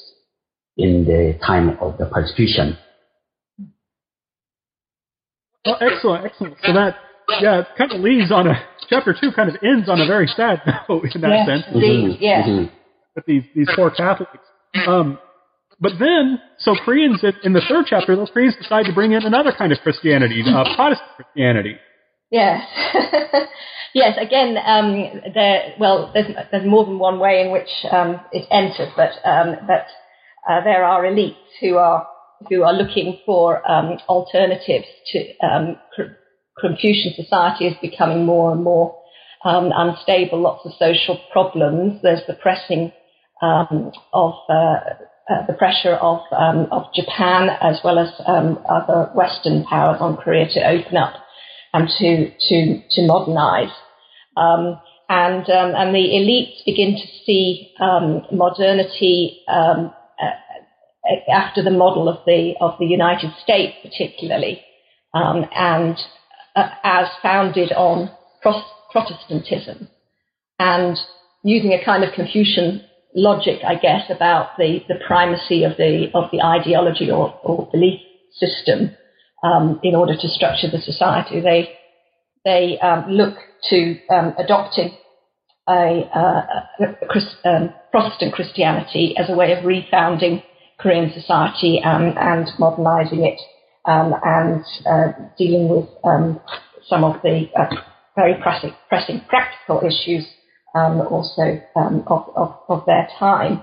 in 0.77 1.05
the 1.05 1.39
time 1.45 1.79
of 1.81 1.99
the 1.99 2.07
persecution. 2.07 2.79
Well, 5.65 5.79
excellent, 5.81 6.25
excellent. 6.25 6.57
So 6.65 6.73
that, 6.73 6.97
yeah, 7.41 7.63
kind 7.77 7.93
of 7.93 8.01
leaves 8.01 8.33
on 8.33 8.47
a 8.47 8.55
chapter 8.89 9.15
two. 9.19 9.33
Kind 9.33 9.51
of 9.51 9.57
ends 9.63 9.89
on 9.89 10.01
a 10.01 10.07
very 10.07 10.27
sad 10.27 10.63
note 10.89 11.05
in 11.15 11.21
that 11.21 11.31
yes, 11.31 11.47
sense. 11.47 11.65
Indeed, 11.75 12.19
yeah. 12.21 12.43
Mm-hmm. 12.43 12.75
With 13.17 13.27
these 13.27 13.43
these 13.55 13.69
poor 13.75 13.91
Catholics. 13.91 14.39
Um, 14.87 15.19
but 15.81 15.93
then, 15.99 16.41
so 16.59 16.75
Koreans 16.85 17.23
in 17.43 17.53
the 17.53 17.63
third 17.69 17.87
chapter, 17.89 18.17
those 18.17 18.31
Koreans 18.33 18.57
decide 18.61 18.87
to 18.87 18.93
bring 18.93 19.13
in 19.13 19.25
another 19.25 19.53
kind 19.57 19.73
of 19.73 19.79
Christianity, 19.79 20.43
uh, 20.47 20.75
Protestant 20.75 21.11
Christianity. 21.17 21.77
Yes. 22.31 22.63
yes, 23.95 24.19
again, 24.21 24.59
um, 24.65 25.21
there, 25.35 25.75
well, 25.81 26.11
there's, 26.13 26.35
there's 26.51 26.67
more 26.67 26.85
than 26.85 26.99
one 26.99 27.19
way 27.19 27.41
in 27.41 27.53
which 27.53 27.69
um, 27.91 28.21
it 28.33 28.47
enters, 28.51 28.93
but, 28.97 29.13
um, 29.25 29.57
but 29.67 29.87
uh, 30.49 30.63
there 30.63 30.85
are 30.85 31.05
elites 31.05 31.37
who 31.61 31.77
are, 31.77 32.07
who 32.51 32.63
are 32.65 32.75
looking 32.75 33.19
for 33.25 33.69
um, 33.71 33.99
alternatives 34.09 34.87
to 35.13 35.39
um, 35.43 35.77
Confucian 36.61 37.15
society 37.15 37.67
is 37.67 37.77
becoming 37.81 38.27
more 38.27 38.53
and 38.53 38.63
more 38.63 38.97
um, 39.45 39.71
unstable, 39.75 40.41
lots 40.41 40.67
of 40.67 40.73
social 40.79 41.19
problems. 41.33 42.01
There's 42.03 42.27
the 42.27 42.35
pressing 42.35 42.93
of 43.41 44.35
uh, 44.49 44.53
uh, 44.53 45.47
the 45.47 45.53
pressure 45.57 45.95
of 45.95 46.21
of 46.33 46.93
Japan 46.95 47.51
as 47.61 47.79
well 47.85 48.01
as 48.01 48.09
other 48.27 49.11
Western 49.15 49.65
powers 49.65 49.99
on 50.01 50.17
Korea 50.17 50.49
to 50.55 50.67
open 50.67 50.97
up 50.97 51.15
and 51.73 51.89
to 51.99 52.31
to 52.49 52.83
to 52.91 53.07
modernise. 53.07 53.73
Um, 54.37 54.81
and 55.09 55.49
um, 55.49 55.75
and 55.75 55.95
the 55.95 55.99
elites 55.99 56.65
begin 56.67 56.93
to 56.93 57.07
see 57.25 57.73
um, 57.81 58.23
modernity 58.31 59.41
um, 59.49 59.93
uh, 60.21 61.31
after 61.31 61.63
the 61.63 61.71
model 61.71 62.09
of 62.09 62.19
the 62.27 62.55
of 62.61 62.75
the 62.79 62.87
United 62.87 63.31
States, 63.43 63.77
particularly, 63.83 64.63
um, 65.15 65.47
and 65.55 65.97
uh, 66.55 66.69
as 66.85 67.07
founded 67.23 67.73
on 67.73 68.11
Protestantism, 68.43 69.89
and 70.59 70.97
using 71.43 71.73
a 71.73 71.85
kind 71.85 72.05
of 72.05 72.13
Confucian 72.15 72.85
logic, 73.15 73.61
I 73.67 73.75
guess, 73.77 74.11
about 74.11 74.57
the, 74.59 74.81
the 74.89 74.97
primacy 75.07 75.65
of 75.65 75.77
the 75.77 76.09
of 76.15 76.31
the 76.31 76.43
ideology 76.43 77.11
or, 77.11 77.39
or 77.43 77.69
belief 77.73 78.01
system 78.33 78.97
um, 79.43 79.81
in 79.83 79.95
order 79.95 80.15
to 80.17 80.29
structure 80.29 80.69
the 80.71 80.81
society. 80.81 81.41
They 81.41 81.79
they 82.45 82.79
um, 82.79 83.11
look 83.11 83.37
to 83.71 83.99
um, 84.11 84.35
adopting 84.39 84.97
a, 85.69 86.09
uh, 86.15 86.43
a 86.81 87.07
Christ, 87.09 87.37
um, 87.45 87.75
Protestant 87.91 88.33
Christianity 88.33 89.15
as 89.19 89.29
a 89.29 89.35
way 89.35 89.53
of 89.53 89.65
refounding 89.65 90.43
Korean 90.79 91.13
society 91.13 91.81
and, 91.83 92.17
and 92.17 92.49
modernizing 92.59 93.25
it 93.25 93.41
um, 93.85 94.15
and 94.23 94.65
uh, 94.87 95.13
dealing 95.37 95.69
with 95.69 95.89
um, 96.05 96.41
some 96.89 97.05
of 97.05 97.21
the 97.23 97.49
uh, 97.59 97.67
very 98.17 98.35
pressing, 98.41 98.75
pressing 98.89 99.21
practical 99.29 99.81
issues 99.81 100.27
also 100.75 101.61
of, 101.75 102.31
of, 102.37 102.57
of, 102.69 102.87
their 102.87 103.09
time. 103.19 103.63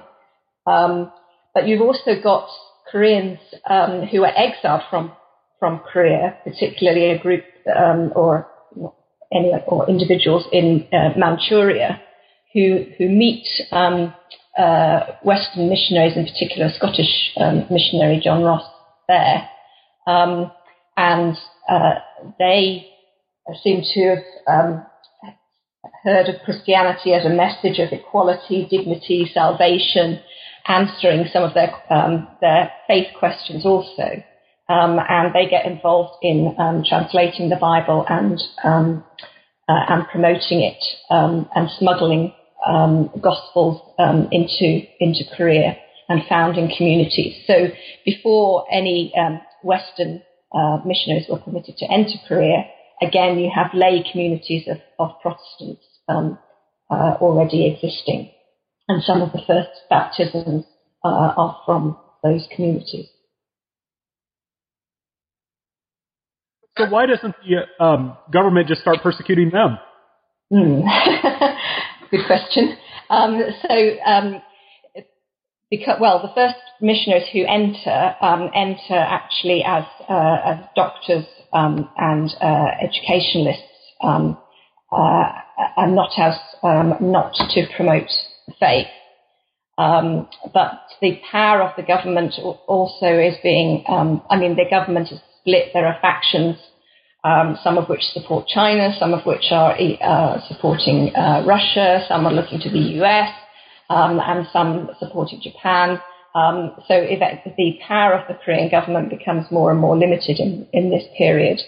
but 0.65 1.65
you've 1.65 1.81
also 1.81 2.21
got 2.21 2.49
Koreans 2.91 3.39
who 4.11 4.23
are 4.25 4.33
exiled 4.35 4.81
from 4.89 5.13
from 5.59 5.79
Korea, 5.91 6.37
particularly 6.43 7.11
a 7.11 7.19
group 7.19 7.43
um, 7.75 8.11
or 8.15 8.47
any 9.33 9.51
or 9.67 9.89
individuals 9.89 10.45
in 10.51 10.87
uh, 10.93 11.17
Manchuria 11.17 12.01
who 12.53 12.85
who 12.97 13.09
meet 13.09 13.45
um, 13.71 14.13
uh, 14.57 14.99
Western 15.23 15.69
missionaries, 15.69 16.15
in 16.15 16.25
particular 16.25 16.69
Scottish 16.75 17.31
um, 17.37 17.65
missionary 17.69 18.21
John 18.23 18.43
Ross 18.43 18.63
there, 19.07 19.49
um, 20.07 20.51
and 20.97 21.35
uh, 21.69 21.95
they 22.39 22.87
seem 23.63 23.81
to 23.93 24.15
have 24.47 24.85
heard 26.03 26.29
of 26.29 26.41
Christianity 26.45 27.13
as 27.13 27.25
a 27.25 27.29
message 27.29 27.79
of 27.79 27.91
equality, 27.91 28.67
dignity, 28.69 29.29
salvation, 29.33 30.19
answering 30.67 31.25
some 31.31 31.43
of 31.43 31.53
their 31.53 31.73
um, 31.89 32.27
their 32.41 32.71
faith 32.87 33.07
questions 33.19 33.65
also 33.65 34.23
um, 34.67 34.99
and 35.07 35.33
they 35.33 35.47
get 35.49 35.65
involved 35.65 36.17
in 36.21 36.55
um, 36.57 36.83
translating 36.87 37.49
the 37.49 37.55
Bible 37.55 38.05
and 38.09 38.41
um, 38.63 39.03
uh, 39.67 39.85
and 39.89 40.07
promoting 40.07 40.61
it 40.61 40.83
um, 41.09 41.49
and 41.55 41.69
smuggling 41.79 42.33
um, 42.65 43.09
gospels 43.21 43.81
um, 43.99 44.27
into 44.31 44.81
into 44.99 45.23
Korea 45.35 45.77
and 46.09 46.21
founding 46.29 46.71
communities. 46.75 47.35
So 47.47 47.69
before 48.05 48.65
any 48.71 49.13
Western 49.63 50.21
uh, 50.53 50.77
missionaries 50.85 51.25
were 51.29 51.39
permitted 51.39 51.77
to 51.77 51.91
enter 51.91 52.17
Korea, 52.27 52.65
again 53.01 53.39
you 53.39 53.51
have 53.53 53.73
lay 53.73 54.03
communities 54.11 54.67
of, 54.67 54.77
of 54.99 55.19
Protestants 55.21 55.83
uh, 56.07 57.17
already 57.21 57.67
existing, 57.67 58.31
and 58.87 59.03
some 59.03 59.21
of 59.21 59.31
the 59.31 59.41
first 59.47 59.69
baptisms 59.89 60.65
uh, 61.03 61.33
are 61.37 61.61
from 61.65 61.97
those 62.23 62.47
communities. 62.55 63.07
So 66.77 66.89
why 66.89 67.05
doesn't 67.05 67.35
the 67.47 67.83
um, 67.83 68.17
government 68.31 68.67
just 68.67 68.81
start 68.81 68.97
persecuting 69.01 69.49
them? 69.49 69.77
Mm. 70.51 70.83
Good 72.11 72.25
question. 72.27 72.77
Um, 73.09 73.41
so, 73.61 73.97
um, 74.05 74.41
because 75.71 75.97
well, 76.01 76.21
the 76.21 76.33
first 76.35 76.59
missionaries 76.81 77.27
who 77.31 77.45
enter 77.45 78.15
um, 78.21 78.49
enter 78.53 78.95
actually 78.95 79.63
as 79.65 79.85
uh, 80.09 80.37
as 80.45 80.57
doctors 80.75 81.25
um, 81.53 81.89
and 81.97 82.29
uh, 82.41 82.67
educationalists, 82.81 83.63
um, 84.03 84.37
uh, 84.91 85.31
and 85.77 85.95
not 85.95 86.11
as 86.17 86.35
um, 86.61 86.95
not 86.99 87.33
to 87.51 87.65
promote 87.75 88.09
faith. 88.59 88.87
but 89.77 90.81
the 91.01 91.19
power 91.31 91.61
of 91.61 91.75
the 91.77 91.83
government 91.83 92.33
also 92.67 93.07
is 93.17 93.35
being. 93.41 93.83
I 93.87 94.37
mean, 94.37 94.55
the 94.57 94.69
government 94.69 95.11
is 95.11 95.19
split. 95.45 95.71
There 95.73 95.85
are 95.85 95.99
factions 96.01 96.57
um, 97.25 97.57
some 97.63 97.77
of 97.79 97.89
which 97.89 98.03
support 98.13 98.47
China, 98.47 98.95
some 98.99 99.13
of 99.13 99.25
which 99.25 99.45
are 99.51 99.73
uh, 99.73 100.39
supporting 100.47 101.11
uh, 101.15 101.43
Russia, 101.45 102.05
some 102.07 102.27
are 102.27 102.31
looking 102.31 102.59
to 102.59 102.69
the 102.69 103.01
US, 103.01 103.33
um, 103.89 104.19
and 104.19 104.45
some 104.53 104.91
supporting 104.99 105.41
Japan. 105.41 105.99
Um, 106.35 106.75
so 106.87 107.01
the 107.01 107.79
power 107.87 108.13
of 108.13 108.27
the 108.27 108.35
Korean 108.45 108.69
government 108.69 109.09
becomes 109.09 109.49
more 109.49 109.71
and 109.71 109.79
more 109.79 109.97
limited 109.97 110.37
in, 110.39 110.67
in 110.71 110.91
this 110.91 111.03
period. 111.17 111.59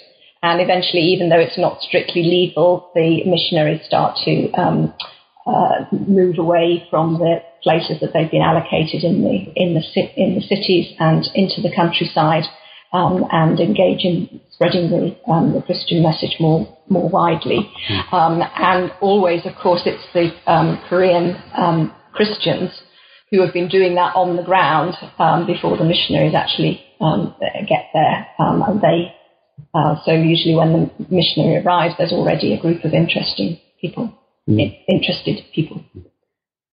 And 0.43 0.61
eventually, 0.61 1.01
even 1.01 1.29
though 1.29 1.39
it's 1.39 1.57
not 1.57 1.81
strictly 1.81 2.21
legal, 2.21 2.91
the 2.93 3.23
missionaries 3.25 3.81
start 3.87 4.19
to 4.25 4.51
um, 4.51 4.93
uh, 5.47 5.85
move 5.91 6.37
away 6.37 6.85
from 6.91 7.13
the 7.15 7.41
places 7.63 7.97
that 8.01 8.11
they've 8.13 8.29
been 8.29 8.43
allocated 8.43 9.03
in 9.03 9.23
the 9.23 9.51
in 9.55 9.73
the 9.73 9.83
in 10.15 10.35
the 10.35 10.41
cities 10.41 10.93
and 10.99 11.25
into 11.33 11.61
the 11.61 11.73
countryside 11.75 12.43
um, 12.93 13.25
and 13.31 13.59
engage 13.59 14.03
in 14.03 14.41
spreading 14.51 14.89
the, 14.89 15.31
um, 15.31 15.53
the, 15.53 15.61
Christian 15.61 16.01
message 16.01 16.37
more 16.39 16.67
more 16.89 17.09
widely. 17.09 17.69
Um, 18.11 18.41
and 18.57 18.91
always, 19.01 19.45
of 19.45 19.55
course, 19.61 19.81
it's 19.85 20.03
the 20.13 20.31
um, 20.51 20.81
Korean 20.89 21.35
um, 21.55 21.93
Christians 22.13 22.71
who 23.29 23.41
have 23.41 23.53
been 23.53 23.67
doing 23.67 23.95
that 23.95 24.15
on 24.15 24.37
the 24.37 24.43
ground 24.43 24.95
um, 25.19 25.45
before 25.45 25.75
the 25.77 25.83
missionaries 25.83 26.33
actually 26.33 26.81
get 27.67 27.87
there, 27.93 28.27
and 28.39 28.81
they. 28.81 29.13
Uh, 29.73 29.95
so 30.05 30.13
usually, 30.13 30.55
when 30.55 30.71
the 30.71 31.05
missionary 31.09 31.63
arrives, 31.63 31.95
there's 31.97 32.13
already 32.13 32.53
a 32.53 32.61
group 32.61 32.85
of 32.85 32.93
interesting 32.93 33.59
people, 33.81 34.13
mm. 34.47 34.77
interested 34.87 35.43
people. 35.53 35.83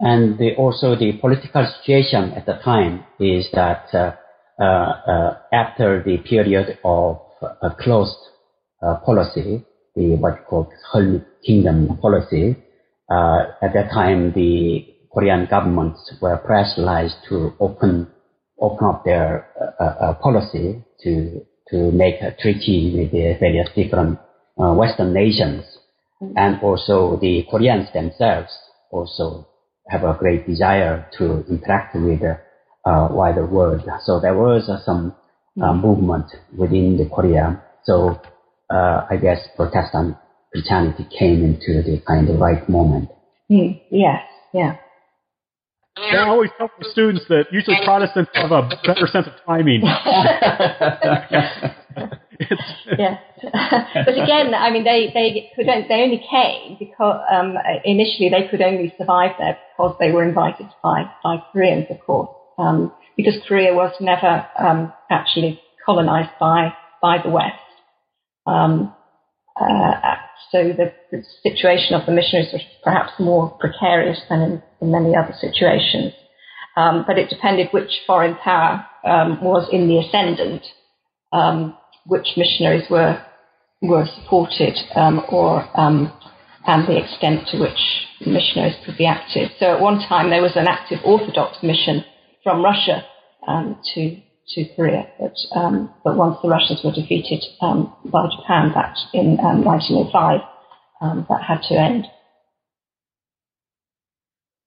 And 0.01 0.39
the, 0.39 0.55
also 0.57 0.97
the 0.97 1.13
political 1.21 1.67
situation 1.81 2.33
at 2.33 2.47
the 2.47 2.59
time 2.65 3.05
is 3.19 3.49
that 3.53 3.87
uh, 3.95 4.17
Uh, 4.61 4.63
uh, 4.63 5.39
after 5.53 6.01
the 6.05 6.19
period 6.19 6.79
of 6.85 7.19
a 7.63 7.71
closed 7.81 8.17
uh, 8.83 8.97
policy, 9.05 9.65
the 9.97 10.15
what 10.15 10.47
called 10.47 10.69
Hermit 10.93 11.27
Kingdom 11.45 11.99
policy, 12.01 12.57
at 13.11 13.73
that 13.75 13.91
time 13.93 14.33
the 14.33 14.87
Korean 15.13 15.47
governments 15.51 16.15
were 16.23 16.37
pressurized 16.37 17.17
to 17.29 17.53
open 17.59 18.07
open 18.61 18.87
up 18.87 19.05
their 19.05 19.49
policy 20.23 20.85
to 21.03 21.45
to 21.71 21.91
make 21.91 22.21
a 22.23 22.37
treaty 22.41 22.95
with 22.97 23.11
the 23.11 23.37
various 23.41 23.69
different 23.75 24.21
Western 24.57 25.13
nations, 25.13 25.65
mm-hmm. 26.23 26.33
and 26.37 26.63
also 26.63 27.19
the 27.21 27.45
Koreans 27.51 27.89
themselves 27.93 28.57
also 28.93 29.49
have 29.89 30.05
a 30.05 30.17
great 30.17 30.47
desire 30.47 31.09
to 31.19 31.45
interact 31.49 31.97
with 31.97 32.23
uh, 32.85 33.09
wider 33.11 33.47
world. 33.47 33.83
So 34.05 34.21
there 34.21 34.35
was 34.35 34.69
uh, 34.69 34.79
some 34.85 35.15
uh, 35.61 35.73
mm. 35.73 35.83
movement 35.83 36.27
within 36.57 36.97
the 36.97 37.09
Korea. 37.09 37.63
So 37.85 38.21
uh, 38.71 39.07
I 39.11 39.17
guess 39.21 39.39
Protestant 39.57 40.17
Christianity 40.53 41.07
came 41.19 41.43
into 41.45 41.83
the 41.83 42.03
kind 42.07 42.29
of 42.29 42.39
right 42.39 42.69
moment. 42.69 43.09
Mm. 43.51 43.81
Yes, 43.91 44.23
yeah. 44.53 44.77
I 45.97 46.29
always 46.29 46.51
tell 46.59 46.71
the 46.79 46.89
students 46.91 47.25
that 47.29 47.45
usually 47.53 47.77
Protestants 47.85 48.31
have 48.35 48.51
a 48.51 48.69
better 48.85 49.07
sense 49.07 49.29
of 49.29 49.33
timing. 49.47 49.83
yes, 52.99 53.21
but 53.43 54.19
again, 54.19 54.55
I 54.55 54.71
mean, 54.73 54.83
they 54.83 55.13
they 55.15 55.53
could 55.55 55.67
they 55.67 56.03
only 56.03 56.19
came 56.29 56.77
because 56.81 57.21
um, 57.31 57.55
initially 57.85 58.29
they 58.29 58.49
could 58.49 58.61
only 58.61 58.93
survive 58.99 59.37
there 59.39 59.57
because 59.77 59.95
they 60.01 60.11
were 60.11 60.25
invited 60.25 60.67
by 60.83 61.09
by 61.23 61.37
Koreans, 61.53 61.87
of 61.91 62.01
course 62.05 62.29
um, 62.59 62.93
because 63.17 63.35
Korea 63.47 63.75
was 63.75 63.93
never 64.01 64.47
um, 64.59 64.93
actually 65.11 65.61
colonized 65.85 66.31
by 66.41 66.75
by 67.01 67.19
the 67.23 67.31
West. 67.31 67.61
Um, 68.47 68.95
uh, 69.61 70.17
so 70.51 70.73
the, 70.73 70.93
the, 71.13 71.23
situation 71.43 71.95
of 71.95 72.07
the 72.07 72.13
missionaries 72.13 72.53
was 72.53 72.63
perhaps 72.83 73.13
more 73.21 73.51
precarious 73.61 74.21
than 74.29 74.41
in, 74.41 74.63
in 74.81 74.91
many 74.91 75.15
other 75.15 75.33
situations. 75.41 76.13
Um, 76.77 77.05
but 77.07 77.19
it 77.19 77.31
depended 77.31 77.69
which 77.71 78.01
foreign 78.07 78.35
power 78.37 78.85
um, 79.05 79.43
was 79.43 79.69
in 79.71 79.87
the 79.87 79.99
ascendant, 79.99 80.65
um, 81.33 81.77
which 82.07 82.27
missionaries 82.37 82.91
were 82.91 83.25
were 83.81 84.07
supported, 84.07 84.75
or 85.29 85.69
and 86.67 86.89
the 86.89 86.97
extent 86.97 87.47
to 87.49 87.61
which 87.61 88.07
missionaries 88.27 88.77
could 88.85 88.97
be 88.97 89.07
active. 89.07 89.51
So 89.59 89.67
at 89.67 89.81
one 89.81 89.99
time 90.09 90.31
there 90.31 90.43
was 90.43 90.57
an 90.57 90.67
active 90.67 90.99
Orthodox 91.05 91.63
mission 91.63 92.05
from 92.45 92.63
Russia 92.63 93.05
um, 93.49 93.81
to 93.95 94.17
to 94.55 94.65
Korea. 94.77 95.09
But 95.19 95.35
um, 95.59 95.93
but 96.05 96.17
once 96.17 96.37
the 96.43 96.49
Russians 96.49 96.81
were 96.85 96.93
defeated 96.93 97.43
um, 97.61 97.93
by 98.05 98.27
Japan 98.37 98.73
back 98.73 98.95
in 99.13 99.37
1905, 99.39 100.41
um, 101.01 101.11
um, 101.11 101.27
that 101.29 101.43
had 101.43 101.63
to 101.69 101.75
end. 101.75 102.07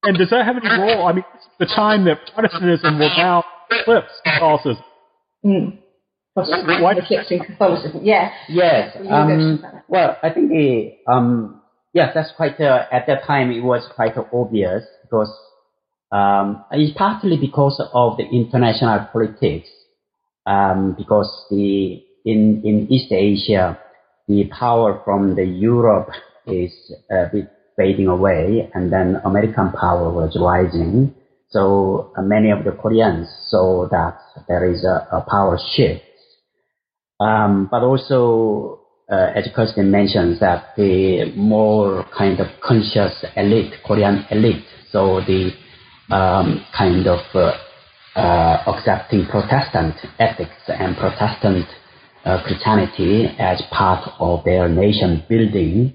And 0.03 0.17
does 0.17 0.29
that 0.29 0.45
have 0.45 0.55
any 0.57 0.69
role? 0.69 1.07
I 1.07 1.13
mean, 1.13 1.25
the 1.59 1.65
time 1.65 2.05
that 2.05 2.19
Protestantism 2.33 2.99
will 2.99 3.09
now 3.17 3.43
eclipse 3.71 4.11
Catholicism. 4.23 4.83
Mm. 5.45 5.79
Why 6.33 6.93
eclipsing 6.93 7.43
Catholicism? 7.43 8.01
Yes. 8.03 8.31
Yes. 8.47 8.95
Um, 9.09 9.63
well, 9.87 10.17
I 10.21 10.29
think 10.29 10.49
the 10.49 10.91
um, 11.11 11.61
yes, 11.93 12.11
that's 12.13 12.31
quite 12.37 12.59
uh, 12.59 12.85
at 12.91 13.07
that 13.07 13.23
time 13.25 13.51
it 13.51 13.61
was 13.61 13.87
quite 13.95 14.13
obvious 14.31 14.83
because 15.01 15.33
um, 16.11 16.63
it's 16.71 16.97
partly 16.97 17.37
because 17.37 17.81
of 17.93 18.17
the 18.17 18.23
international 18.23 19.07
politics, 19.11 19.67
um, 20.45 20.95
because 20.97 21.29
the 21.49 22.01
in 22.25 22.61
in 22.63 22.87
East 22.89 23.11
Asia, 23.11 23.77
the 24.27 24.45
power 24.57 25.01
from 25.03 25.35
the 25.35 25.45
Europe 25.45 26.09
is 26.45 26.71
a 27.11 27.25
bit 27.31 27.49
fading 27.75 28.07
away, 28.07 28.69
and 28.73 28.91
then 28.91 29.21
American 29.25 29.71
power 29.71 30.11
was 30.11 30.37
rising. 30.39 31.13
So 31.49 32.11
uh, 32.17 32.21
many 32.21 32.51
of 32.51 32.65
the 32.65 32.71
Koreans 32.71 33.27
saw 33.47 33.87
that 33.89 34.19
there 34.47 34.69
is 34.69 34.83
a, 34.83 35.07
a 35.11 35.21
power 35.29 35.57
shift. 35.75 36.03
Um, 37.19 37.67
but 37.71 37.83
also, 37.83 38.81
uh, 39.09 39.31
as 39.35 39.47
Kirsten 39.55 39.89
mentions, 39.89 40.39
that 40.39 40.75
the 40.75 41.31
more 41.35 42.05
kind 42.17 42.39
of 42.39 42.47
conscious 42.61 43.23
elite, 43.35 43.73
Korean 43.85 44.25
elite, 44.29 44.65
so 44.91 45.21
the 45.21 45.51
um, 46.09 46.65
kind 46.77 47.07
of 47.07 47.19
uh, 47.33 47.51
uh, 48.15 48.63
accepting 48.67 49.25
Protestant 49.27 49.95
ethics 50.19 50.61
and 50.67 50.97
Protestant 50.97 51.65
uh, 52.25 52.43
Christianity 52.43 53.25
as 53.39 53.61
part 53.71 54.09
of 54.19 54.43
their 54.43 54.67
nation 54.67 55.23
building, 55.29 55.93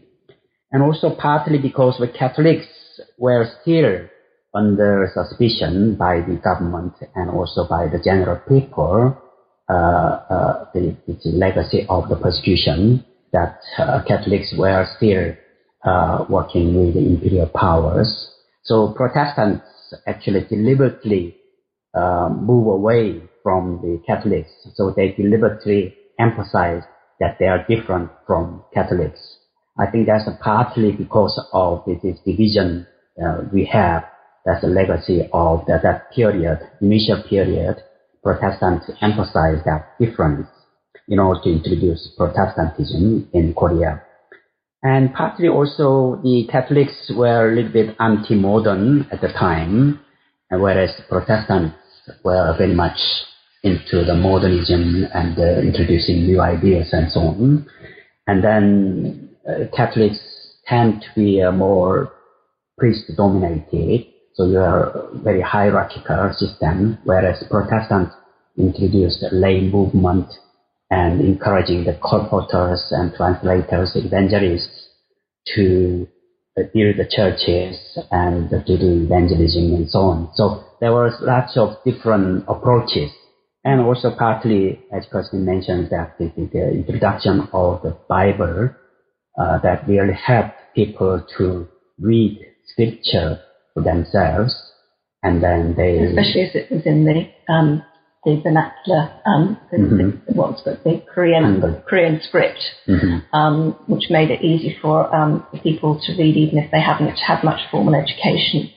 and 0.70 0.82
also 0.82 1.14
partly 1.14 1.58
because 1.58 1.96
the 1.98 2.08
Catholics 2.08 2.66
were 3.18 3.46
still 3.60 4.08
under 4.54 5.10
suspicion 5.14 5.96
by 5.96 6.20
the 6.20 6.36
government 6.36 6.92
and 7.14 7.30
also 7.30 7.66
by 7.68 7.86
the 7.86 7.98
general 8.02 8.40
people, 8.48 9.16
uh, 9.68 9.72
uh, 9.72 10.64
the, 10.74 10.94
the, 11.06 11.30
legacy 11.30 11.86
of 11.88 12.08
the 12.10 12.16
persecution 12.16 13.04
that 13.32 13.58
uh, 13.78 14.02
Catholics 14.06 14.52
were 14.58 14.86
still 14.96 15.34
working 16.28 16.74
with 16.76 16.94
the 16.94 17.00
imperial 17.00 17.46
powers. 17.48 18.30
So 18.64 18.92
Protestants 18.94 19.64
actually 20.06 20.44
deliberately 20.48 21.36
uh, 21.94 22.28
move 22.30 22.66
away 22.66 23.22
from 23.42 23.80
the 23.82 24.02
Catholics. 24.06 24.50
So 24.74 24.92
they 24.96 25.12
deliberately 25.12 25.94
emphasize 26.18 26.82
that 27.20 27.36
they 27.38 27.46
are 27.46 27.64
different 27.68 28.10
from 28.26 28.64
Catholics. 28.72 29.20
I 29.78 29.90
think 29.90 30.06
that's 30.06 30.28
partly 30.42 30.92
because 30.92 31.40
of 31.52 31.84
this 31.86 32.18
division 32.24 32.86
uh, 33.22 33.42
we 33.52 33.64
have 33.66 34.04
that's 34.44 34.64
a 34.64 34.66
legacy 34.66 35.28
of 35.32 35.64
the, 35.66 35.78
that 35.82 36.10
period, 36.12 36.58
initial 36.80 37.22
period. 37.28 37.76
Protestants 38.22 38.90
emphasize 39.00 39.62
that 39.64 39.98
difference 40.00 40.46
in 41.08 41.18
order 41.18 41.40
to 41.42 41.50
introduce 41.50 42.08
Protestantism 42.16 43.28
in 43.32 43.54
Korea. 43.54 44.02
And 44.82 45.14
partly 45.14 45.48
also 45.48 46.20
the 46.22 46.48
Catholics 46.50 47.12
were 47.14 47.52
a 47.52 47.54
little 47.54 47.72
bit 47.72 47.94
anti-modern 48.00 49.06
at 49.12 49.20
the 49.20 49.28
time, 49.28 50.00
whereas 50.50 50.90
Protestants 51.08 51.76
were 52.24 52.54
very 52.58 52.74
much 52.74 52.98
into 53.62 54.04
the 54.04 54.14
modernism 54.14 55.06
and 55.14 55.38
uh, 55.38 55.60
introducing 55.60 56.26
new 56.26 56.40
ideas 56.40 56.88
and 56.92 57.10
so 57.12 57.20
on. 57.20 57.66
And 58.26 58.42
then 58.42 59.30
uh, 59.48 59.74
Catholics 59.76 60.18
tend 60.66 61.02
to 61.02 61.08
be 61.14 61.40
a 61.40 61.52
more 61.52 62.12
priest 62.76 63.04
dominated, 63.16 64.06
so 64.34 64.46
you 64.46 64.58
are 64.58 64.90
a 64.90 65.18
very 65.18 65.42
hierarchical 65.42 66.32
system, 66.36 66.98
whereas 67.04 67.44
Protestants 67.48 68.14
introduced 68.58 69.22
a 69.22 69.34
lay 69.34 69.60
movement 69.60 70.26
and 70.92 71.22
encouraging 71.22 71.84
the 71.84 71.94
colporteurs 71.94 72.82
and 72.90 73.14
translators, 73.14 73.92
evangelists 73.96 74.88
to 75.54 76.06
build 76.54 76.96
the 76.98 77.08
churches 77.10 77.80
and 78.10 78.50
to 78.50 78.76
do 78.78 79.04
evangelism 79.06 79.72
and 79.72 79.88
so 79.88 80.00
on. 80.00 80.30
So 80.34 80.62
there 80.80 80.92
was 80.92 81.14
lots 81.22 81.56
of 81.56 81.82
different 81.82 82.44
approaches. 82.46 83.10
And 83.64 83.80
also 83.80 84.14
partly, 84.18 84.80
as 84.92 85.06
Kirsten 85.10 85.46
mentioned, 85.46 85.88
that 85.92 86.18
the, 86.18 86.30
the 86.36 86.84
introduction 86.84 87.48
of 87.54 87.80
the 87.82 87.96
Bible 88.06 88.68
uh, 89.40 89.58
that 89.62 89.88
really 89.88 90.12
helped 90.12 90.58
people 90.74 91.24
to 91.38 91.68
read 91.98 92.38
scripture 92.66 93.40
for 93.72 93.82
themselves, 93.82 94.54
and 95.22 95.42
then 95.42 95.74
they 95.74 95.98
especially 96.00 96.42
as 96.42 96.54
it 96.54 96.70
was 96.70 96.82
in 96.84 97.04
the 97.04 97.52
um, 97.52 97.82
the 98.24 98.40
vernacular, 98.40 99.20
um, 99.26 99.58
the, 99.70 99.78
mm-hmm. 99.78 99.96
the, 100.26 100.32
what's 100.34 100.62
the, 100.62 100.78
the 100.84 101.02
Korean 101.12 101.60
the, 101.60 101.82
Korean 101.88 102.20
script, 102.22 102.60
mm-hmm. 102.86 103.36
um, 103.36 103.76
which 103.86 104.10
made 104.10 104.30
it 104.30 104.42
easy 104.42 104.76
for 104.80 105.12
um, 105.14 105.44
people 105.62 106.00
to 106.06 106.12
read 106.12 106.36
even 106.36 106.58
if 106.58 106.70
they 106.70 106.80
haven't 106.80 107.16
had 107.16 107.42
much 107.42 107.60
formal 107.70 107.94
education. 107.94 108.70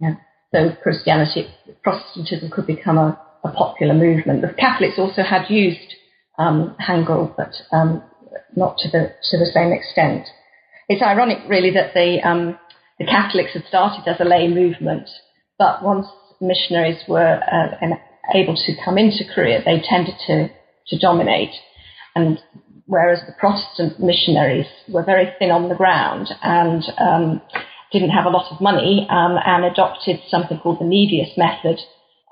Yeah. 0.00 0.14
So 0.52 0.76
Christianity, 0.82 1.46
Protestantism 1.84 2.50
could 2.50 2.66
become 2.66 2.98
a, 2.98 3.18
a 3.44 3.52
popular 3.52 3.94
movement. 3.94 4.42
The 4.42 4.52
Catholics 4.52 4.98
also 4.98 5.22
had 5.22 5.48
used 5.48 5.94
um, 6.36 6.74
Hangul, 6.80 7.34
but 7.36 7.52
um, 7.70 8.02
not 8.56 8.76
to 8.78 8.90
the 8.90 9.14
to 9.30 9.38
the 9.38 9.50
same 9.54 9.72
extent. 9.72 10.26
It's 10.88 11.02
ironic, 11.02 11.38
really, 11.48 11.70
that 11.70 11.94
the 11.94 12.20
um, 12.28 12.58
the 12.98 13.06
Catholics 13.06 13.52
had 13.54 13.64
started 13.68 14.08
as 14.08 14.20
a 14.20 14.24
lay 14.24 14.48
movement, 14.48 15.08
but 15.58 15.82
once 15.84 16.06
missionaries 16.40 17.02
were 17.06 17.40
uh, 17.40 17.76
able 18.34 18.54
to 18.54 18.76
come 18.84 18.98
into 18.98 19.24
Korea, 19.34 19.62
they 19.64 19.80
tended 19.80 20.14
to 20.26 20.48
to 20.88 20.98
dominate, 20.98 21.54
and 22.14 22.38
whereas 22.86 23.20
the 23.26 23.32
Protestant 23.38 24.00
missionaries 24.00 24.66
were 24.88 25.04
very 25.04 25.32
thin 25.38 25.50
on 25.50 25.68
the 25.68 25.74
ground 25.74 26.28
and 26.42 26.82
um, 26.98 27.40
didn't 27.92 28.10
have 28.10 28.26
a 28.26 28.30
lot 28.30 28.52
of 28.52 28.60
money 28.60 29.06
um, 29.10 29.36
and 29.44 29.64
adopted 29.64 30.20
something 30.28 30.58
called 30.58 30.80
the 30.80 30.84
Nevius 30.84 31.36
method, 31.36 31.78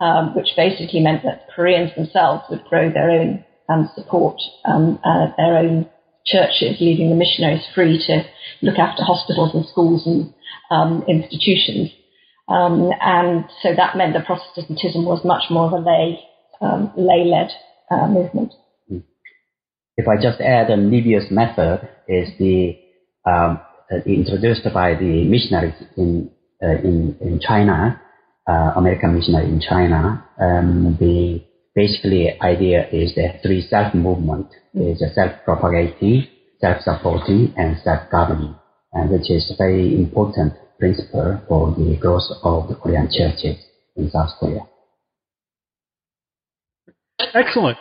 um, 0.00 0.34
which 0.34 0.48
basically 0.56 1.00
meant 1.00 1.22
that 1.22 1.46
Koreans 1.54 1.94
themselves 1.94 2.44
would 2.50 2.64
grow 2.64 2.90
their 2.90 3.10
own 3.10 3.44
um, 3.68 3.90
support, 3.94 4.36
um, 4.64 4.98
uh, 5.04 5.28
their 5.36 5.58
own 5.58 5.88
churches, 6.26 6.76
leaving 6.80 7.10
the 7.10 7.16
missionaries 7.16 7.66
free 7.74 8.02
to 8.06 8.24
look 8.62 8.78
after 8.78 9.02
hospitals 9.02 9.54
and 9.54 9.66
schools 9.66 10.06
and 10.06 10.32
um, 10.70 11.04
institutions. 11.08 11.90
Um, 12.50 12.90
and 13.00 13.44
so 13.62 13.74
that 13.74 13.96
meant 13.96 14.14
that 14.14 14.26
Protestantism 14.26 15.04
was 15.04 15.24
much 15.24 15.44
more 15.50 15.66
of 15.66 15.72
a 15.72 15.78
lay, 15.78 16.20
um, 16.60 16.92
lay-led 16.96 17.50
uh, 17.90 18.08
movement. 18.08 18.52
If 19.96 20.08
I 20.08 20.16
just 20.16 20.40
add 20.40 20.70
a 20.70 20.76
Nevius 20.76 21.30
method 21.30 21.88
is 22.08 22.30
the 22.38 22.76
um, 23.26 23.60
uh, 23.92 23.96
introduced 24.06 24.62
by 24.72 24.94
the 24.94 25.24
missionaries 25.24 25.74
in 25.96 26.30
uh, 26.62 26.78
in, 26.84 27.16
in 27.20 27.40
China, 27.40 28.00
uh, 28.48 28.72
American 28.76 29.14
missionary 29.14 29.46
in 29.46 29.60
China. 29.60 30.24
Um, 30.40 30.96
the 30.98 31.42
basically 31.74 32.38
idea 32.40 32.88
is 32.90 33.14
that 33.14 33.40
three 33.42 33.66
self 33.68 33.94
movement 33.94 34.48
is 34.74 35.02
self-propagating, 35.14 36.26
self-supporting, 36.60 37.54
and 37.56 37.76
self-governing, 37.82 38.54
and 38.92 39.10
which 39.10 39.30
is 39.30 39.52
very 39.56 39.94
important 39.94 40.54
principle 40.80 41.40
for 41.46 41.70
the 41.76 41.96
growth 42.00 42.24
of 42.42 42.68
the 42.68 42.74
Korean 42.74 43.08
churches 43.12 43.62
in 43.96 44.10
South 44.10 44.30
Korea. 44.40 44.66
Excellent. 47.34 47.78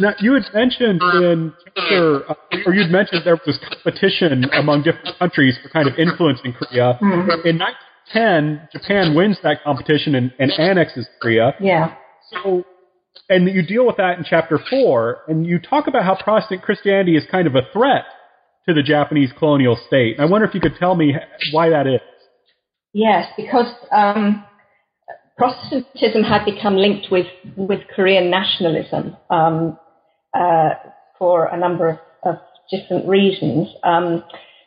Now, 0.00 0.14
you 0.18 0.34
had 0.34 0.42
mentioned 0.52 1.00
in 1.02 1.52
chapter, 1.76 2.30
uh, 2.30 2.34
or 2.66 2.74
you'd 2.74 2.90
mentioned 2.90 3.22
there 3.24 3.36
was 3.36 3.44
this 3.46 3.58
competition 3.68 4.44
among 4.54 4.82
different 4.82 5.18
countries 5.18 5.56
for 5.62 5.68
kind 5.68 5.86
of 5.86 5.98
influence 5.98 6.40
in 6.44 6.52
Korea. 6.52 6.98
Mm-hmm. 7.00 7.46
In 7.46 7.58
1910, 7.58 8.68
Japan 8.72 9.14
wins 9.14 9.38
that 9.42 9.62
competition 9.62 10.14
and, 10.14 10.32
and 10.38 10.50
annexes 10.52 11.06
Korea. 11.20 11.54
Yeah. 11.60 11.94
So 12.32 12.64
and 13.28 13.48
you 13.48 13.62
deal 13.62 13.86
with 13.86 13.96
that 13.96 14.18
in 14.18 14.24
chapter 14.28 14.58
four, 14.70 15.22
and 15.28 15.46
you 15.46 15.58
talk 15.58 15.86
about 15.86 16.04
how 16.04 16.16
Protestant 16.16 16.62
Christianity 16.62 17.16
is 17.16 17.24
kind 17.30 17.46
of 17.46 17.54
a 17.54 17.62
threat 17.72 18.04
to 18.68 18.74
the 18.74 18.82
Japanese 18.82 19.30
colonial 19.38 19.78
state. 19.86 20.18
I 20.18 20.24
wonder 20.24 20.46
if 20.46 20.54
you 20.54 20.60
could 20.60 20.76
tell 20.78 20.94
me 20.94 21.14
why 21.52 21.70
that 21.70 21.86
is. 21.86 22.00
Yes, 22.94 23.26
because 23.36 23.66
um, 23.90 24.44
Protestantism 25.36 26.22
had 26.22 26.44
become 26.44 26.76
linked 26.76 27.08
with, 27.10 27.26
with 27.56 27.80
Korean 27.94 28.30
nationalism 28.30 29.16
um, 29.30 29.76
uh, 30.32 30.70
for 31.18 31.46
a 31.46 31.58
number 31.58 31.88
of, 31.90 31.98
of 32.24 32.36
different 32.70 33.08
reasons. 33.08 33.66
Um, 33.82 34.22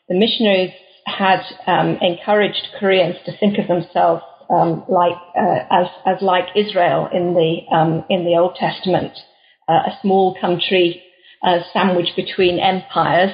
the 0.09 0.15
missionaries 0.15 0.73
had 1.05 1.39
um, 1.67 1.97
encouraged 2.01 2.67
Koreans 2.77 3.15
to 3.25 3.37
think 3.37 3.57
of 3.59 3.67
themselves 3.69 4.23
um, 4.49 4.83
like 4.89 5.17
uh, 5.37 5.59
as 5.71 5.87
as 6.05 6.21
like 6.21 6.45
Israel 6.55 7.09
in 7.13 7.33
the 7.33 7.75
um, 7.75 8.05
in 8.09 8.25
the 8.25 8.37
Old 8.37 8.55
Testament, 8.55 9.11
uh, 9.69 9.73
a 9.87 9.97
small 10.01 10.37
country 10.39 11.01
uh, 11.45 11.59
sandwiched 11.73 12.15
between 12.15 12.59
empires, 12.59 13.31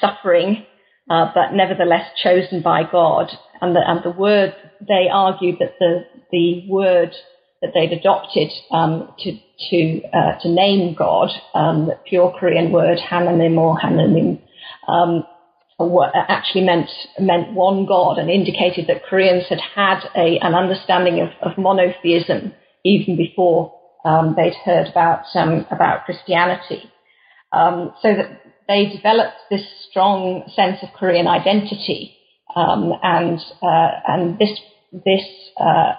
suffering, 0.00 0.66
uh, 1.12 1.30
but 1.34 1.52
nevertheless 1.52 2.08
chosen 2.22 2.62
by 2.62 2.82
God. 2.90 3.30
And 3.60 3.76
the 3.76 3.82
and 3.86 4.02
the 4.02 4.10
word 4.10 4.54
they 4.80 5.08
argued 5.12 5.56
that 5.60 5.74
the 5.78 6.06
the 6.30 6.64
word 6.68 7.14
that 7.60 7.72
they'd 7.74 7.92
adopted 7.92 8.50
um, 8.70 9.12
to 9.18 9.38
to 9.70 10.02
uh, 10.08 10.38
to 10.40 10.48
name 10.48 10.94
God, 10.94 11.28
um, 11.54 11.86
the 11.86 11.98
pure 12.08 12.34
Korean 12.40 12.72
word 12.72 12.98
Hananim 12.98 13.58
or 13.58 13.76
Hananim, 13.76 14.40
um, 14.88 15.24
actually 16.14 16.64
meant 16.64 16.88
meant 17.20 17.52
one 17.52 17.84
God 17.84 18.18
and 18.18 18.30
indicated 18.30 18.86
that 18.86 19.04
Koreans 19.04 19.44
had 19.50 19.60
had 19.60 20.00
a, 20.16 20.38
an 20.38 20.54
understanding 20.54 21.20
of, 21.20 21.28
of 21.42 21.58
monotheism 21.58 22.54
even 22.84 23.18
before 23.18 23.78
um, 24.06 24.34
they'd 24.34 24.56
heard 24.64 24.88
about 24.88 25.24
um, 25.34 25.66
about 25.70 26.06
Christianity. 26.06 26.90
Um, 27.52 27.92
so 28.00 28.14
that 28.14 28.51
they 28.68 28.86
developed 28.86 29.36
this 29.50 29.62
strong 29.90 30.44
sense 30.54 30.78
of 30.82 30.90
Korean 30.98 31.26
identity, 31.26 32.16
um, 32.54 32.92
and 33.02 33.38
uh, 33.62 33.90
and 34.08 34.38
this 34.38 34.58
this 34.92 35.24
uh, 35.60 35.94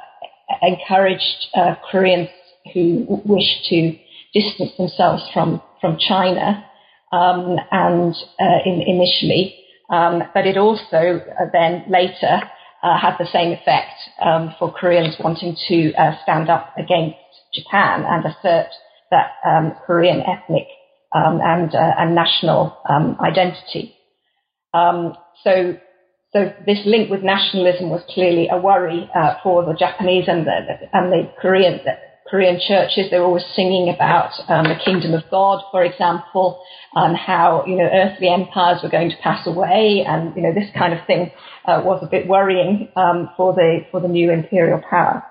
encouraged 0.61 1.47
uh, 1.55 1.75
Koreans 1.89 2.29
who 2.73 3.21
wished 3.25 3.65
to 3.69 3.97
distance 4.33 4.71
themselves 4.77 5.23
from 5.33 5.61
from 5.81 5.97
China 5.99 6.65
um, 7.11 7.57
and 7.71 8.15
uh, 8.39 8.59
in, 8.65 8.81
initially. 8.81 9.55
Um, 9.89 10.23
but 10.33 10.47
it 10.47 10.57
also 10.57 10.95
uh, 10.97 11.45
then 11.51 11.83
later 11.89 12.41
uh, 12.81 12.99
had 12.99 13.17
the 13.19 13.27
same 13.31 13.51
effect 13.51 13.93
um, 14.23 14.55
for 14.57 14.71
Koreans 14.71 15.15
wanting 15.19 15.55
to 15.67 15.91
stand 16.23 16.49
up 16.49 16.73
against 16.77 17.17
Japan 17.53 18.05
and 18.07 18.25
assert 18.25 18.69
that 19.11 19.33
um, 19.45 19.73
Korean 19.85 20.21
ethnic 20.21 20.67
um, 21.13 21.39
and, 21.43 21.73
uh, 21.73 21.91
and 21.97 22.15
national 22.15 22.77
um, 22.89 23.17
identity. 23.21 23.95
Um, 24.73 25.15
so, 25.43 25.77
so 26.33 26.51
this 26.65 26.79
link 26.85 27.09
with 27.11 27.21
nationalism 27.21 27.89
was 27.89 28.01
clearly 28.09 28.47
a 28.51 28.57
worry 28.57 29.09
uh, 29.15 29.35
for 29.43 29.63
the 29.65 29.73
Japanese 29.73 30.25
and 30.27 30.47
the, 30.47 30.51
and 30.93 31.11
the 31.11 31.31
Korean 31.39 31.79
Korean 32.33 32.59
churches, 32.59 33.11
they 33.11 33.19
were 33.19 33.25
always 33.25 33.45
singing 33.53 33.93
about 33.93 34.31
um, 34.47 34.63
the 34.63 34.79
kingdom 34.83 35.13
of 35.13 35.21
God, 35.29 35.63
for 35.69 35.83
example, 35.83 36.63
and 36.95 37.15
how 37.15 37.63
you 37.67 37.75
know 37.75 37.87
earthly 37.91 38.27
empires 38.27 38.79
were 38.81 38.89
going 38.89 39.11
to 39.11 39.17
pass 39.17 39.45
away, 39.45 40.03
and 40.07 40.35
you 40.35 40.41
know 40.41 40.51
this 40.51 40.69
kind 40.75 40.93
of 40.93 41.05
thing 41.05 41.31
uh, 41.65 41.83
was 41.85 42.01
a 42.01 42.09
bit 42.09 42.27
worrying 42.27 42.89
um, 42.95 43.29
for 43.37 43.53
the 43.53 43.81
for 43.91 43.99
the 43.99 44.07
new 44.07 44.31
imperial 44.31 44.81
power. 44.89 45.23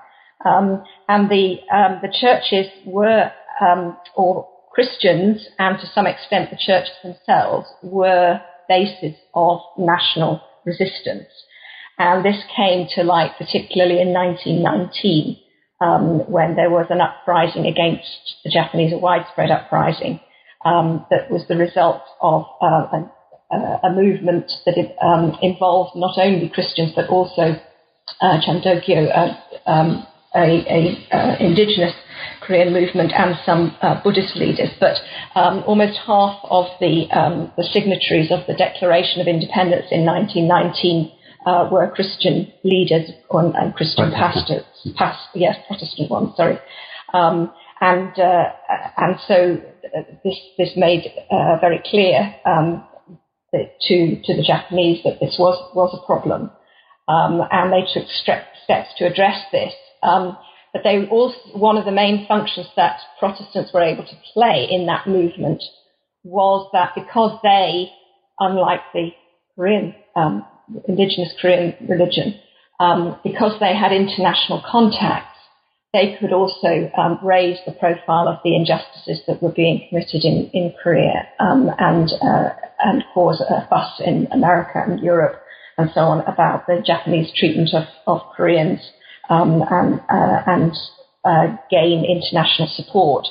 Um, 0.45 0.85
and 1.09 1.29
the 1.29 1.57
um, 1.75 1.99
the 2.03 2.15
churches 2.21 2.71
were 2.87 3.33
um, 3.61 3.97
or 4.15 4.49
Christians, 4.75 5.47
and 5.59 5.79
to 5.79 5.87
some 5.87 6.07
extent 6.07 6.51
the 6.51 6.57
churches 6.57 6.95
themselves 7.03 7.69
were 7.83 8.41
bases 8.69 9.15
of 9.35 9.61
national 9.79 10.41
resistance. 10.65 11.29
And 11.99 12.25
this 12.25 12.43
came 12.57 12.89
to 12.95 13.05
light 13.05 13.33
particularly 13.39 14.01
in 14.01 14.13
1919 14.13 15.37
um, 15.81 16.31
when 16.31 16.57
there 16.57 16.71
was 16.71 16.87
an 16.91 17.01
uprising 17.01 17.67
against 17.67 18.39
the 18.45 18.51
Japanese, 18.51 18.93
a 18.93 18.99
widespread 18.99 19.51
uprising 19.51 20.21
um, 20.65 21.05
that 21.11 21.31
was 21.31 21.43
the 21.49 21.57
result 21.57 22.03
of 22.21 22.47
uh, 22.63 22.87
a, 23.51 23.57
a, 23.85 23.93
movement 23.93 24.51
that 24.65 24.77
um, 25.05 25.37
involved 25.43 25.97
not 25.97 26.17
only 26.19 26.49
Christians 26.49 26.93
but 26.95 27.09
also 27.09 27.57
uh, 28.21 28.41
Chandogyo, 28.41 29.11
uh, 29.15 29.71
um, 29.71 30.07
a, 30.35 30.39
a 30.41 31.17
uh, 31.17 31.37
indigenous 31.41 31.95
Korean 32.41 32.73
movement, 32.73 33.13
and 33.17 33.37
some 33.45 33.77
uh, 33.83 34.01
Buddhist 34.03 34.37
leaders. 34.37 34.71
But 34.81 34.97
um, 35.35 35.63
almost 35.67 35.99
half 36.07 36.39
of 36.45 36.67
the 36.81 37.09
um, 37.11 37.53
the 37.57 37.65
signatories 37.65 38.31
of 38.31 38.41
the 38.47 38.55
Declaration 38.55 39.21
of 39.21 39.27
Independence 39.27 39.87
in 39.91 40.05
1919 40.05 41.13
uh, 41.47 41.69
were 41.71 41.91
Christian 41.91 42.53
leaders 42.65 43.11
and 43.31 43.75
Christian 43.75 44.11
pastors. 44.13 44.65
Past, 44.97 45.29
yes, 45.35 45.57
Protestant 45.69 46.11
ones. 46.11 46.35
Sorry. 46.37 46.59
Um, 47.15 47.53
and 47.81 48.17
uh, 48.19 48.45
and 48.97 49.17
so 49.27 49.61
uh, 49.97 50.03
this 50.25 50.39
this 50.57 50.71
made 50.77 51.13
uh, 51.31 51.59
very 51.61 51.83
clear 51.85 52.35
um, 52.47 52.85
to 53.53 54.23
to 54.23 54.37
the 54.37 54.45
Japanese 54.47 55.03
that 55.05 55.19
this 55.21 55.37
was 55.39 55.59
was 55.75 55.99
a 56.01 56.07
problem, 56.07 56.51
um, 57.09 57.43
and 57.51 57.73
they 57.73 57.85
took 57.93 58.09
steps 58.09 58.89
to 58.99 59.07
address 59.07 59.43
this. 59.51 59.73
Um, 60.03 60.37
but 60.73 60.83
they 60.85 61.07
also 61.07 61.37
one 61.55 61.77
of 61.77 61.85
the 61.85 61.93
main 61.93 62.27
functions 62.27 62.67
that 62.77 62.99
Protestants 63.19 63.73
were 63.73 63.83
able 63.83 64.05
to 64.05 64.17
play 64.33 64.67
in 64.71 64.87
that 64.87 65.07
movement 65.07 65.63
was 66.25 66.69
that 66.73 66.93
because 66.95 67.39
they, 67.43 67.91
unlike 68.39 68.81
the 68.95 69.11
Korean 69.55 69.95
um, 70.17 70.47
indigenous 70.89 71.35
Korean 71.41 71.75
religion, 71.89 72.41
um, 72.81 73.19
because 73.23 73.59
they 73.61 73.77
had 73.77 73.93
international 73.93 74.63
contacts, 74.71 75.29
they 75.93 76.17
could 76.19 76.33
also 76.33 76.91
um, 76.97 77.19
raise 77.23 77.59
the 77.67 77.73
profile 77.73 78.27
of 78.27 78.39
the 78.45 78.57
injustices 78.57 79.23
that 79.27 79.43
were 79.43 79.53
being 79.53 79.87
committed 79.89 80.25
in, 80.25 80.51
in 80.55 80.73
Korea 80.83 81.29
um, 81.39 81.71
and, 81.79 82.11
uh, 82.23 82.49
and 82.83 83.05
cause 83.13 83.43
a 83.43 83.67
fuss 83.69 84.01
in 84.05 84.27
America 84.33 84.83
and 84.87 85.01
Europe 85.01 85.43
and 85.77 85.91
so 85.95 86.01
on 86.01 86.21
about 86.23 86.67
the 86.67 86.83
Japanese 86.85 87.31
treatment 87.37 87.71
of, 87.75 87.85
of 88.07 88.21
Koreans 88.35 88.81
um, 89.33 89.63
and, 89.71 90.01
uh, 90.11 90.43
and 90.47 90.73
uh, 91.25 91.57
gain 91.71 92.05
international 92.05 92.69
support. 92.69 93.27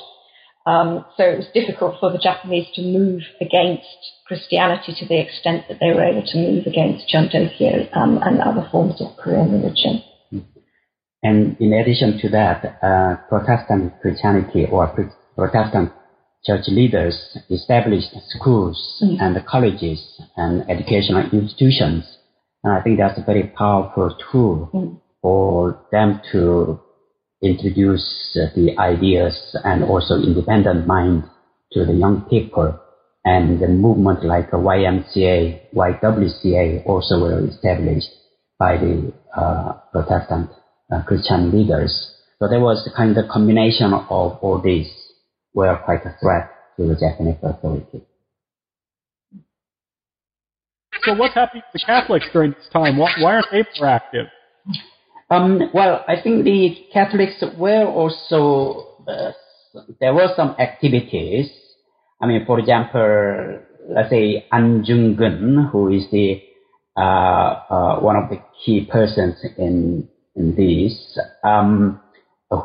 Um, 0.66 1.04
so 1.16 1.24
it 1.24 1.38
was 1.38 1.48
difficult 1.54 1.96
for 2.00 2.10
the 2.12 2.18
Japanese 2.18 2.68
to 2.74 2.82
move 2.82 3.22
against 3.40 3.86
Christianity 4.26 4.94
to 4.98 5.06
the 5.06 5.20
extent 5.20 5.64
that 5.68 5.78
they 5.80 5.90
were 5.94 6.04
able 6.04 6.24
to 6.24 6.38
move 6.38 6.66
against 6.66 7.12
Chandogyo 7.12 7.94
um, 7.96 8.18
and 8.22 8.40
other 8.40 8.68
forms 8.70 9.00
of 9.00 9.16
Korean 9.16 9.52
religion. 9.52 10.02
And 11.24 11.56
in 11.60 11.72
addition 11.72 12.18
to 12.20 12.28
that, 12.30 12.78
uh, 12.82 13.16
Protestant 13.28 13.92
Christianity 14.00 14.66
or 14.70 14.88
Protestant 15.36 15.92
church 16.44 16.64
leaders 16.66 17.38
established 17.48 18.10
schools 18.28 18.76
mm. 19.02 19.20
and 19.20 19.46
colleges 19.46 20.00
and 20.36 20.68
educational 20.68 21.22
institutions. 21.32 22.04
And 22.64 22.72
I 22.72 22.82
think 22.82 22.98
that's 22.98 23.18
a 23.18 23.24
very 23.24 23.52
powerful 23.56 24.16
tool 24.30 24.70
mm. 24.74 25.00
For 25.22 25.86
them 25.92 26.20
to 26.32 26.80
introduce 27.42 28.04
the 28.34 28.74
ideas 28.78 29.56
and 29.64 29.84
also 29.84 30.16
independent 30.16 30.86
mind 30.86 31.24
to 31.72 31.84
the 31.84 31.92
young 31.92 32.22
people. 32.28 32.78
And 33.24 33.60
the 33.60 33.68
movement 33.68 34.24
like 34.24 34.50
YMCA, 34.50 35.72
YWCA 35.74 36.84
also 36.86 37.20
were 37.20 37.46
established 37.46 38.08
by 38.58 38.76
the 38.76 39.12
uh, 39.36 39.74
Protestant 39.92 40.50
uh, 40.92 41.02
Christian 41.04 41.52
leaders. 41.52 41.92
So 42.40 42.48
there 42.48 42.60
was 42.60 42.88
kind 42.96 43.16
of 43.16 43.28
combination 43.28 43.94
of 43.94 44.08
all 44.10 44.60
these 44.62 44.90
were 45.54 45.76
quite 45.84 46.04
a 46.04 46.16
threat 46.20 46.50
to 46.76 46.86
the 46.86 46.94
Japanese 46.94 47.36
authority. 47.42 48.02
So 51.04 51.14
what's 51.14 51.34
happening 51.34 51.62
to 51.62 51.78
the 51.78 51.84
Catholics 51.84 52.26
during 52.32 52.52
this 52.52 52.68
time? 52.72 52.96
Why, 52.96 53.12
why 53.20 53.34
aren't 53.34 53.46
they 53.50 53.64
more 53.78 53.88
active? 53.88 54.26
Um, 55.32 55.70
well, 55.72 56.04
I 56.06 56.20
think 56.22 56.44
the 56.44 56.76
Catholics 56.92 57.42
were 57.56 57.86
also, 57.86 58.98
uh, 59.08 59.32
there 59.98 60.12
were 60.12 60.28
some 60.36 60.54
activities. 60.58 61.48
I 62.20 62.26
mean, 62.26 62.44
for 62.44 62.58
example, 62.58 63.60
let's 63.88 64.10
say 64.10 64.46
An 64.52 64.84
Jung-geun, 64.84 65.70
who 65.72 65.88
is 65.88 66.04
the, 66.10 66.42
uh, 66.98 67.00
uh, 67.00 68.00
one 68.00 68.16
of 68.16 68.28
the 68.28 68.42
key 68.62 68.84
persons 68.84 69.36
in, 69.56 70.06
in 70.36 70.54
this, 70.54 71.18
um, 71.42 71.98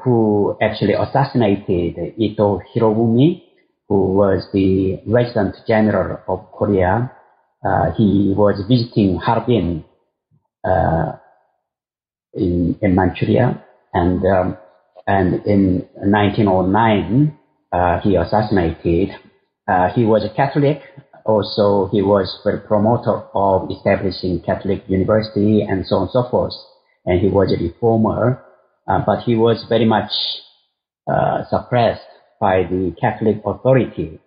who 0.03 0.57
actually 0.61 0.93
assassinated 0.93 2.15
Ito 2.17 2.59
Hirobumi, 2.75 3.43
who 3.87 4.13
was 4.13 4.45
the 4.51 4.99
resident 5.07 5.55
general 5.65 6.19
of 6.27 6.51
Korea. 6.51 7.13
Uh, 7.65 7.91
he 7.95 8.33
was 8.35 8.61
visiting 8.67 9.15
Harbin, 9.19 9.85
uh, 10.65 11.13
in, 12.37 12.77
in 12.81 12.95
Manchuria. 12.95 13.63
And, 13.93 14.25
um, 14.25 14.57
and 15.05 15.45
in 15.45 15.87
1909, 15.95 17.37
uh, 17.71 17.99
he 18.01 18.15
assassinated. 18.15 19.09
Uh, 19.67 19.89
he 19.89 20.05
was 20.05 20.23
a 20.23 20.33
Catholic. 20.33 20.81
Also, 21.25 21.89
he 21.91 22.01
was 22.01 22.39
the 22.45 22.63
promoter 22.67 23.23
of 23.33 23.69
establishing 23.69 24.41
Catholic 24.45 24.83
University 24.87 25.61
and 25.61 25.85
so 25.85 25.95
on 25.95 26.01
and 26.03 26.11
so 26.11 26.29
forth. 26.29 26.53
And 27.05 27.19
he 27.19 27.27
was 27.27 27.53
a 27.53 27.61
reformer, 27.61 28.43
uh, 28.87 28.99
but 29.05 29.23
he 29.23 29.35
was 29.35 29.65
very 29.67 29.85
much 29.85 30.11
uh, 31.07 31.43
suppressed 31.49 32.01
by 32.39 32.63
the 32.63 32.95
Catholic 32.99 33.41
authority. 33.45 34.19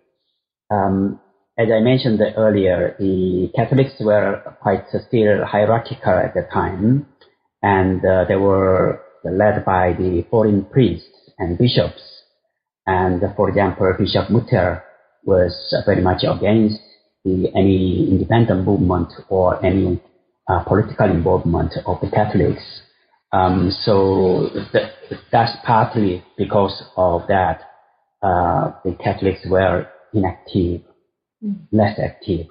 Um, 0.69 1.19
as 1.57 1.67
I 1.71 1.79
mentioned 1.79 2.19
earlier, 2.37 2.95
the 2.99 3.51
Catholics 3.55 3.93
were 3.99 4.41
quite 4.61 4.85
still 4.89 5.45
hierarchical 5.45 6.13
at 6.13 6.33
the 6.33 6.47
time 6.51 7.07
and 7.61 8.03
uh, 8.05 8.25
they 8.27 8.35
were 8.35 9.01
led 9.23 9.63
by 9.65 9.93
the 9.93 10.25
foreign 10.29 10.65
priests 10.65 11.07
and 11.37 11.57
bishops. 11.57 12.01
And 12.85 13.21
for 13.35 13.49
example, 13.49 13.93
Bishop 13.97 14.27
Mutel 14.29 14.81
was 15.23 15.53
very 15.85 16.01
much 16.01 16.23
against 16.23 16.79
the, 17.23 17.51
any 17.55 18.07
independent 18.09 18.65
movement 18.65 19.13
or 19.29 19.63
any 19.63 20.01
uh, 20.47 20.63
political 20.63 21.09
involvement 21.09 21.73
of 21.85 21.99
the 22.01 22.09
Catholics. 22.09 22.63
Um, 23.31 23.71
so 23.83 24.49
th- 24.71 25.19
that's 25.31 25.55
partly 25.65 26.23
because 26.37 26.83
of 26.97 27.27
that. 27.27 27.61
Uh, 28.21 28.73
the 28.83 28.95
Catholics 29.03 29.39
were 29.49 29.87
inactive, 30.13 30.81
mm. 31.43 31.55
less 31.71 31.99
active 31.99 32.47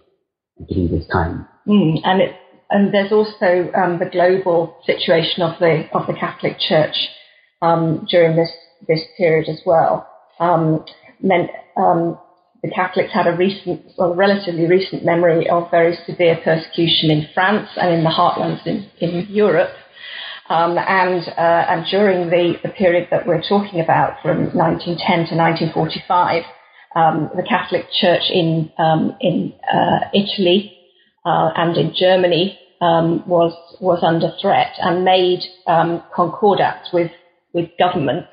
during 0.69 0.91
this 0.91 1.07
time. 1.09 1.47
Mm, 1.67 2.01
and 2.03 2.23
it 2.23 2.35
and 2.71 2.95
there's 2.95 3.13
also 3.13 3.71
um, 3.75 3.99
the 3.99 4.09
global 4.11 4.77
situation 4.87 5.43
of 5.43 5.59
the 5.59 5.89
of 5.93 6.07
the 6.07 6.15
Catholic 6.15 6.59
Church 6.59 6.97
um, 7.63 8.07
during 8.09 8.37
this 8.37 8.51
this 8.89 9.01
period 9.17 9.49
as 9.49 9.61
well. 9.67 10.09
Um, 10.39 10.85
meant 11.23 11.51
um, 11.77 12.19
the 12.63 12.71
Catholics 12.71 13.13
had 13.13 13.27
a 13.27 13.37
recent, 13.37 13.83
well, 13.97 14.15
relatively 14.15 14.67
recent 14.67 15.05
memory 15.05 15.49
of 15.49 15.71
very 15.71 15.97
severe 16.07 16.39
persecution 16.43 17.11
in 17.11 17.27
France 17.35 17.69
and 17.77 17.95
in 17.95 18.05
the 18.05 18.11
heartlands 18.11 18.67
in, 18.67 18.89
in 19.01 19.27
Europe. 19.29 19.75
Um, 20.49 20.77
and 20.79 21.23
uh, 21.39 21.65
and 21.71 21.87
during 21.91 22.29
the, 22.29 22.55
the 22.63 22.71
period 22.71 23.09
that 23.11 23.27
we're 23.27 23.43
talking 23.43 23.81
about, 23.81 24.21
from 24.21 24.51
1910 24.53 25.29
to 25.31 25.37
1945, 25.37 26.43
um, 26.97 27.31
the 27.37 27.45
Catholic 27.49 27.87
Church 28.01 28.25
in 28.31 28.71
in 29.21 29.53
uh, 29.73 30.09
Italy 30.13 30.80
uh, 31.25 31.51
and 31.57 31.77
in 31.77 31.95
Germany 31.95 32.59
um, 32.81 33.27
was 33.29 33.53
was 33.81 34.03
under 34.03 34.33
threat 34.41 34.73
and 34.79 35.05
made 35.05 35.41
um, 35.67 36.03
concordats 36.17 36.93
with 36.93 37.11
with 37.53 37.71
governments 37.79 38.33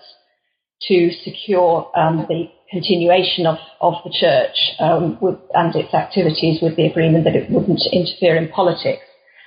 to 0.88 1.12
secure 1.24 1.90
um, 1.96 2.26
the 2.30 2.50
continuation 2.70 3.48
of, 3.48 3.58
of 3.82 3.94
the 4.04 4.12
church 4.12 4.56
um, 4.80 5.18
with, 5.22 5.36
and 5.54 5.76
its 5.76 5.94
activities 5.94 6.60
with 6.62 6.76
the 6.76 6.86
agreement 6.86 7.24
that 7.24 7.36
it 7.36 7.50
wouldn't 7.50 7.82
interfere 7.92 8.36
in 8.36 8.50
politics. 8.50 9.04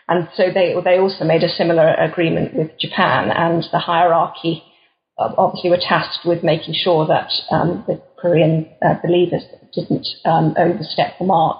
And 0.09 0.29
so 0.35 0.51
they 0.53 0.75
they 0.85 0.99
also 0.99 1.25
made 1.25 1.45
a 1.45 1.49
similar 1.49 1.95
agreement 1.95 2.55
with 2.55 2.77
Japan, 2.81 3.31
and 3.31 3.65
the 3.71 3.79
hierarchy 3.79 4.63
uh, 5.19 5.33
obviously 5.39 5.71
were 5.71 5.79
tasked 5.81 6.27
with 6.27 6.43
making 6.43 6.75
sure 6.75 7.07
that 7.07 7.31
um, 7.53 7.85
the 7.87 8.03
Korean 8.19 8.69
uh, 8.83 8.95
believers 9.05 9.43
didn't 9.73 10.07
um, 10.25 10.55
overstep 10.59 11.19
the 11.19 11.27
mark. 11.27 11.59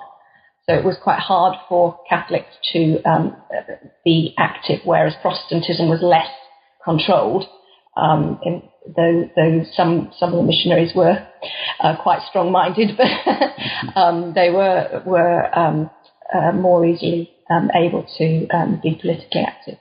So 0.71 0.79
it 0.79 0.85
was 0.85 0.97
quite 1.03 1.19
hard 1.19 1.59
for 1.69 1.99
Catholics 2.09 2.55
to 2.73 3.03
um, 3.03 3.37
be 4.05 4.35
active, 4.39 4.81
whereas 4.85 5.15
Protestantism 5.21 5.89
was 5.89 6.01
less 6.01 6.31
controlled. 6.85 7.45
Um, 7.97 8.39
in, 8.45 8.63
though, 8.97 9.29
though 9.35 9.65
some 9.73 10.13
some 10.17 10.33
of 10.33 10.37
the 10.37 10.45
missionaries 10.45 10.93
were 10.95 11.27
uh, 11.81 11.97
quite 12.01 12.21
strong-minded, 12.29 12.97
but 12.97 14.01
um, 14.01 14.33
they 14.35 14.51
were 14.51 15.03
were 15.05 15.59
um, 15.59 15.91
uh, 16.33 16.53
more 16.53 16.87
easily 16.87 17.31
um, 17.51 17.71
able 17.75 18.07
to 18.19 18.49
um, 18.51 18.81
be 18.81 18.97
politically 19.01 19.41
active. 19.41 19.79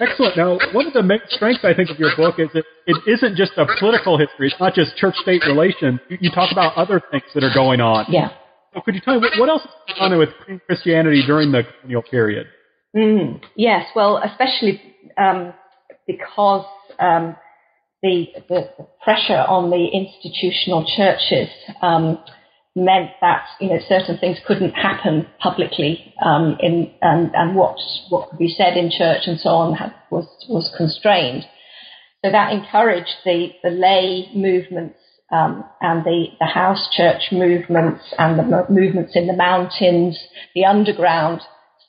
Excellent. 0.00 0.36
Now, 0.36 0.58
one 0.72 0.86
of 0.86 0.94
the 0.94 1.02
main 1.02 1.20
strengths 1.28 1.64
I 1.64 1.74
think 1.74 1.90
of 1.90 1.98
your 1.98 2.16
book 2.16 2.36
is 2.38 2.48
that 2.54 2.64
it 2.86 2.96
isn't 3.06 3.36
just 3.36 3.52
a 3.58 3.66
political 3.78 4.16
history. 4.16 4.46
It's 4.46 4.60
not 4.60 4.74
just 4.74 4.96
church-state 4.96 5.42
relations. 5.46 6.00
You, 6.08 6.18
you 6.22 6.30
talk 6.30 6.50
about 6.52 6.74
other 6.76 7.02
things 7.10 7.24
that 7.34 7.44
are 7.44 7.52
going 7.52 7.80
on. 7.80 8.06
Yeah. 8.08 8.30
So 8.74 8.80
could 8.80 8.94
you 8.94 9.00
tell 9.00 9.14
me 9.14 9.20
what, 9.20 9.38
what 9.38 9.48
else 9.48 9.62
is 9.62 9.94
going 9.98 10.12
on 10.12 10.18
with 10.18 10.60
Christianity 10.66 11.22
during 11.26 11.52
the 11.52 11.62
colonial 11.80 12.02
period? 12.02 12.46
Mm, 12.96 13.40
yes. 13.56 13.86
Well, 13.94 14.22
especially 14.24 14.80
um, 15.18 15.52
because 16.06 16.64
um, 16.98 17.36
the, 18.02 18.26
the, 18.48 18.70
the, 18.78 18.86
pressure 19.02 19.44
on 19.48 19.70
the 19.70 19.88
institutional 19.92 20.84
churches 20.96 21.48
um, 21.82 22.18
meant 22.74 23.10
that 23.20 23.44
you 23.60 23.68
know 23.68 23.78
certain 23.88 24.16
things 24.18 24.38
couldn't 24.46 24.72
happen 24.72 25.26
publicly 25.40 26.14
um, 26.24 26.56
in 26.60 26.92
and, 27.02 27.30
and 27.34 27.56
what 27.56 27.76
what 28.08 28.30
could 28.30 28.38
be 28.38 28.54
said 28.56 28.76
in 28.76 28.90
church 28.90 29.22
and 29.26 29.38
so 29.40 29.50
on 29.50 29.74
had, 29.74 29.94
was 30.10 30.26
was 30.48 30.72
constrained. 30.76 31.44
So 32.24 32.30
that 32.30 32.52
encouraged 32.52 33.16
the 33.24 33.50
the 33.62 33.70
lay 33.70 34.30
movements 34.34 34.98
um, 35.32 35.64
and 35.80 36.04
the 36.04 36.26
the 36.38 36.46
house 36.46 36.88
church 36.92 37.32
movements 37.32 38.04
and 38.18 38.38
the 38.38 38.66
movements 38.68 39.12
in 39.14 39.26
the 39.26 39.36
mountains, 39.36 40.18
the 40.54 40.64
underground 40.64 41.40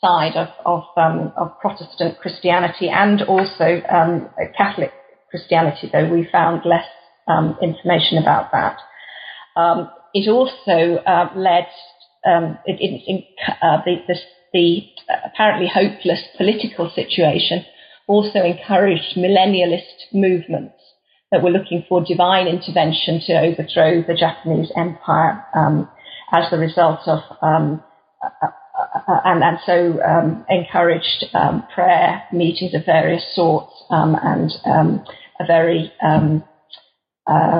side 0.01 0.35
of 0.35 0.47
of, 0.65 0.83
um, 0.97 1.33
of 1.37 1.59
Protestant 1.59 2.19
Christianity 2.19 2.89
and 2.89 3.21
also 3.23 3.81
um, 3.89 4.29
Catholic 4.57 4.91
Christianity, 5.29 5.89
though 5.91 6.09
we 6.11 6.27
found 6.31 6.61
less 6.65 6.87
um, 7.27 7.57
information 7.61 8.17
about 8.17 8.51
that. 8.51 8.77
Um, 9.55 9.89
it 10.13 10.29
also 10.29 11.01
uh, 11.05 11.29
led 11.35 11.67
um, 12.25 12.57
it, 12.65 12.77
it, 12.79 13.25
uh, 13.61 13.81
the, 13.83 13.95
the, 14.07 14.15
the, 14.53 14.81
apparently 15.25 15.67
hopeless 15.67 16.23
political 16.37 16.89
situation 16.93 17.65
also 18.07 18.39
encouraged 18.39 19.17
millennialist 19.17 20.13
movements 20.13 20.75
that 21.33 21.43
were 21.43 21.49
looking 21.49 21.83
for 21.89 22.05
divine 22.05 22.47
intervention 22.47 23.19
to 23.25 23.33
overthrow 23.33 24.03
the 24.03 24.13
Japanese 24.13 24.71
empire 24.77 25.43
um, 25.55 25.89
as 26.31 26.49
the 26.51 26.59
result 26.59 26.99
of 27.07 27.21
um, 27.41 27.83
uh, 28.23 28.47
uh, 29.07 29.19
and, 29.25 29.43
and, 29.43 29.57
so 29.65 29.99
um, 30.03 30.45
encouraged 30.47 31.25
um, 31.33 31.63
prayer 31.73 32.23
meetings 32.31 32.75
of 32.75 32.85
various 32.85 33.23
sorts 33.35 33.73
um, 33.89 34.15
and 34.21 34.51
a 35.39 35.45
very 35.47 35.91
uh, 37.25 37.59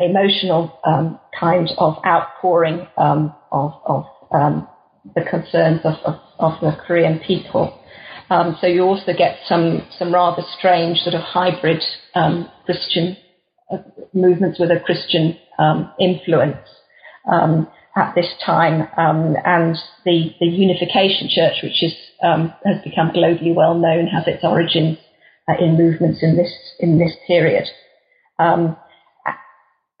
emotional 0.00 0.78
um, 0.84 1.18
kind 1.38 1.70
of 1.78 1.96
outpouring 2.06 2.86
um, 2.98 3.34
of, 3.50 3.72
of 3.86 4.04
um, 4.32 4.68
the 5.14 5.22
concerns 5.22 5.80
of, 5.84 5.94
of, 6.04 6.20
of, 6.38 6.60
the 6.60 6.76
Korean 6.86 7.18
people. 7.26 7.78
Um, 8.28 8.56
so 8.60 8.66
you 8.66 8.82
also 8.82 9.12
get 9.16 9.38
some 9.46 9.86
some 9.98 10.12
rather 10.12 10.42
strange 10.58 10.98
sort 10.98 11.14
of 11.14 11.22
hybrid 11.22 11.82
um, 12.14 12.50
Christian 12.64 13.16
uh, 13.70 13.78
movements 14.12 14.58
with 14.58 14.70
a 14.70 14.80
Christian 14.80 15.38
um, 15.58 15.92
influence 16.00 16.68
at 17.96 18.14
this 18.14 18.28
time, 18.44 18.86
and 18.96 19.76
the 20.04 20.34
the 20.40 20.46
Unification 20.46 21.28
Church, 21.28 21.62
which 21.62 21.82
is 21.82 21.94
has 22.20 22.82
become 22.84 23.10
globally 23.10 23.54
well 23.54 23.74
known, 23.74 24.06
has 24.06 24.24
its 24.26 24.44
origins 24.44 24.98
uh, 25.48 25.54
in 25.58 25.76
movements 25.76 26.22
in 26.22 26.36
this 26.36 26.52
in 26.80 26.98
this 26.98 27.12
period. 27.26 27.64
Um, 28.38 28.76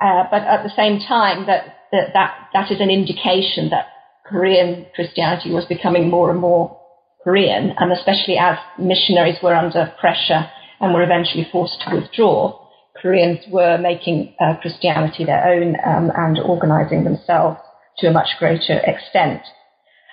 uh, 0.00 0.24
but 0.30 0.42
at 0.42 0.62
the 0.62 0.72
same 0.76 1.00
time, 1.00 1.46
that, 1.46 1.86
that, 1.90 2.12
that, 2.12 2.48
that 2.52 2.70
is 2.70 2.80
an 2.80 2.90
indication 2.90 3.70
that 3.70 3.86
Korean 4.26 4.86
Christianity 4.94 5.50
was 5.52 5.64
becoming 5.64 6.10
more 6.10 6.30
and 6.30 6.38
more 6.38 6.78
Korean, 7.26 7.74
and 7.76 7.90
especially 7.90 8.38
as 8.38 8.56
missionaries 8.78 9.42
were 9.42 9.52
under 9.52 9.92
pressure 9.98 10.48
and 10.80 10.94
were 10.94 11.02
eventually 11.02 11.44
forced 11.50 11.80
to 11.80 11.96
withdraw, 11.96 12.56
Koreans 13.02 13.40
were 13.50 13.76
making 13.78 14.36
uh, 14.38 14.54
Christianity 14.62 15.24
their 15.24 15.44
own 15.44 15.74
um, 15.84 16.12
and 16.16 16.38
organizing 16.38 17.02
themselves 17.02 17.58
to 17.98 18.06
a 18.06 18.12
much 18.12 18.28
greater 18.38 18.78
extent. 18.86 19.42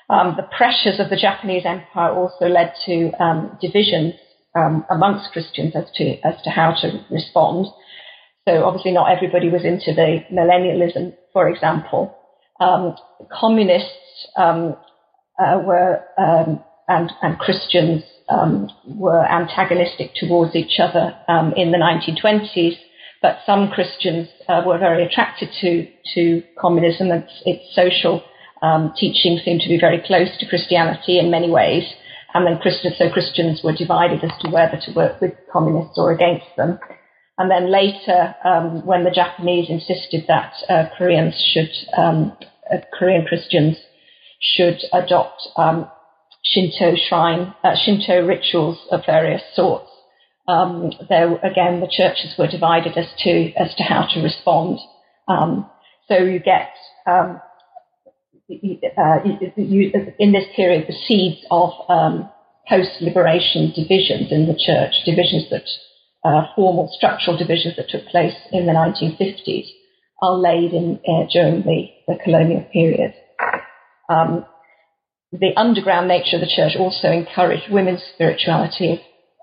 Um, 0.09 0.33
the 0.37 0.49
pressures 0.57 0.99
of 0.99 1.11
the 1.11 1.15
Japanese 1.15 1.65
Empire 1.67 2.11
also 2.11 2.47
led 2.47 2.73
to 2.87 3.11
um, 3.21 3.59
divisions 3.61 4.15
um, 4.55 4.83
amongst 4.89 5.31
Christians 5.33 5.73
as 5.75 5.85
to 5.95 6.17
as 6.21 6.41
to 6.43 6.49
how 6.49 6.73
to 6.81 7.05
respond. 7.11 7.67
So 8.47 8.65
obviously 8.65 8.91
not 8.91 9.11
everybody 9.11 9.49
was 9.49 9.63
into 9.63 9.93
the 9.93 10.23
millennialism, 10.31 11.13
for 11.31 11.47
example. 11.47 12.15
Um, 12.59 12.95
communists 13.31 14.27
um, 14.35 14.75
uh, 15.39 15.59
were 15.63 16.01
and, 16.87 17.11
and 17.21 17.37
Christians 17.39 18.03
um, 18.29 18.69
were 18.85 19.25
antagonistic 19.25 20.11
towards 20.15 20.55
each 20.55 20.79
other 20.79 21.15
um, 21.27 21.53
in 21.55 21.71
the 21.71 21.77
1920s, 21.77 22.77
but 23.21 23.39
some 23.45 23.69
Christians 23.69 24.27
uh, 24.47 24.63
were 24.65 24.77
very 24.77 25.05
attracted 25.05 25.49
to 25.61 25.87
to 26.15 26.43
communism 26.59 27.11
and 27.11 27.25
its 27.45 27.63
social 27.73 28.23
um, 28.61 28.93
teachings 28.97 29.41
seemed 29.43 29.61
to 29.61 29.69
be 29.69 29.79
very 29.79 30.01
close 30.05 30.29
to 30.39 30.47
Christianity 30.47 31.19
in 31.19 31.29
many 31.29 31.49
ways. 31.49 31.83
And 32.33 32.47
then 32.47 32.57
Christians, 32.59 32.95
so 32.97 33.09
Christians 33.11 33.61
were 33.63 33.73
divided 33.73 34.23
as 34.23 34.31
to 34.41 34.49
whether 34.49 34.79
to 34.85 34.93
work 34.93 35.21
with 35.21 35.33
communists 35.51 35.97
or 35.97 36.11
against 36.11 36.47
them. 36.57 36.79
And 37.37 37.51
then 37.51 37.71
later, 37.71 38.35
um, 38.43 38.85
when 38.85 39.03
the 39.03 39.11
Japanese 39.11 39.69
insisted 39.69 40.25
that 40.27 40.53
uh, 40.69 40.85
Koreans 40.97 41.35
should, 41.53 41.71
um, 41.97 42.35
uh, 42.71 42.77
Korean 42.97 43.25
Christians 43.25 43.77
should 44.39 44.79
adopt 44.93 45.41
um, 45.57 45.89
Shinto 46.43 46.95
shrine, 47.07 47.53
uh, 47.63 47.75
Shinto 47.83 48.25
rituals 48.25 48.77
of 48.91 49.01
various 49.05 49.41
sorts, 49.55 49.89
um, 50.47 50.91
there 51.07 51.35
again 51.37 51.79
the 51.79 51.87
churches 51.89 52.33
were 52.37 52.47
divided 52.47 52.97
as 52.97 53.07
to 53.19 53.53
as 53.53 53.73
to 53.75 53.83
how 53.83 54.07
to 54.13 54.21
respond. 54.21 54.79
Um, 55.27 55.69
so 56.09 56.17
you 56.17 56.39
get 56.39 56.69
um, 57.07 57.39
uh, 58.51 59.19
you, 59.55 59.91
in 60.19 60.33
this 60.33 60.45
period 60.55 60.85
the 60.87 60.95
seeds 61.07 61.45
of 61.49 61.71
post-liberation 62.67 63.73
divisions 63.75 64.31
in 64.31 64.47
the 64.47 64.57
church, 64.57 64.93
divisions 65.05 65.49
that 65.49 65.63
uh, 66.23 66.47
formal 66.55 66.89
structural 66.95 67.37
divisions 67.37 67.75
that 67.75 67.89
took 67.89 68.05
place 68.07 68.35
in 68.51 68.65
the 68.65 68.71
1950s 68.71 69.67
are 70.21 70.37
laid 70.37 70.71
in 70.71 70.99
uh, 71.07 71.25
during 71.31 71.61
the, 71.63 71.87
the, 72.07 72.17
colonial 72.23 72.65
period. 72.71 73.13
Um, 74.09 74.45
the 75.33 75.51
underground 75.57 76.07
nature 76.07 76.37
of 76.37 76.41
the 76.41 76.53
church 76.55 76.73
also 76.77 77.09
encouraged 77.09 77.71
women's 77.71 78.03
spirituality 78.13 78.93
of, 78.93 78.99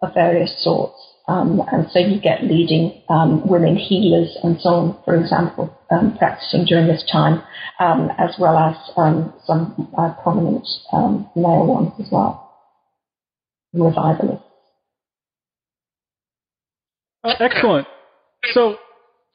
of 0.09 0.15
various 0.15 0.63
sorts. 0.63 0.97
Um, 1.27 1.61
and 1.71 1.87
so 1.91 1.99
you 1.99 2.21
get 2.21 2.45
leading 2.45 3.03
um, 3.09 3.47
women 3.49 3.77
healers 3.77 4.37
and 4.43 4.61
so 4.61 4.69
on, 4.71 4.99
for 5.05 5.15
example, 5.17 5.77
um, 5.91 6.17
practicing 6.17 6.65
during 6.65 6.87
this 6.87 7.05
time, 7.11 7.43
um, 7.79 8.11
as 8.19 8.35
well 8.39 8.57
as 8.57 8.77
um, 8.97 9.33
some 9.45 9.93
uh, 9.99 10.13
prominent 10.23 10.67
um, 10.93 11.29
male 11.37 11.67
ones 11.67 11.93
as 12.01 12.09
well, 12.11 12.53
revivalists. 13.73 14.45
Excellent. 17.25 17.87
So, 18.53 18.77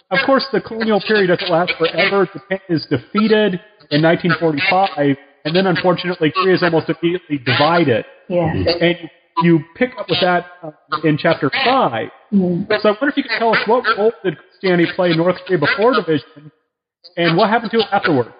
of 0.10 0.20
course, 0.26 0.46
the 0.52 0.62
colonial 0.62 1.02
period 1.02 1.28
doesn't 1.28 1.50
last 1.50 1.74
forever. 1.78 2.28
Japan 2.32 2.60
is 2.70 2.86
defeated 2.90 3.60
in 3.92 4.02
1945, 4.02 5.18
and 5.46 5.56
then 5.56 5.68
unfortunately, 5.68 6.34
Korea 6.36 6.56
is 6.56 6.64
almost 6.64 6.90
immediately 6.90 7.38
divided. 7.38 8.06
Yeah. 8.28 8.52
And 8.52 8.98
you 9.44 9.60
pick 9.76 9.92
up 9.98 10.10
with 10.10 10.20
that 10.22 10.48
uh, 10.64 10.72
in 11.04 11.18
chapter 11.18 11.52
5. 11.52 12.10
Mm. 12.34 12.68
So 12.82 12.90
I 12.90 12.92
wonder 12.92 13.10
if 13.10 13.18
you 13.18 13.24
could 13.24 13.38
tell 13.38 13.54
us 13.54 13.60
what 13.68 13.86
role 13.98 14.12
did 14.24 14.38
Christianity 14.38 14.92
play 14.96 15.12
in 15.12 15.18
North 15.18 15.38
Korea 15.46 15.60
before 15.60 15.94
division, 15.94 16.52
and 17.16 17.38
what 17.38 17.50
happened 17.50 17.72
to 17.72 17.80
it 17.80 17.86
afterwards? 17.92 18.32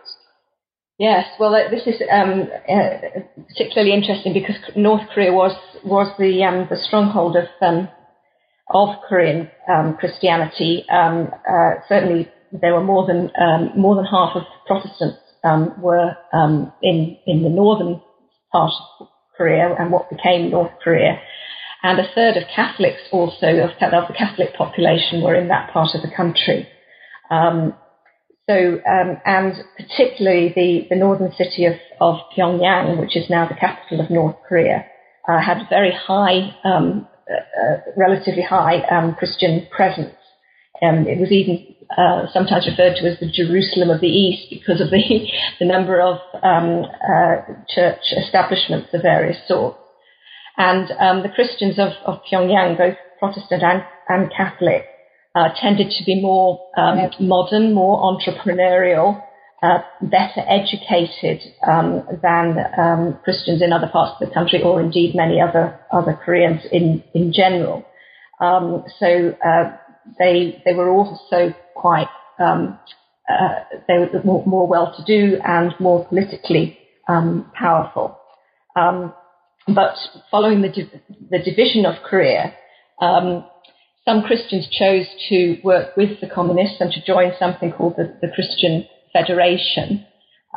Yes, 0.98 1.26
well, 1.40 1.54
uh, 1.54 1.70
this 1.70 1.86
is 1.86 2.02
um, 2.12 2.48
uh, 2.70 2.90
particularly 3.50 3.94
interesting 3.94 4.34
because 4.34 4.56
North 4.76 5.04
Korea 5.14 5.32
was 5.32 5.56
was 5.84 6.12
the 6.18 6.44
um, 6.44 6.68
the 6.70 6.78
stronghold 6.88 7.36
of 7.36 7.46
um, 7.62 7.90
of 8.74 8.96
Korean 9.08 9.52
um, 9.70 9.98
Christianity. 10.00 10.86
Um, 10.90 11.30
uh, 11.48 11.82
certainly, 11.88 12.30
there 12.52 12.74
were 12.74 12.84
more 12.84 13.06
than 13.06 13.30
um, 13.40 13.72
more 13.76 13.96
than 13.96 14.06
half 14.06 14.36
of 14.36 14.44
Protestants 14.66 15.20
um, 15.46 15.82
were 15.82 16.16
um, 16.34 16.74
in 16.82 17.18
in 17.26 17.44
the 17.44 17.50
northern 17.50 18.02
part 18.52 18.74
of 19.00 19.08
Korea 19.38 19.76
and 19.78 19.92
what 19.92 20.10
became 20.10 20.52
North 20.52 20.72
Korea, 20.84 21.20
and 21.84 22.00
a 22.00 22.08
third 22.16 22.38
of 22.38 22.44
Catholics 22.54 23.02
also 23.12 23.48
of, 23.48 23.70
of 23.70 24.08
the 24.08 24.16
Catholic 24.18 24.56
population 24.56 25.22
were 25.22 25.36
in 25.36 25.48
that 25.50 25.72
part 25.72 25.96
of 25.96 26.02
the 26.02 26.16
country. 26.16 26.68
Um, 27.30 27.76
so, 28.48 28.80
and 28.86 29.56
particularly 29.76 30.54
the, 30.56 30.88
the 30.92 30.96
northern 30.96 31.32
city 31.32 31.66
of, 31.66 31.74
of 32.00 32.20
Pyongyang, 32.38 33.00
which 33.00 33.18
is 33.18 33.28
now 33.28 33.48
the 33.48 33.56
capital 33.56 34.02
of 34.02 34.12
North 34.12 34.36
Korea, 34.48 34.86
uh, 35.28 35.42
had 35.42 35.68
very 35.68 35.92
high 35.92 36.56
um, 36.64 37.08
relatively 37.98 38.44
high 38.44 38.82
um, 38.82 39.16
Christian 39.16 39.68
presence. 39.76 40.16
Um, 40.82 41.08
it 41.08 41.20
was 41.20 41.32
even 41.32 41.75
uh, 41.98 42.26
sometimes 42.34 42.68
referred 42.68 42.96
to 42.98 43.08
as 43.08 43.20
the 43.20 43.32
Jerusalem 43.32 43.90
of 43.90 44.02
the 44.02 44.08
East 44.08 44.48
because 44.50 44.82
of 44.82 44.90
the, 44.90 45.00
the 45.60 45.66
number 45.66 46.02
of 46.02 46.20
um, 46.44 46.86
uh, 46.86 47.36
church 47.70 48.02
establishments 48.18 48.90
of 48.94 49.02
various 49.02 49.38
sorts. 49.48 49.78
And 50.58 50.90
um, 51.00 51.24
the 51.24 51.30
Christians 51.30 51.78
of, 51.78 51.92
of, 52.06 52.22
Pyongyang, 52.32 52.78
both 52.78 52.96
Protestant 53.20 53.62
and, 53.62 53.84
and 54.08 54.32
Catholic, 54.32 54.86
uh, 55.36 55.50
tended 55.60 55.92
to 55.92 56.06
be 56.06 56.22
more 56.22 56.66
um, 56.78 57.10
modern, 57.20 57.74
more 57.74 58.00
entrepreneurial, 58.00 59.22
uh, 59.62 59.80
better 60.02 60.42
educated 60.48 61.42
um, 61.68 62.08
than 62.22 62.58
um, 62.78 63.20
Christians 63.24 63.62
in 63.62 63.74
other 63.74 63.88
parts 63.88 64.16
of 64.20 64.28
the 64.28 64.34
country, 64.34 64.62
or 64.62 64.80
indeed 64.80 65.16
many 65.16 65.42
other 65.42 65.80
other 65.92 66.14
Koreans 66.24 66.62
in 66.72 67.04
in 67.14 67.34
general. 67.34 67.84
Um, 68.40 68.84
so 69.00 69.36
uh, 69.46 69.76
they 70.20 70.62
they 70.66 70.74
were 70.74 70.90
also 70.90 71.54
quite 71.76 72.08
um, 72.40 72.80
uh, 73.30 73.56
they 73.88 73.98
were 73.98 74.22
more, 74.24 74.46
more 74.46 74.68
well-to-do 74.68 75.40
and 75.44 75.74
more 75.80 76.06
politically 76.06 76.78
um, 77.08 77.52
powerful. 77.54 78.20
Um, 78.76 79.14
but 79.68 79.96
following 80.30 80.62
the 80.62 80.70
di- 80.70 81.02
the 81.32 81.40
division 81.40 81.86
of 81.86 81.96
Korea, 82.04 82.54
um, 83.02 83.46
some 84.08 84.22
Christians 84.22 84.68
chose 84.70 85.08
to 85.30 85.58
work 85.64 85.98
with 85.98 86.22
the 86.22 86.30
communists 86.30 86.78
and 86.80 86.92
to 86.92 87.04
join 87.04 87.32
something 87.40 87.72
called 87.72 87.96
the, 87.98 88.16
the 88.22 88.32
Christian 88.36 88.86
Federation. 89.12 90.06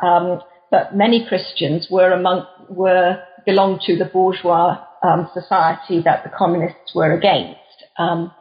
Um, 0.03 0.41
but 0.69 0.95
many 0.95 1.25
Christians 1.27 1.87
were 1.89 2.11
among 2.11 2.45
were 2.69 3.23
belonged 3.45 3.81
to 3.87 3.97
the 3.97 4.05
bourgeois 4.05 4.77
um, 5.01 5.27
society 5.33 6.01
that 6.03 6.23
the 6.23 6.29
communists 6.37 6.93
were 6.93 7.13
against. 7.13 7.57
Um, 7.97 8.31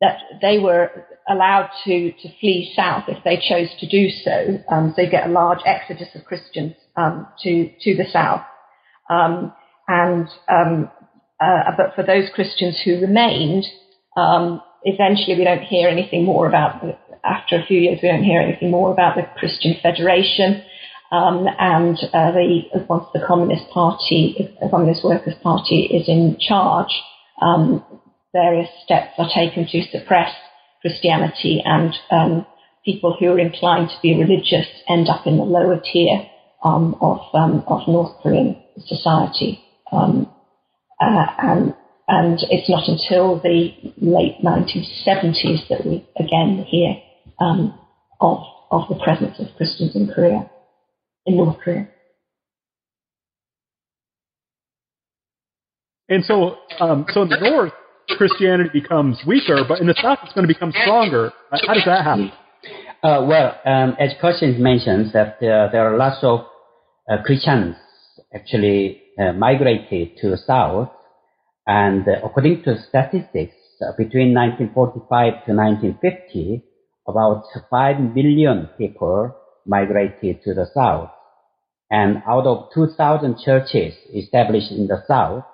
that 0.00 0.18
they 0.42 0.58
were 0.58 0.90
allowed 1.28 1.70
to, 1.84 2.12
to 2.12 2.28
flee 2.40 2.72
south 2.76 3.04
if 3.08 3.22
they 3.24 3.36
chose 3.36 3.68
to 3.80 3.88
do 3.88 4.08
so. 4.10 4.58
Um, 4.70 4.92
so 4.94 5.02
you 5.02 5.10
get 5.10 5.28
a 5.28 5.32
large 5.32 5.60
exodus 5.64 6.08
of 6.14 6.24
Christians 6.24 6.74
um, 6.96 7.26
to 7.42 7.70
to 7.80 7.96
the 7.96 8.04
south, 8.12 8.42
um, 9.10 9.52
and 9.88 10.28
um, 10.48 10.90
uh, 11.40 11.72
but 11.76 11.94
for 11.94 12.02
those 12.02 12.28
Christians 12.34 12.80
who 12.84 13.00
remained, 13.00 13.66
um, 14.16 14.62
eventually 14.84 15.36
we 15.36 15.44
don't 15.44 15.62
hear 15.62 15.88
anything 15.88 16.24
more 16.24 16.46
about. 16.46 16.82
After 17.24 17.56
a 17.56 17.66
few 17.66 17.80
years, 17.80 17.98
we 18.02 18.08
don't 18.08 18.22
hear 18.22 18.40
anything 18.40 18.70
more 18.70 18.92
about 18.92 19.16
the 19.16 19.22
Christian 19.36 19.74
Federation. 19.82 20.62
Um, 21.10 21.46
and 21.58 21.98
uh, 22.12 22.32
the, 22.32 22.84
once 22.88 23.06
the 23.12 23.24
Communist 23.26 23.68
Party, 23.70 24.56
the 24.60 24.68
Communist 24.68 25.04
Workers' 25.04 25.34
Party, 25.42 25.82
is 25.82 26.08
in 26.08 26.36
charge, 26.40 26.90
um, 27.40 27.84
various 28.36 28.68
steps 28.84 29.12
are 29.16 29.30
taken 29.34 29.66
to 29.66 29.82
suppress 29.90 30.30
Christianity, 30.82 31.62
and 31.64 31.92
um, 32.10 32.46
people 32.84 33.16
who 33.18 33.26
are 33.32 33.38
inclined 33.38 33.88
to 33.88 33.96
be 34.02 34.14
religious 34.14 34.68
end 34.88 35.08
up 35.08 35.26
in 35.26 35.38
the 35.38 35.44
lower 35.44 35.80
tier 35.80 36.28
um, 36.62 36.94
of, 37.00 37.18
um, 37.32 37.64
of 37.66 37.88
North 37.88 38.12
Korean 38.22 38.62
society. 38.86 39.60
Um, 39.90 40.30
uh, 41.00 41.26
and, 41.38 41.74
and 42.08 42.38
it's 42.50 42.68
not 42.68 42.88
until 42.88 43.40
the 43.40 43.72
late 43.96 44.36
1970s 44.44 45.68
that 45.68 45.86
we 45.86 46.06
again 46.18 46.64
hear 46.68 46.96
um, 47.40 47.78
of, 48.20 48.38
of 48.70 48.82
the 48.88 49.02
presence 49.02 49.38
of 49.38 49.46
Christians 49.56 49.96
in 49.96 50.12
Korea, 50.14 50.50
in 51.24 51.36
North 51.36 51.58
Korea. 51.62 51.88
And 56.08 56.24
so, 56.24 56.56
um, 56.78 57.06
so 57.12 57.22
in 57.22 57.28
the 57.30 57.40
north, 57.40 57.72
Christianity 58.10 58.70
becomes 58.80 59.18
weaker, 59.26 59.64
but 59.68 59.80
in 59.80 59.86
the 59.86 59.94
South 60.00 60.18
it's 60.22 60.32
going 60.32 60.46
to 60.46 60.52
become 60.52 60.72
stronger. 60.82 61.32
How 61.50 61.74
does 61.74 61.84
that 61.86 62.04
happen? 62.04 62.32
Uh, 63.02 63.24
well, 63.26 63.58
um, 63.64 63.96
as 64.00 64.12
Kirsten 64.20 64.62
mentions, 64.62 65.12
that 65.12 65.36
uh, 65.36 65.70
there 65.70 65.92
are 65.92 65.96
lots 65.96 66.18
of 66.22 66.46
uh, 67.10 67.22
Christians 67.24 67.76
actually 68.34 69.02
uh, 69.18 69.32
migrated 69.32 70.16
to 70.18 70.30
the 70.30 70.38
South, 70.38 70.90
and 71.66 72.06
uh, 72.08 72.24
according 72.24 72.62
to 72.64 72.76
statistics, 72.88 73.54
uh, 73.82 73.92
between 73.98 74.34
1945 74.34 75.44
to 75.46 75.52
1950, 75.52 76.62
about 77.06 77.44
5 77.70 78.00
million 78.14 78.68
people 78.78 79.34
migrated 79.66 80.42
to 80.44 80.54
the 80.54 80.66
South. 80.74 81.10
And 81.90 82.22
out 82.26 82.46
of 82.46 82.70
2,000 82.74 83.38
churches 83.44 83.94
established 84.12 84.72
in 84.72 84.86
the 84.86 85.04
South, 85.06 85.44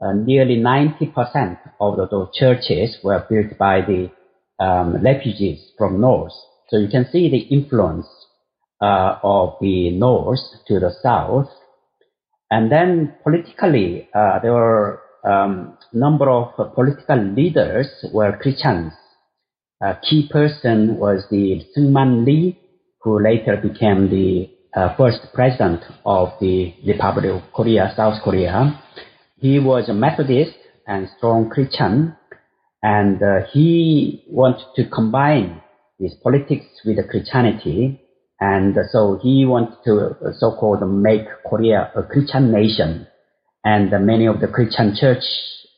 uh, 0.00 0.12
nearly 0.12 0.56
90% 0.56 1.58
of 1.80 2.10
those 2.10 2.28
churches 2.34 2.98
were 3.02 3.24
built 3.28 3.58
by 3.58 3.80
the 3.80 4.10
um, 4.62 5.02
refugees 5.02 5.72
from 5.76 6.00
North. 6.00 6.32
So 6.68 6.78
you 6.78 6.88
can 6.88 7.06
see 7.10 7.30
the 7.30 7.38
influence 7.38 8.06
uh, 8.80 9.18
of 9.22 9.56
the 9.60 9.90
North 9.90 10.40
to 10.66 10.78
the 10.78 10.92
South. 11.02 11.48
And 12.50 12.70
then 12.70 13.14
politically, 13.22 14.08
uh, 14.14 14.38
there 14.40 14.52
were 14.52 15.00
a 15.24 15.30
um, 15.30 15.78
number 15.92 16.30
of 16.30 16.74
political 16.74 17.18
leaders 17.18 17.88
were 18.12 18.38
Christians. 18.38 18.92
A 19.82 19.96
key 20.08 20.28
person 20.30 20.96
was 20.96 21.24
the 21.30 21.62
Syngman 21.76 22.26
Rhee, 22.26 22.58
who 23.02 23.22
later 23.22 23.56
became 23.56 24.10
the 24.10 24.50
uh, 24.74 24.96
first 24.96 25.20
president 25.34 25.82
of 26.04 26.32
the 26.40 26.74
Republic 26.86 27.30
of 27.32 27.42
Korea, 27.52 27.92
South 27.96 28.22
Korea. 28.22 28.80
He 29.40 29.60
was 29.60 29.88
a 29.88 29.94
Methodist 29.94 30.56
and 30.86 31.08
strong 31.16 31.48
Christian, 31.48 32.16
and 32.82 33.22
uh, 33.22 33.46
he 33.52 34.24
wanted 34.28 34.66
to 34.74 34.88
combine 34.90 35.62
his 36.00 36.14
politics 36.22 36.66
with 36.84 36.98
Christianity, 37.08 38.00
and 38.40 38.76
so 38.90 39.20
he 39.22 39.44
wanted 39.44 39.76
to 39.84 40.16
uh, 40.26 40.32
so-called 40.38 40.82
make 40.90 41.26
Korea 41.48 41.92
a 41.94 42.02
Christian 42.02 42.50
nation, 42.50 43.06
and 43.64 43.90
many 44.04 44.26
of 44.26 44.40
the 44.40 44.48
Christian 44.48 44.96
church 44.98 45.22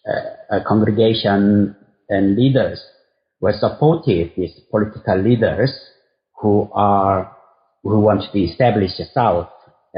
uh, 0.08 0.56
uh, 0.56 0.64
congregation 0.66 1.76
and 2.08 2.36
leaders 2.36 2.82
were 3.42 3.52
supportive 3.52 4.30
these 4.36 4.58
political 4.70 5.20
leaders 5.20 5.70
who 6.40 6.70
are 6.72 7.36
who 7.82 8.00
want 8.00 8.22
to 8.32 8.38
establish 8.38 8.96
the 8.96 9.04
South 9.12 9.48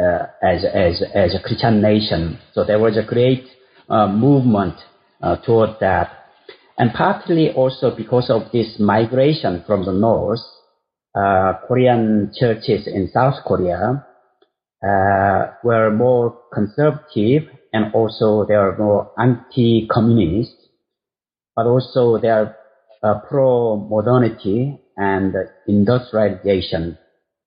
uh, 0.01 0.27
as, 0.43 0.65
as, 0.65 1.03
as 1.15 1.35
a 1.35 1.43
Christian 1.43 1.83
nation. 1.83 2.39
So 2.55 2.65
there 2.65 2.79
was 2.79 2.97
a 2.97 3.03
great 3.03 3.45
uh, 3.89 4.09
movement 4.09 4.75
uh, 5.23 5.37
toward 5.37 5.81
that. 5.81 6.11
And 6.79 6.93
partly 6.93 7.51
also 7.53 7.95
because 7.95 8.31
of 8.31 8.51
this 8.53 8.77
migration 8.79 9.65
from 9.67 9.85
the 9.85 9.93
north, 9.93 10.41
uh, 11.15 11.55
Korean 11.69 12.33
churches 12.39 12.87
in 12.87 13.11
South 13.13 13.45
Korea 13.47 14.07
uh, 14.83 15.53
were 15.63 15.91
more 15.91 16.39
conservative 16.53 17.49
and 17.73 17.95
also 17.95 18.45
they 18.49 18.55
are 18.55 18.77
more 18.79 19.13
anti-communist, 19.19 20.55
but 21.55 21.67
also 21.67 22.19
they 22.19 22.29
are 22.29 22.57
uh, 23.03 23.21
pro-modernity 23.29 24.79
and 24.97 25.35
industrialization 25.69 26.99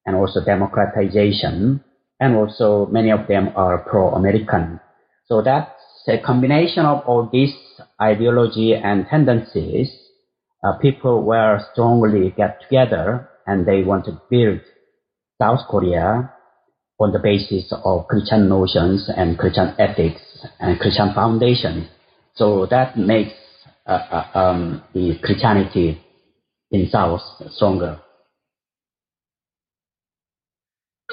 and 0.05 0.15
also 0.15 0.43
democratization, 0.43 1.83
and 2.25 2.35
also 2.35 2.87
many 2.87 3.11
of 3.11 3.27
them 3.27 3.49
are 3.55 3.77
pro-American. 3.77 4.79
So 5.27 5.43
that's 5.43 5.69
a 6.07 6.17
combination 6.17 6.85
of 6.85 7.05
all 7.05 7.29
these 7.31 7.53
ideology 8.01 8.73
and 8.73 9.05
tendencies. 9.07 9.89
Uh, 10.63 10.77
people 10.79 11.23
will 11.23 11.59
strongly 11.71 12.33
get 12.35 12.61
together 12.61 13.29
and 13.45 13.67
they 13.67 13.83
want 13.83 14.05
to 14.05 14.19
build 14.29 14.61
South 15.39 15.61
Korea 15.69 16.33
on 16.99 17.11
the 17.11 17.19
basis 17.19 17.71
of 17.83 18.07
Christian 18.07 18.49
notions 18.49 19.09
and 19.15 19.37
Christian 19.37 19.75
ethics 19.77 20.21
and 20.59 20.79
Christian 20.79 21.13
foundation. 21.13 21.87
So 22.35 22.65
that 22.71 22.97
makes 22.97 23.33
uh, 23.85 23.91
uh, 23.91 24.39
um, 24.39 24.83
the 24.93 25.19
Christianity 25.21 26.01
in 26.71 26.89
South 26.89 27.21
stronger. 27.51 27.99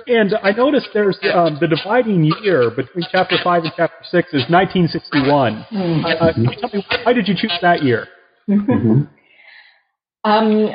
And 0.07 0.34
I 0.42 0.53
noticed 0.53 0.88
there's 0.94 1.18
um, 1.34 1.59
the 1.61 1.68
dividing 1.68 2.24
year 2.42 2.70
between 2.70 3.05
chapter 3.11 3.36
5 3.42 3.64
and 3.64 3.72
chapter 3.76 4.05
6 4.11 4.28
is 4.28 4.44
1961. 4.50 5.66
Mm-hmm. 5.70 6.05
Uh, 6.05 6.32
tell 6.61 6.70
me 6.72 6.86
why 7.05 7.12
did 7.12 7.28
you 7.28 7.34
choose 7.36 7.57
that 7.62 7.82
year? 7.82 8.09
Mm-hmm. 8.48 9.03
Um, 10.24 10.70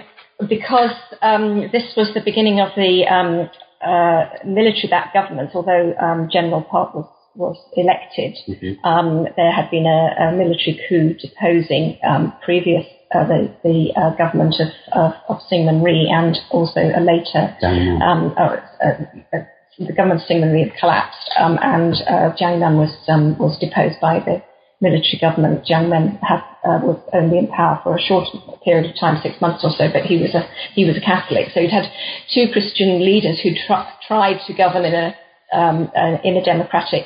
because 0.47 0.95
um, 1.21 1.69
this 1.71 1.93
was 1.95 2.11
the 2.13 2.21
beginning 2.23 2.59
of 2.59 2.69
the 2.75 3.05
um, 3.07 3.49
uh, 3.85 4.25
military-backed 4.45 5.13
government, 5.13 5.51
although 5.53 5.93
um, 6.01 6.29
General 6.31 6.63
Park 6.63 6.93
was, 6.93 7.09
was 7.35 7.57
elected. 7.75 8.35
Mm-hmm. 8.47 8.85
Um, 8.85 9.27
there 9.35 9.51
had 9.51 9.69
been 9.71 9.85
a, 9.85 10.29
a 10.29 10.31
military 10.31 10.79
coup 10.87 11.13
deposing 11.13 11.99
previous 12.43 12.85
uh, 13.13 13.27
the, 13.27 13.53
the 13.63 13.93
uh, 13.95 14.15
government 14.17 14.55
of, 14.59 14.67
of, 14.93 15.13
of 15.29 15.37
Syngman 15.51 15.83
Rhee 15.83 16.09
and 16.11 16.37
also 16.51 16.79
a 16.81 17.01
later 17.01 17.55
um, 18.01 18.33
uh, 18.37 18.57
uh, 18.83 19.43
the 19.79 19.93
government 19.93 20.21
of 20.21 20.27
Syngman 20.27 20.53
Rhee 20.53 20.69
had 20.69 20.77
collapsed 20.79 21.29
um, 21.39 21.57
and 21.61 21.93
uh, 22.07 22.35
Chang 22.35 22.59
Myon 22.59 22.77
was 22.77 22.95
um, 23.07 23.37
was 23.37 23.57
deposed 23.59 23.99
by 24.01 24.19
the 24.19 24.41
military 24.81 25.17
government. 25.19 25.65
Chang 25.65 25.89
Myon 25.89 26.19
had, 26.21 26.41
uh, 26.65 26.79
was 26.83 26.99
only 27.13 27.37
in 27.39 27.47
power 27.47 27.79
for 27.83 27.95
a 27.95 28.01
short 28.01 28.27
period 28.63 28.89
of 28.89 28.99
time, 28.99 29.19
six 29.21 29.39
months 29.41 29.63
or 29.63 29.71
so, 29.71 29.87
but 29.91 30.03
he 30.03 30.17
was 30.17 30.33
a 30.35 30.47
he 30.73 30.85
was 30.85 30.97
a 30.97 31.01
Catholic. 31.01 31.49
So 31.53 31.61
he'd 31.61 31.71
had 31.71 31.89
two 32.33 32.51
Christian 32.51 33.03
leaders 33.03 33.39
who 33.41 33.51
tr- 33.53 33.89
tried 34.07 34.39
to 34.47 34.53
govern 34.53 34.85
in 34.85 34.93
a 34.93 35.15
um, 35.53 35.89
uh, 35.95 36.17
in 36.23 36.37
a 36.37 36.43
democratic 36.43 37.05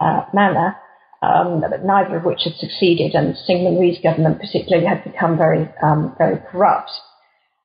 uh, 0.00 0.24
manner, 0.34 0.76
um, 1.22 1.62
neither 1.84 2.16
of 2.16 2.24
which 2.24 2.42
had 2.44 2.54
succeeded, 2.54 3.14
and 3.14 3.34
Syngman 3.48 3.80
Rhee's 3.80 3.98
government 4.02 4.40
particularly 4.40 4.86
had 4.86 5.04
become 5.04 5.36
very 5.36 5.68
um, 5.82 6.14
very 6.18 6.38
corrupt. 6.50 6.90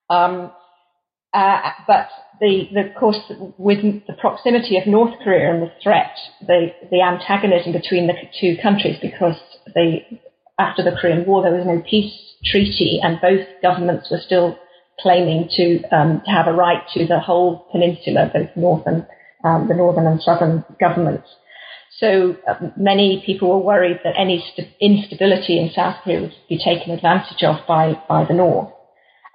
Um, 0.09 0.51
uh, 1.33 1.71
but 1.87 2.09
the, 2.39 2.67
the, 2.73 2.89
of 2.89 2.95
course, 2.95 3.17
with 3.57 3.81
the 4.05 4.13
proximity 4.13 4.77
of 4.77 4.85
North 4.85 5.15
Korea 5.23 5.51
and 5.51 5.63
the 5.63 5.71
threat, 5.81 6.15
the, 6.45 6.67
the 6.91 7.01
antagonism 7.01 7.71
between 7.71 8.05
the 8.07 8.13
two 8.39 8.55
countries, 8.61 8.97
because 9.01 9.35
the, 9.73 9.99
after 10.59 10.83
the 10.83 10.95
Korean 10.99 11.25
War 11.25 11.41
there 11.41 11.55
was 11.55 11.65
no 11.65 11.81
peace 11.89 12.13
treaty, 12.45 12.99
and 13.01 13.19
both 13.21 13.47
governments 13.63 14.09
were 14.11 14.19
still 14.23 14.57
claiming 14.99 15.49
to, 15.55 15.83
um, 15.89 16.21
to 16.25 16.31
have 16.31 16.47
a 16.47 16.53
right 16.53 16.83
to 16.93 17.07
the 17.07 17.19
whole 17.19 17.65
peninsula, 17.71 18.29
both 18.31 18.49
northern, 18.55 19.07
um, 19.43 19.67
the 19.67 19.73
northern 19.73 20.05
and 20.05 20.21
southern 20.21 20.63
governments. 20.79 21.27
So 22.03 22.35
uh, 22.45 22.55
many 22.75 23.23
people 23.25 23.47
were 23.47 23.65
worried 23.65 23.99
that 24.03 24.15
any 24.17 24.43
st- 24.51 24.67
instability 24.81 25.57
in 25.57 25.71
South 25.73 25.95
Korea 26.03 26.19
would 26.23 26.35
be 26.49 26.57
taken 26.57 26.91
advantage 26.91 27.41
of 27.43 27.65
by, 27.65 27.93
by 28.09 28.25
the 28.25 28.33
North. 28.33 28.73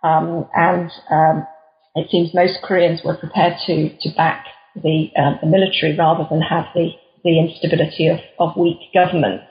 Um, 0.04 0.46
and 0.54 0.90
um, 1.10 1.46
it 1.94 2.10
seems 2.10 2.34
most 2.34 2.58
Koreans 2.62 3.00
were 3.02 3.16
prepared 3.16 3.54
to, 3.66 3.96
to 4.02 4.14
back 4.14 4.44
the, 4.76 5.08
uh, 5.16 5.40
the 5.40 5.46
military 5.46 5.96
rather 5.96 6.26
than 6.30 6.42
have 6.42 6.66
the, 6.74 6.90
the 7.24 7.38
instability 7.40 8.08
of, 8.08 8.18
of 8.38 8.54
weak 8.54 8.76
governments. 8.92 9.44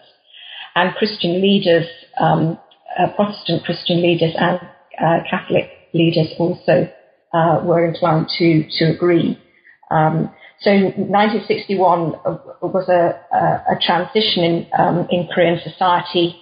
And 0.75 0.93
Christian 0.93 1.41
leaders, 1.41 1.87
um, 2.19 2.59
uh, 2.99 3.07
Protestant 3.15 3.65
Christian 3.65 4.03
leaders 4.03 4.35
and 4.37 4.59
uh, 5.03 5.23
Catholic 5.27 5.71
leaders 5.91 6.27
also 6.37 6.87
uh, 7.33 7.61
were 7.63 7.83
inclined 7.83 8.27
to, 8.37 8.63
to 8.77 8.93
agree. 8.93 9.41
Um, 9.89 10.29
so 10.61 10.71
1961 10.71 12.13
was 12.61 12.89
a, 12.89 13.35
a, 13.35 13.75
a 13.75 13.79
transition 13.79 14.43
in, 14.43 14.67
um, 14.77 15.07
in 15.11 15.27
Korean 15.33 15.59
society 15.63 16.35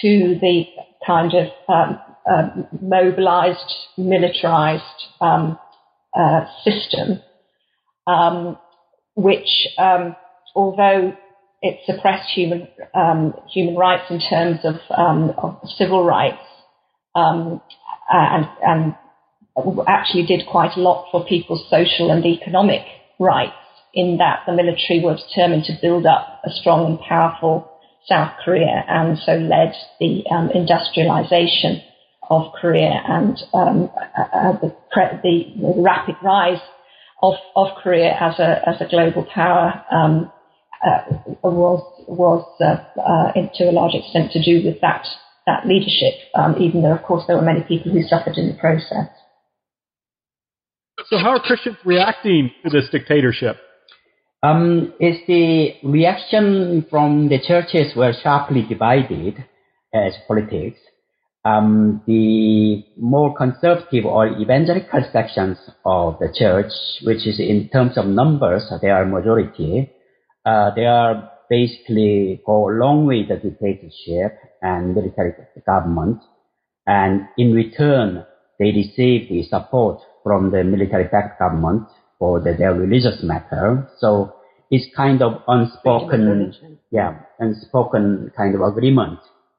to 0.00 0.38
the 0.40 0.64
kind 1.06 1.32
of 1.34 1.48
um, 1.68 2.00
uh, 2.30 2.48
mobilized, 2.80 3.74
militarized 3.98 4.82
um, 5.20 5.58
uh, 6.18 6.46
system, 6.64 7.20
um, 8.06 8.56
which, 9.16 9.68
um, 9.78 10.16
although 10.54 11.14
it 11.60 11.78
suppressed 11.84 12.30
human 12.30 12.68
um, 12.94 13.34
human 13.52 13.76
rights 13.76 14.04
in 14.10 14.18
terms 14.18 14.60
of, 14.64 14.76
of 14.90 15.60
civil 15.76 16.04
rights, 16.04 16.42
and, 17.14 17.60
and 18.66 18.94
actually 19.86 20.24
did 20.24 20.46
quite 20.50 20.76
a 20.76 20.80
lot 20.80 21.06
for 21.12 21.24
people's 21.26 21.64
social 21.68 22.10
and 22.10 22.24
economic 22.24 22.82
rights 23.18 23.54
in 23.94 24.18
that 24.18 24.42
the 24.46 24.52
military 24.52 25.00
were 25.02 25.16
determined 25.16 25.64
to 25.64 25.78
build 25.80 26.06
up 26.06 26.40
a 26.44 26.50
strong 26.50 26.86
and 26.86 27.00
powerful 27.00 27.68
South 28.06 28.32
Korea 28.44 28.84
and 28.88 29.18
so 29.18 29.32
led 29.32 29.74
the 30.00 30.24
um, 30.30 30.50
industrialization 30.50 31.82
of 32.30 32.52
Korea 32.60 33.02
and 33.06 33.36
um, 33.52 33.90
uh, 34.16 34.22
uh 34.22 34.52
the, 34.60 34.74
the, 35.22 35.82
rapid 35.82 36.16
rise 36.22 36.60
of, 37.22 37.34
of 37.54 37.68
Korea 37.82 38.16
as 38.18 38.38
a, 38.38 38.68
as 38.68 38.80
a 38.80 38.88
global 38.88 39.24
power 39.32 39.84
um, 39.90 40.32
uh, 40.84 40.98
was, 41.42 42.04
was 42.08 42.44
uh, 42.60 43.00
uh 43.00 43.32
to 43.54 43.64
a 43.64 43.72
large 43.72 43.94
extent 43.94 44.32
to 44.32 44.42
do 44.42 44.66
with 44.66 44.80
that, 44.80 45.06
that 45.46 45.66
leadership, 45.66 46.14
um, 46.34 46.56
even 46.60 46.82
though, 46.82 46.94
of 46.94 47.02
course, 47.02 47.24
there 47.26 47.36
were 47.36 47.42
many 47.42 47.62
people 47.62 47.92
who 47.92 48.02
suffered 48.02 48.36
in 48.36 48.48
the 48.48 48.54
process. 48.54 49.08
So, 51.08 51.18
how 51.18 51.30
are 51.30 51.40
Christians 51.40 51.76
reacting 51.84 52.50
to 52.64 52.70
this 52.70 52.88
dictatorship? 52.90 53.56
Um, 54.42 54.92
is 55.00 55.16
the 55.26 55.74
reaction 55.84 56.86
from 56.90 57.28
the 57.28 57.38
churches 57.40 57.92
were 57.96 58.12
sharply 58.22 58.66
divided 58.68 59.44
as 59.94 60.14
politics 60.26 60.78
um, 61.44 62.02
the 62.06 62.84
more 62.96 63.34
conservative 63.34 64.04
or 64.04 64.28
evangelical 64.40 65.04
sections 65.12 65.58
of 65.84 66.18
the 66.20 66.32
church, 66.32 66.70
which 67.02 67.26
is 67.26 67.40
in 67.40 67.68
terms 67.68 67.98
of 67.98 68.06
numbers, 68.06 68.72
they 68.80 68.90
are 68.90 69.04
majority. 69.04 69.90
Uh, 70.46 70.70
they 70.74 70.84
are 70.84 71.30
basically 71.50 72.40
go 72.46 72.68
along 72.68 73.06
with 73.06 73.28
the 73.28 73.36
dictatorship 73.36 74.38
and 74.60 74.94
military 74.94 75.32
government, 75.66 76.18
and 76.86 77.22
in 77.36 77.52
return, 77.52 78.24
they 78.58 78.66
receive 78.66 79.28
the 79.28 79.42
support 79.48 80.00
from 80.22 80.50
the 80.50 80.64
military-backed 80.64 81.38
government 81.38 81.88
for 82.18 82.40
the, 82.40 82.54
their 82.54 82.74
religious 82.74 83.22
matter. 83.22 83.88
So 83.98 84.34
it's 84.70 84.86
kind 84.96 85.22
of 85.22 85.42
unspoken, 85.48 86.78
yeah, 86.90 87.20
unspoken 87.38 88.32
kind 88.36 88.54
of 88.54 88.62
agreement 88.62 89.18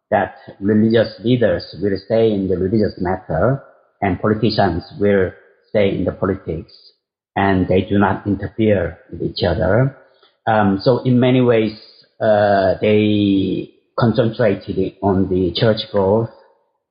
that 0.10 0.36
religious 0.60 1.14
leaders 1.24 1.76
will 1.82 1.98
stay 2.06 2.32
in 2.32 2.48
the 2.48 2.58
religious 2.58 2.94
matter 3.00 3.64
and 4.02 4.20
politicians 4.22 4.84
will 5.00 5.32
stay 5.70 5.90
in 5.90 6.06
the 6.06 6.12
politics 6.12 6.74
and 7.36 7.68
they 7.68 7.82
do 7.82 7.98
not 7.98 8.26
interfere 8.28 9.00
with 9.12 9.22
each 9.22 9.44
other. 9.44 9.98
Um, 10.46 10.80
so 10.84 11.04
in 11.04 11.20
many 11.20 11.42
ways, 11.42 11.80
uh, 12.22 12.76
they 12.80 13.74
concentrated 14.00 14.96
on 15.02 15.30
the 15.30 15.52
church 15.56 15.82
growth 15.92 16.30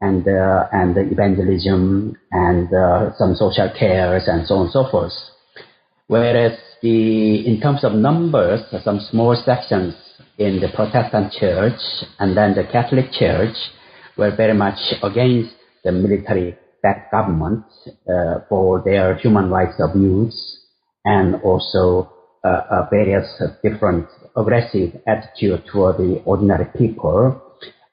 and 0.02 0.26
uh, 0.26 0.66
and 0.72 0.96
the 0.96 1.02
evangelism 1.14 2.16
and 2.32 2.68
uh, 2.74 3.14
some 3.16 3.34
social 3.36 3.70
cares 3.78 4.24
and 4.26 4.46
so 4.46 4.56
on 4.56 4.62
and 4.64 4.72
so 4.72 4.84
forth. 4.90 5.12
Whereas 6.08 6.58
the 6.82 7.46
in 7.46 7.60
terms 7.60 7.84
of 7.84 7.92
numbers, 7.94 8.60
some 8.84 9.00
small 9.10 9.34
sections 9.36 9.94
in 10.38 10.60
the 10.60 10.68
Protestant 10.74 11.32
church 11.32 11.80
and 12.18 12.36
then 12.36 12.54
the 12.54 12.64
Catholic 12.64 13.12
church 13.12 13.56
were 14.18 14.34
very 14.36 14.54
much 14.54 14.80
against 15.02 15.54
the 15.84 15.92
military-backed 15.92 17.12
government 17.12 17.64
uh, 18.12 18.40
for 18.48 18.82
their 18.84 19.16
human 19.16 19.50
rights 19.50 19.78
abuse 19.78 20.58
and 21.04 21.36
also 21.42 22.12
uh, 22.44 22.62
uh, 22.70 22.88
various 22.90 23.40
different 23.62 24.06
aggressive 24.36 25.00
attitude 25.06 25.62
toward 25.70 25.96
the 25.98 26.20
ordinary 26.24 26.66
people. 26.76 27.40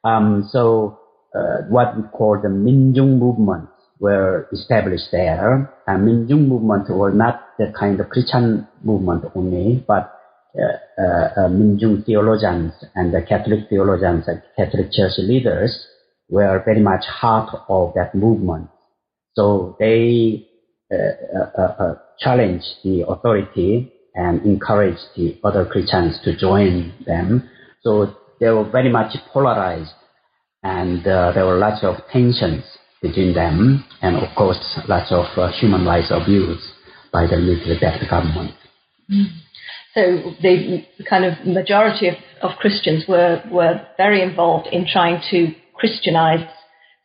Um, 0.04 0.50
so 0.52 0.99
uh, 1.36 1.64
what 1.70 1.96
we 1.96 2.04
call 2.10 2.40
the 2.42 2.50
Minjung 2.50 3.20
movement 3.20 3.70
were 4.00 4.48
established 4.52 5.10
there. 5.12 5.72
And 5.88 6.08
Minjung 6.08 6.48
movement 6.48 6.90
was 6.90 7.14
not 7.16 7.48
the 7.58 7.74
kind 7.78 8.00
of 8.00 8.10
Christian 8.10 8.68
movement 8.84 9.26
only, 9.36 9.84
but 9.88 10.16
uh, 10.60 11.02
uh, 11.02 11.50
Minjung 11.50 12.06
theologians 12.06 12.74
and 12.96 13.14
the 13.14 13.22
Catholic 13.22 13.70
theologians 13.70 14.26
and 14.28 14.42
Catholic 14.58 14.92
church 14.92 15.14
leaders 15.18 15.86
were 16.30 16.62
very 16.66 16.82
much 16.82 17.06
heart 17.06 17.50
of 17.70 17.94
that 17.96 18.16
movement. 18.16 18.70
So 19.36 19.76
they 19.80 20.48
uh, 20.92 21.94
challenged 22.20 22.66
the 22.84 23.06
authority 23.08 23.94
and 24.16 24.42
encouraged 24.46 25.06
the 25.16 25.40
other 25.44 25.66
Christians 25.66 26.20
to 26.24 26.36
join 26.36 26.94
them. 27.06 27.50
So 27.84 28.16
they 28.40 28.50
were 28.50 28.70
very 28.70 28.92
much 28.92 29.16
polarized 29.32 29.92
and 30.64 31.06
uh, 31.08 31.32
there 31.34 31.46
were 31.46 31.58
lots 31.58 31.84
of 31.84 31.96
tensions 32.12 32.64
between 33.02 33.34
them 33.34 33.86
and 34.02 34.18
of 34.18 34.36
course 34.36 34.80
lots 34.88 35.12
of 35.12 35.26
uh, 35.38 35.52
human 35.52 35.86
rights 35.86 36.12
abuse 36.12 36.74
by 37.12 37.26
the 37.26 37.38
military-backed 37.38 38.10
government. 38.10 38.52
Mm. 39.10 39.26
So 39.96 40.34
the 40.42 40.86
kind 41.10 41.26
of 41.26 41.46
majority 41.46 42.10
of, 42.10 42.16
of 42.42 42.58
Christians 42.58 43.06
were, 43.08 43.42
were 43.52 43.82
very 43.98 44.22
involved 44.22 44.68
in 44.72 44.86
trying 44.86 45.22
to 45.32 45.54
Christianize 45.74 46.48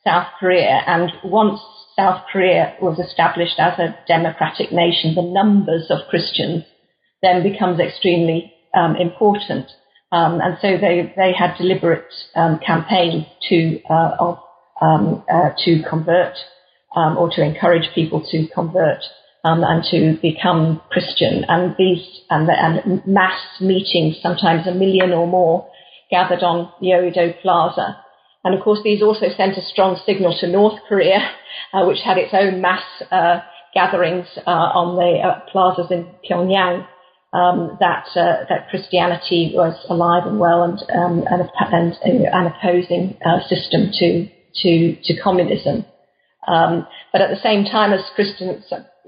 South 0.05 0.26
Korea. 0.38 0.82
And 0.86 1.11
once 1.24 1.61
South 1.96 2.24
Korea 2.30 2.76
was 2.82 2.98
established 2.98 3.59
as 3.59 3.78
a 3.78 3.96
democratic 4.07 4.70
nation, 4.70 5.14
the 5.14 5.22
numbers 5.22 5.86
of 5.90 6.09
Christians 6.11 6.64
then 7.22 7.42
becomes 7.42 7.80
extremely 7.80 8.52
um, 8.74 8.96
important. 8.96 9.66
Um, 10.14 10.40
and 10.40 10.56
so 10.62 10.68
they, 10.80 11.12
they 11.16 11.32
had 11.36 11.56
deliberate 11.58 12.06
um, 12.36 12.60
campaigns 12.64 13.24
to, 13.48 13.80
uh, 13.90 14.16
of, 14.20 14.38
um, 14.80 15.24
uh, 15.28 15.50
to 15.64 15.82
convert 15.90 16.34
um, 16.94 17.16
or 17.16 17.28
to 17.30 17.42
encourage 17.42 17.92
people 17.96 18.24
to 18.30 18.46
convert 18.54 19.02
um, 19.42 19.64
and 19.64 19.82
to 19.90 20.16
become 20.22 20.80
Christian. 20.88 21.44
And 21.48 21.74
these 21.76 22.06
and, 22.30 22.48
the, 22.48 22.54
and 22.56 23.04
mass 23.04 23.40
meetings, 23.60 24.18
sometimes 24.22 24.68
a 24.68 24.72
million 24.72 25.10
or 25.12 25.26
more, 25.26 25.68
gathered 26.12 26.44
on 26.44 26.70
Yeouido 26.80 27.40
Plaza. 27.42 27.98
And 28.44 28.54
of 28.54 28.62
course, 28.62 28.78
these 28.84 29.02
also 29.02 29.26
sent 29.36 29.56
a 29.56 29.62
strong 29.62 30.00
signal 30.06 30.36
to 30.40 30.46
North 30.46 30.78
Korea, 30.88 31.28
uh, 31.72 31.86
which 31.86 31.98
had 32.04 32.18
its 32.18 32.32
own 32.32 32.60
mass 32.60 32.84
uh, 33.10 33.40
gatherings 33.74 34.26
uh, 34.46 34.50
on 34.50 34.94
the 34.94 35.26
uh, 35.26 35.40
plazas 35.50 35.90
in 35.90 36.06
Pyongyang. 36.24 36.86
Um, 37.35 37.76
that 37.80 38.07
uh, 38.14 38.47
that 38.49 38.70
Christianity 38.70 39.53
was 39.55 39.74
alive 39.91 40.26
and 40.26 40.39
well 40.39 40.62
and 40.62 40.78
um, 40.95 41.24
and, 41.28 41.99
and, 42.03 42.24
an 42.26 42.47
opposing 42.47 43.18
uh, 43.26 43.41
system 43.49 43.91
to 43.99 44.28
to 44.62 44.97
to 45.03 45.20
communism. 45.20 45.85
Um, 46.47 46.87
but 47.12 47.22
at 47.22 47.30
the 47.30 47.41
same 47.43 47.64
time 47.64 47.93
as 47.93 48.01
Christians, 48.14 48.64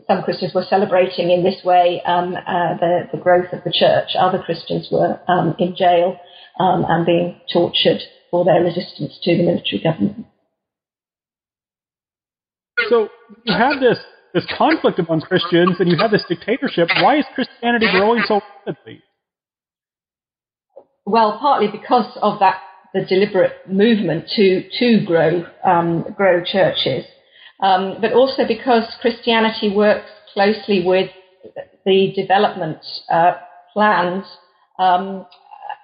some 0.07 0.23
Christians 0.25 0.55
were 0.55 0.67
celebrating 0.69 1.31
in 1.31 1.45
this 1.45 1.63
way 1.65 2.03
um, 2.05 2.35
uh, 2.35 2.77
the, 2.81 3.09
the 3.13 3.19
growth 3.19 3.53
of 3.53 3.63
the 3.65 3.73
church. 3.73 4.11
Other 4.19 4.43
Christians 4.43 4.89
were 4.91 5.21
um, 5.29 5.55
in 5.59 5.77
jail 5.77 6.19
um, 6.59 6.85
and 6.89 7.07
being 7.07 7.41
tortured 7.53 8.01
for 8.31 8.45
their 8.45 8.63
resistance 8.63 9.19
to 9.23 9.37
the 9.37 9.43
military 9.45 9.83
government. 9.83 10.27
So 12.89 13.09
you 13.45 13.55
have 13.55 13.81
this 13.81 13.99
this 14.37 14.47
conflict 14.59 14.99
among 14.99 15.23
Christians 15.23 15.77
and 15.79 15.91
you 15.91 15.97
have 15.97 16.11
this 16.11 16.25
dictatorship. 16.29 16.89
Why 17.01 17.17
is 17.17 17.25
Christianity 17.35 17.87
growing 17.91 18.23
so 18.29 18.43
rapidly? 18.67 19.03
Well, 21.07 21.39
partly 21.41 21.69
because 21.69 22.19
of 22.21 22.39
that 22.41 22.61
the 22.93 23.05
deliberate 23.07 23.53
movement 23.69 24.27
to 24.37 24.69
to 24.79 25.05
grow 25.07 25.47
um, 25.65 26.05
grow 26.17 26.43
churches, 26.45 27.05
um, 27.61 27.97
but 28.01 28.13
also 28.13 28.47
because 28.47 28.85
Christianity 29.01 29.75
works 29.75 30.11
closely 30.35 30.85
with 30.85 31.11
the 31.87 32.13
development 32.15 32.79
uh, 33.11 33.35
plans 33.73 34.25
um, 34.79 35.27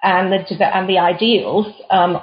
and 0.03 0.31
the 0.31 0.75
and 0.75 0.87
the 0.87 0.99
ideals 0.99 1.67
um, 1.89 2.19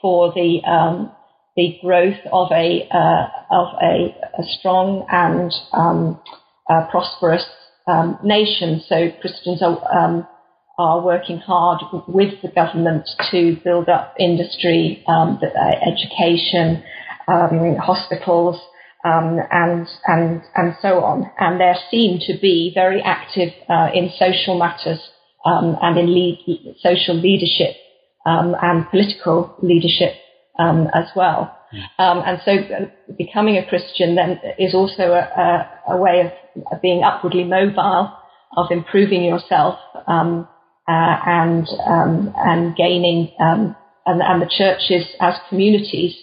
for 0.00 0.32
the 0.32 0.62
um, 0.64 1.12
the 1.56 1.78
growth 1.82 2.20
of 2.32 2.52
a 2.52 2.86
uh, 2.92 3.26
of 3.50 3.68
a, 3.82 4.14
a, 4.38 4.44
strong 4.58 5.06
and 5.10 5.50
um, 5.72 6.20
uh, 6.68 6.86
prosperous 6.90 7.44
um, 7.86 8.18
nation. 8.22 8.82
So 8.86 9.10
Christians 9.20 9.62
are 9.62 9.80
um, 9.90 10.26
are 10.78 11.00
working 11.00 11.38
hard 11.38 11.80
with 12.06 12.34
the 12.42 12.48
government 12.48 13.08
to 13.30 13.56
build 13.64 13.88
up 13.88 14.14
industry, 14.20 15.02
um, 15.08 15.40
uh, 15.42 15.90
education, 15.90 16.84
um, 17.26 17.76
hospitals, 17.76 18.60
um, 19.06 19.38
and 19.50 19.88
and 20.06 20.42
and 20.54 20.74
so 20.82 21.02
on. 21.02 21.30
And 21.38 21.58
they 21.58 21.72
seem 21.90 22.18
to 22.26 22.38
be 22.38 22.70
very 22.74 23.00
active 23.00 23.54
uh, 23.70 23.88
in 23.94 24.10
social 24.18 24.58
matters 24.58 25.00
and 25.44 25.96
in 25.96 26.12
lead, 26.12 26.74
social 26.82 27.14
leadership 27.14 27.76
and 28.26 28.90
political 28.90 29.56
leadership 29.62 30.16
um, 30.58 30.88
as 30.94 31.06
well. 31.14 31.56
Um, 31.98 32.22
and 32.24 32.40
so 32.44 32.52
uh, 32.52 32.86
becoming 33.18 33.56
a 33.56 33.66
Christian 33.66 34.14
then 34.14 34.40
is 34.58 34.74
also 34.74 35.12
a, 35.12 35.20
a, 35.88 35.94
a 35.94 35.96
way 35.96 36.20
of 36.20 36.80
being 36.82 37.02
upwardly 37.02 37.44
mobile, 37.44 38.12
of 38.56 38.70
improving 38.70 39.24
yourself 39.24 39.78
um, 40.06 40.48
uh, 40.88 41.16
and 41.26 41.68
um, 41.86 42.32
and 42.36 42.76
gaining 42.76 43.32
um, 43.40 43.74
and, 44.06 44.22
and, 44.22 44.40
the 44.40 44.46
churches 44.46 45.06
as 45.20 45.34
communities 45.48 46.16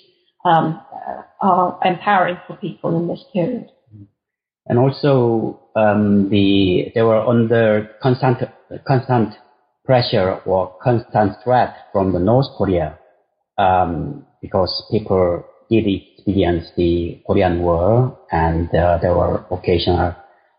um, 0.45 0.81
are 1.41 1.77
empowering 1.83 2.37
for 2.47 2.55
people 2.55 2.97
in 2.97 3.07
this 3.07 3.23
period. 3.33 3.69
And 4.65 4.79
also 4.79 5.59
the 5.75 6.91
they 6.95 7.01
were 7.01 7.19
under 7.19 7.91
constant 8.01 8.49
constant 8.87 9.35
pressure 9.83 10.39
or 10.45 10.73
constant 10.81 11.33
threat 11.43 11.75
from 11.91 12.13
the 12.13 12.19
North 12.19 12.47
Korea 12.57 12.97
um, 13.57 14.25
because 14.41 14.83
people 14.91 15.43
did 15.69 15.85
experience 15.87 16.65
the 16.75 17.21
Korean 17.25 17.61
War 17.61 18.17
and 18.31 18.67
uh, 18.75 18.99
there 19.01 19.15
were 19.15 19.45
occasional 19.51 20.15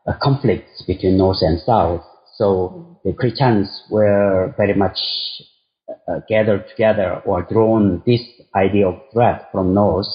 uh, 0.06 0.12
conflicts 0.22 0.82
between 0.86 1.18
North 1.18 1.38
and 1.40 1.60
South. 1.60 2.02
So 2.36 2.98
the 3.04 3.12
Christians 3.12 3.68
were 3.90 4.54
very 4.56 4.74
much 4.74 4.98
uh, 6.08 6.20
gathered 6.28 6.68
together 6.68 7.22
or 7.24 7.42
drawn 7.42 8.02
this 8.06 8.20
idea 8.54 8.88
of 8.88 9.00
threat 9.12 9.48
from 9.52 9.74
North 9.74 10.06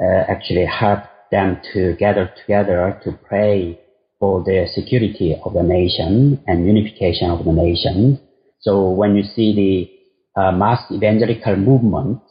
uh, 0.00 0.24
actually 0.28 0.66
helped 0.66 1.08
them 1.30 1.60
to 1.72 1.94
gather 1.98 2.30
together 2.40 3.00
to 3.04 3.12
pray 3.12 3.78
for 4.18 4.42
the 4.44 4.66
security 4.74 5.36
of 5.44 5.54
the 5.54 5.62
nation 5.62 6.42
and 6.46 6.66
unification 6.66 7.30
of 7.30 7.44
the 7.44 7.52
nation. 7.52 8.20
So 8.60 8.90
when 8.90 9.14
you 9.14 9.22
see 9.22 9.54
the 9.54 9.97
uh, 10.38 10.52
mass 10.52 10.80
evangelical 10.92 11.56
movements, 11.56 12.22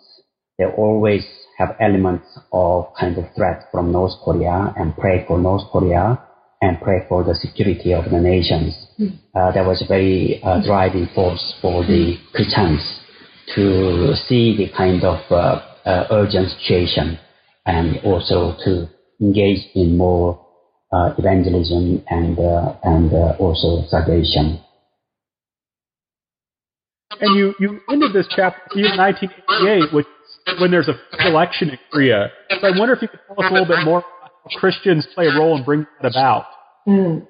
they 0.58 0.66
always 0.66 1.26
have 1.58 1.76
elements 1.80 2.28
of 2.54 2.86
kind 3.00 3.18
of 3.18 3.26
threat 3.36 3.64
from 3.72 3.92
North 3.92 4.14
Korea 4.24 4.74
and 4.78 4.96
pray 4.96 5.26
for 5.28 5.38
North 5.38 5.64
Korea 5.72 6.22
and 6.62 6.80
pray 6.82 7.06
for 7.10 7.24
the 7.24 7.36
security 7.36 7.94
of 7.94 8.06
the 8.06 8.20
nations. 8.20 8.74
Mm. 9.00 9.20
Uh, 9.36 9.52
that 9.52 9.66
was 9.66 9.82
a 9.82 9.88
very 9.88 10.42
uh, 10.44 10.62
driving 10.66 11.08
force 11.14 11.56
for 11.62 11.84
the 11.84 12.16
Christians 12.34 12.82
to 13.56 14.14
see 14.28 14.56
the 14.58 14.70
kind 14.76 15.04
of 15.04 15.20
uh, 15.32 15.62
uh 15.86 16.08
urgent 16.12 16.50
situation 16.50 17.18
and 17.66 17.98
also 18.04 18.58
to 18.66 18.90
engage 19.22 19.64
in 19.74 19.98
more 19.98 20.46
uh, 20.92 21.14
evangelism 21.18 22.04
and 22.10 22.40
uh, 22.40 22.76
and 22.84 23.12
also 23.40 23.88
salvation. 23.88 24.60
And 27.20 27.38
you, 27.38 27.54
you 27.60 27.80
ended 27.90 28.14
this 28.14 28.28
chapter 28.36 28.62
in 28.76 28.98
1988, 28.98 29.94
which 29.94 30.06
when 30.60 30.72
there's 30.72 30.88
a 30.88 30.96
election 31.28 31.70
in 31.70 31.80
Korea. 31.92 32.32
So 32.50 32.68
I 32.68 32.78
wonder 32.78 32.94
if 32.94 33.02
you 33.02 33.08
could 33.08 33.20
tell 33.28 33.44
us 33.44 33.50
a 33.50 33.54
little 33.54 33.68
bit 33.68 33.86
more 33.86 34.00
about 34.00 34.32
how 34.44 34.60
Christians 34.60 35.08
play 35.14 35.28
a 35.28 35.38
role 35.38 35.58
in 35.58 35.64
bringing 35.64 35.88
that 36.02 36.12
about. 36.12 36.46
Mm. 36.88 37.28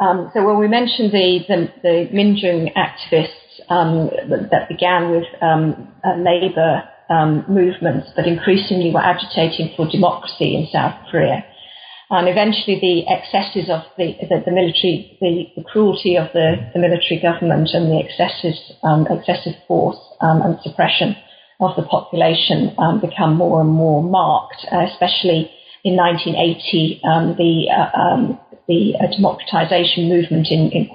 Um, 0.00 0.30
so 0.32 0.46
when 0.46 0.58
we 0.58 0.68
mentioned 0.68 1.10
the, 1.10 1.40
the, 1.48 1.72
the 1.82 2.08
Minjung 2.14 2.72
activists 2.74 3.60
um, 3.68 4.10
that 4.50 4.68
began 4.68 5.10
with 5.10 5.24
um, 5.42 5.92
labor 6.18 6.84
um, 7.10 7.44
movements, 7.48 8.08
but 8.14 8.26
increasingly 8.26 8.92
were 8.92 9.00
agitating 9.00 9.74
for 9.76 9.88
democracy 9.90 10.54
in 10.54 10.68
South 10.72 10.94
Korea. 11.10 11.44
And 12.10 12.26
eventually, 12.26 12.80
the 12.80 13.06
excesses 13.06 13.68
of 13.68 13.82
the, 13.98 14.16
the, 14.20 14.42
the 14.44 14.50
military, 14.50 15.18
the, 15.20 15.44
the, 15.56 15.64
cruelty 15.64 16.16
of 16.16 16.28
the, 16.32 16.56
military 16.74 17.20
government, 17.20 17.68
and 17.74 17.92
the 17.92 18.00
excessive, 18.00 18.56
um, 18.82 19.06
excessive 19.10 19.52
force 19.66 19.98
um, 20.22 20.40
and 20.40 20.58
suppression 20.62 21.14
of 21.60 21.76
the 21.76 21.82
population 21.82 22.74
um, 22.78 23.00
become 23.00 23.34
more 23.34 23.60
and 23.60 23.70
more 23.70 24.02
marked, 24.02 24.64
uh, 24.72 24.86
especially 24.90 25.50
in 25.84 25.96
1980. 25.96 27.00
Um, 27.04 27.36
the 27.36 27.68
uh, 27.70 27.98
um, 27.98 28.40
the 28.68 28.94
uh, 29.00 29.06
democratization 29.10 30.08
movement 30.08 30.48
in, 30.50 30.70
in 30.72 30.88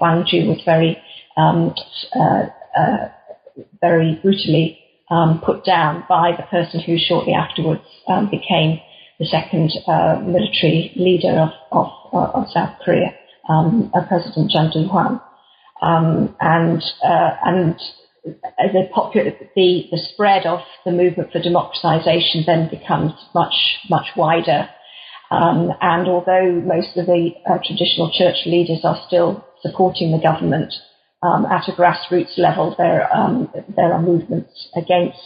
was 0.47 0.61
very 0.63 0.97
um, 1.37 1.73
uh, 2.15 2.45
uh, 2.77 3.09
very 3.81 4.19
brutally 4.21 4.79
put 5.45 5.63
down 5.63 6.03
by 6.09 6.31
the 6.35 6.43
person 6.43 6.79
who 6.79 6.97
shortly 6.97 7.33
afterwards 7.33 7.81
became 8.31 8.79
the 9.23 9.29
second 9.29 9.71
uh, 9.87 10.19
military 10.19 10.91
leader 10.95 11.39
of, 11.39 11.49
of, 11.71 11.87
uh, 12.13 12.39
of 12.39 12.49
South 12.51 12.75
Korea, 12.83 13.15
um, 13.49 13.91
President 14.07 14.51
Chun 14.51 14.69
Doo-hwan. 14.71 15.21
Um, 15.81 16.35
and 16.39 16.81
uh, 17.03 17.31
and 17.43 17.75
the, 18.23 18.87
popular, 18.93 19.31
the, 19.55 19.87
the 19.91 19.97
spread 20.13 20.45
of 20.45 20.59
the 20.85 20.91
movement 20.91 21.31
for 21.31 21.41
democratization 21.41 22.43
then 22.45 22.69
becomes 22.69 23.11
much, 23.35 23.55
much 23.89 24.07
wider. 24.15 24.69
Um, 25.29 25.71
and 25.81 26.07
although 26.07 26.61
most 26.65 26.95
of 26.95 27.05
the 27.05 27.31
uh, 27.49 27.57
traditional 27.65 28.11
church 28.13 28.45
leaders 28.45 28.81
are 28.83 29.01
still 29.07 29.45
supporting 29.61 30.11
the 30.11 30.21
government, 30.21 30.73
um, 31.21 31.45
at 31.45 31.67
a 31.67 31.71
grassroots 31.71 32.37
level, 32.37 32.75
there, 32.77 33.13
um, 33.13 33.49
there 33.75 33.93
are 33.93 34.01
movements 34.01 34.69
against, 34.75 35.19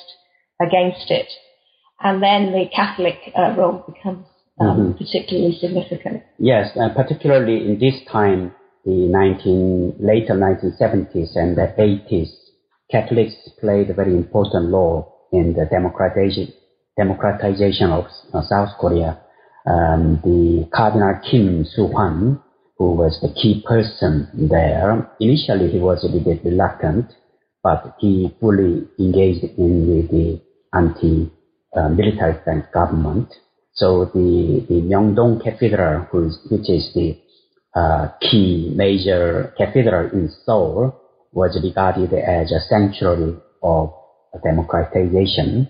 against 0.61 1.11
it 1.11 1.27
and 2.01 2.21
then 2.21 2.51
the 2.51 2.65
Catholic 2.75 3.17
uh, 3.37 3.55
role 3.57 3.83
becomes 3.87 4.25
um, 4.59 4.67
mm-hmm. 4.67 5.03
particularly 5.03 5.57
significant. 5.59 6.23
Yes, 6.39 6.75
uh, 6.79 6.89
particularly 6.95 7.65
in 7.65 7.79
this 7.79 7.95
time, 8.11 8.53
the 8.85 9.07
19, 9.07 9.97
later 9.99 10.33
1970s 10.33 11.35
and 11.35 11.57
the 11.57 11.73
80s, 11.77 12.29
Catholics 12.89 13.35
played 13.59 13.89
a 13.89 13.93
very 13.93 14.13
important 14.15 14.71
role 14.71 15.27
in 15.31 15.53
the 15.53 15.65
democratization, 15.65 16.53
democratization 16.95 17.91
of 17.91 18.05
uh, 18.33 18.41
South 18.43 18.69
Korea. 18.79 19.19
Um, 19.65 20.21
the 20.23 20.69
Cardinal 20.73 21.19
Kim 21.29 21.65
Soo-hwan, 21.65 22.41
who 22.77 22.93
was 22.93 23.19
the 23.21 23.33
key 23.33 23.63
person 23.67 24.29
there, 24.49 25.11
initially 25.19 25.69
he 25.69 25.79
was 25.79 26.03
a 26.03 26.07
little 26.07 26.33
bit 26.33 26.45
reluctant, 26.45 27.11
but 27.61 27.95
he 27.99 28.33
fully 28.39 28.87
engaged 28.97 29.43
in 29.57 30.07
the 30.07 30.41
anti 30.73 31.29
uh, 31.75 31.89
military 31.89 32.35
government. 32.73 33.29
So 33.73 34.05
the, 34.05 34.65
the 34.67 34.81
Myeongdong 34.81 35.43
Cathedral, 35.43 36.07
which 36.49 36.69
is 36.69 36.91
the 36.93 37.19
uh, 37.75 38.09
key 38.21 38.73
major 38.75 39.53
cathedral 39.57 40.09
in 40.11 40.29
Seoul, 40.45 40.99
was 41.31 41.59
regarded 41.63 42.13
as 42.13 42.51
a 42.51 42.59
sanctuary 42.67 43.35
of 43.61 43.93
democratization. 44.43 45.69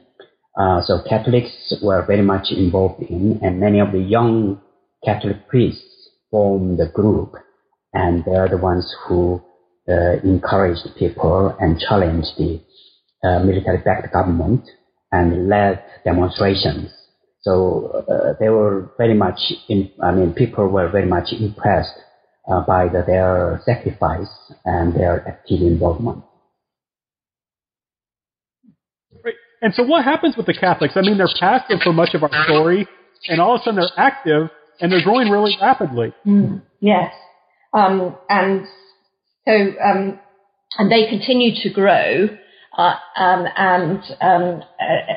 Uh, 0.57 0.81
so 0.81 1.01
Catholics 1.07 1.73
were 1.83 2.05
very 2.05 2.21
much 2.21 2.47
involved 2.51 3.01
in, 3.03 3.39
and 3.43 3.59
many 3.59 3.79
of 3.79 3.91
the 3.91 3.99
young 3.99 4.61
Catholic 5.03 5.47
priests 5.47 6.09
formed 6.31 6.79
the 6.79 6.89
group 6.93 7.33
and 7.93 8.23
they 8.25 8.35
are 8.35 8.49
the 8.49 8.57
ones 8.57 8.93
who 9.07 9.41
uh, 9.89 10.17
encouraged 10.23 10.87
people 10.97 11.55
and 11.59 11.79
challenged 11.79 12.29
the 12.37 12.61
uh, 13.23 13.39
military-backed 13.39 14.11
government 14.13 14.69
and 15.11 15.47
led 15.47 15.83
demonstrations. 16.03 16.91
So 17.41 18.03
uh, 18.09 18.33
they 18.39 18.49
were 18.49 18.91
very 18.97 19.13
much, 19.13 19.39
in, 19.69 19.89
I 20.03 20.11
mean, 20.11 20.33
people 20.33 20.67
were 20.67 20.89
very 20.89 21.05
much 21.05 21.31
impressed 21.31 21.97
uh, 22.49 22.61
by 22.61 22.87
the, 22.87 23.03
their 23.05 23.61
sacrifice 23.65 24.27
and 24.65 24.93
their 24.93 25.25
active 25.27 25.61
involvement. 25.61 26.23
Right. 29.23 29.35
And 29.61 29.73
so 29.73 29.83
what 29.83 30.03
happens 30.03 30.35
with 30.35 30.45
the 30.45 30.53
Catholics? 30.53 30.93
I 30.97 31.01
mean, 31.01 31.17
they're 31.17 31.29
passive 31.39 31.79
for 31.83 31.93
much 31.93 32.13
of 32.13 32.23
our 32.23 32.43
story, 32.45 32.87
and 33.29 33.39
all 33.39 33.55
of 33.55 33.61
a 33.61 33.63
sudden 33.63 33.79
they're 33.79 33.89
active 33.97 34.49
and 34.79 34.91
they're 34.91 35.03
growing 35.03 35.29
really 35.29 35.57
rapidly. 35.61 36.13
Mm, 36.25 36.61
yes. 36.79 37.13
Um, 37.73 38.15
and 38.29 38.65
so, 39.45 39.53
um, 39.53 40.19
and 40.77 40.91
they 40.91 41.07
continue 41.09 41.51
to 41.63 41.69
grow, 41.69 42.27
uh, 42.77 42.95
um, 43.17 43.45
and 43.57 44.03
um, 44.21 44.61
uh, 44.79 45.13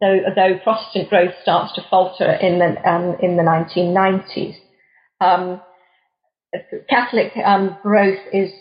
though, 0.00 0.20
though 0.34 0.58
Protestant 0.62 1.10
growth 1.10 1.34
starts 1.42 1.74
to 1.74 1.82
falter 1.90 2.30
in 2.32 2.58
the 2.58 2.88
um, 2.88 3.16
in 3.20 3.36
the 3.36 3.42
1990s, 3.42 4.54
um, 5.20 5.60
Catholic 6.88 7.32
growth 7.82 8.20
is 8.32 8.52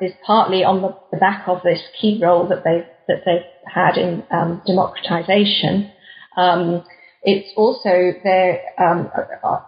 is 0.00 0.12
partly 0.24 0.64
on 0.64 0.80
the, 0.80 0.96
the, 1.10 1.18
back 1.18 1.46
of 1.48 1.62
this 1.62 1.80
key 2.00 2.20
role 2.22 2.48
that 2.48 2.64
they 2.64 2.86
that 3.08 3.22
they've 3.26 3.42
had 3.66 3.96
in 3.96 4.22
democratization. 4.66 5.90
it's 7.24 7.52
also 7.56 8.12
their 8.24 8.62
uh, 8.78 9.60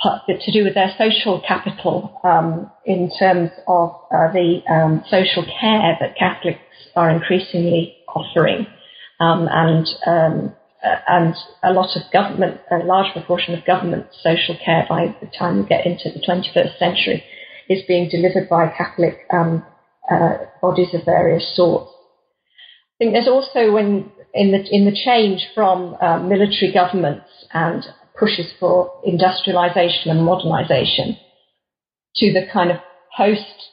to 0.00 0.52
do 0.52 0.64
with 0.64 0.74
their 0.74 0.94
social 0.96 1.42
capital 1.46 2.20
um, 2.22 2.70
in 2.84 3.10
terms 3.18 3.50
of 3.66 3.90
uh, 4.12 4.32
the 4.32 4.62
um, 4.70 5.02
social 5.08 5.44
care 5.60 5.96
that 6.00 6.16
Catholics 6.16 6.60
are 6.94 7.10
increasingly 7.10 7.96
offering, 8.14 8.66
um, 9.20 9.48
and 9.50 9.86
um, 10.06 10.54
uh, 10.84 10.96
and 11.08 11.34
a 11.64 11.72
lot 11.72 11.96
of 11.96 12.02
government, 12.12 12.60
a 12.70 12.78
large 12.78 13.12
proportion 13.12 13.54
of 13.54 13.64
government 13.64 14.06
social 14.22 14.56
care 14.64 14.86
by 14.88 15.14
the 15.20 15.26
time 15.36 15.58
we 15.58 15.66
get 15.66 15.84
into 15.84 16.10
the 16.10 16.24
21st 16.24 16.78
century 16.78 17.24
is 17.68 17.82
being 17.88 18.08
delivered 18.08 18.48
by 18.48 18.68
Catholic 18.68 19.26
um, 19.32 19.64
uh, 20.10 20.38
bodies 20.62 20.94
of 20.94 21.04
various 21.04 21.56
sorts. 21.56 21.90
I 22.94 22.96
think 22.98 23.12
there's 23.12 23.28
also 23.28 23.72
when 23.72 24.10
in 24.32 24.52
the 24.52 24.64
in 24.70 24.84
the 24.84 24.96
change 25.04 25.46
from 25.54 25.96
uh, 26.00 26.20
military 26.20 26.72
governments 26.72 27.28
and 27.52 27.84
pushes 28.18 28.46
for 28.58 29.00
industrialization 29.04 30.10
and 30.10 30.24
modernization 30.24 31.16
to 32.16 32.32
the 32.32 32.46
kind 32.52 32.70
of 32.70 32.78
post 33.16 33.68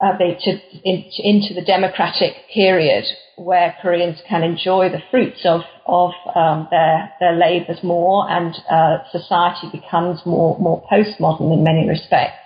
uh, 0.00 0.16
the, 0.16 0.34
to, 0.40 0.50
in, 0.84 1.04
into 1.18 1.54
the 1.54 1.64
democratic 1.64 2.34
period 2.52 3.04
where 3.36 3.76
Koreans 3.82 4.18
can 4.28 4.42
enjoy 4.42 4.88
the 4.88 5.02
fruits 5.10 5.40
of 5.44 5.62
of 5.86 6.12
um, 6.34 6.68
their 6.70 7.10
their 7.20 7.36
labours 7.36 7.78
more 7.82 8.30
and 8.30 8.54
uh, 8.70 8.98
society 9.10 9.68
becomes 9.72 10.20
more 10.24 10.58
more 10.58 10.82
postmodern 10.90 11.52
in 11.52 11.62
many 11.64 11.88
respects. 11.88 12.36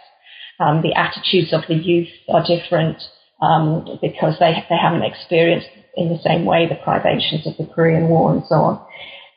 Um, 0.61 0.83
the 0.83 0.95
attitudes 0.95 1.53
of 1.53 1.63
the 1.69 1.75
youth 1.75 2.09
are 2.29 2.45
different 2.45 3.03
um, 3.43 3.99
because 4.01 4.39
they 4.39 4.53
they 4.69 4.77
haven't 4.81 5.03
experienced 5.03 5.69
in 5.97 6.09
the 6.09 6.19
same 6.25 6.45
way 6.45 6.69
the 6.69 6.83
privations 6.83 7.47
of 7.47 7.57
the 7.57 7.73
Korean 7.73 8.09
War 8.09 8.33
and 8.33 8.43
so 8.49 8.57
on 8.57 8.87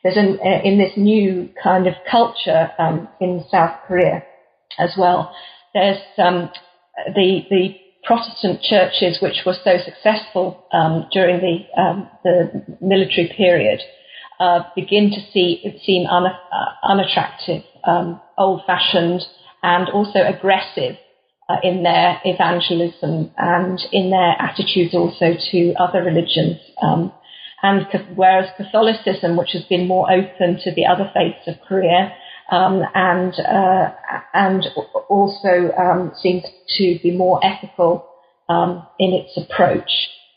there's 0.08 0.16
an, 0.16 0.38
uh, 0.44 0.60
in 0.64 0.78
this 0.78 0.92
new 0.96 1.48
kind 1.62 1.86
of 1.86 1.94
culture 2.10 2.70
um, 2.78 3.08
in 3.20 3.44
South 3.50 3.80
Korea 3.86 4.22
as 4.78 4.94
well. 4.96 5.34
There's 5.74 5.98
um, 6.18 6.50
the 7.14 7.42
the 7.50 7.76
Protestant 8.04 8.62
churches 8.62 9.18
which 9.20 9.42
were 9.44 9.56
so 9.64 9.76
successful 9.84 10.64
um, 10.72 11.06
during 11.12 11.40
the 11.40 11.80
um, 11.80 12.08
the 12.24 12.76
military 12.80 13.32
period 13.36 13.80
uh, 14.40 14.60
begin 14.74 15.10
to 15.10 15.20
see 15.32 15.78
seem 15.84 16.06
un, 16.06 16.26
uh, 16.26 16.66
unattractive, 16.84 17.62
um, 17.84 18.20
old-fashioned, 18.38 19.22
and 19.62 19.90
also 19.90 20.20
aggressive 20.20 20.96
uh, 21.50 21.56
in 21.62 21.82
their 21.82 22.18
evangelism 22.24 23.30
and 23.36 23.80
in 23.92 24.10
their 24.10 24.36
attitudes 24.38 24.94
also 24.94 25.34
to 25.50 25.74
other 25.78 26.02
religions. 26.02 26.56
Um, 26.80 27.12
and 27.62 27.86
whereas 28.14 28.50
Catholicism, 28.56 29.36
which 29.36 29.50
has 29.52 29.64
been 29.64 29.86
more 29.86 30.10
open 30.10 30.60
to 30.62 30.72
the 30.74 30.86
other 30.86 31.10
faiths 31.14 31.46
of 31.46 31.54
Korea, 31.66 32.12
um, 32.50 32.82
and 32.94 33.34
uh, 33.40 33.90
and 34.32 34.66
also 35.08 35.72
um, 35.76 36.12
seems 36.20 36.44
to 36.76 36.98
be 37.02 37.10
more 37.10 37.40
ethical 37.44 38.08
um, 38.48 38.86
in 38.98 39.12
its 39.12 39.36
approach, 39.36 39.90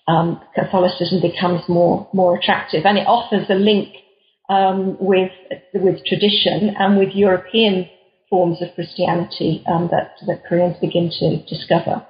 um, 0.08 0.42
Catholicism 0.56 1.22
becomes 1.22 1.62
more 1.70 2.10
more 2.14 2.38
attractive, 2.38 2.86
and 2.86 2.98
it 2.98 3.08
offers 3.08 3.46
a 3.50 3.56
link 3.56 3.96
um, 4.50 4.98
with 5.00 5.32
with 5.74 6.04
tradition 6.06 6.76
and 6.78 6.98
with 6.98 7.10
European 7.14 7.90
forms 8.30 8.62
of 8.62 8.74
Christianity 8.76 9.64
um, 9.72 9.90
that 9.92 10.16
that 10.28 10.44
Koreans 10.48 10.78
begin 10.82 11.12
to 11.20 11.44
discover. 11.46 12.06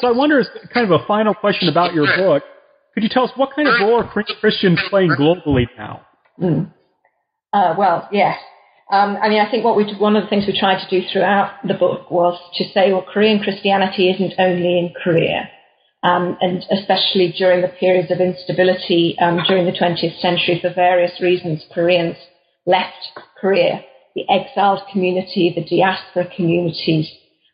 So 0.00 0.08
I 0.08 0.12
wonder, 0.12 0.40
as 0.40 0.48
kind 0.72 0.90
of 0.90 1.00
a 1.00 1.04
final 1.06 1.34
question 1.34 1.68
about 1.68 1.94
your 1.94 2.06
book, 2.16 2.42
could 2.94 3.02
you 3.02 3.08
tell 3.08 3.24
us 3.24 3.30
what 3.36 3.50
kind 3.54 3.68
of 3.68 3.74
role 3.80 4.02
are 4.02 4.24
Christians 4.40 4.80
playing 4.88 5.10
globally 5.10 5.66
now? 5.76 6.06
Mm. 6.40 6.72
Uh, 7.52 7.74
well, 7.76 8.08
yes. 8.10 8.38
Um, 8.90 9.16
I 9.22 9.28
mean, 9.28 9.40
I 9.40 9.50
think 9.50 9.64
what 9.64 9.76
we 9.76 9.84
one 9.98 10.16
of 10.16 10.24
the 10.24 10.28
things 10.28 10.46
we 10.46 10.58
tried 10.58 10.84
to 10.84 10.90
do 10.90 11.06
throughout 11.12 11.52
the 11.66 11.74
book 11.74 12.10
was 12.10 12.40
to 12.54 12.64
say, 12.74 12.92
well, 12.92 13.06
Korean 13.12 13.40
Christianity 13.40 14.10
isn't 14.10 14.34
only 14.38 14.78
in 14.78 14.92
Korea, 15.04 15.48
um, 16.02 16.36
and 16.40 16.64
especially 16.72 17.32
during 17.38 17.62
the 17.62 17.68
periods 17.68 18.10
of 18.10 18.20
instability 18.20 19.16
um, 19.20 19.38
during 19.46 19.66
the 19.66 19.78
20th 19.78 20.18
century, 20.20 20.58
for 20.60 20.72
various 20.74 21.20
reasons, 21.20 21.64
Koreans 21.72 22.16
left 22.66 23.20
Korea. 23.40 23.84
The 24.16 24.24
exiled 24.28 24.80
community, 24.92 25.52
the 25.54 25.64
diaspora 25.64 26.26
communities, 26.34 27.08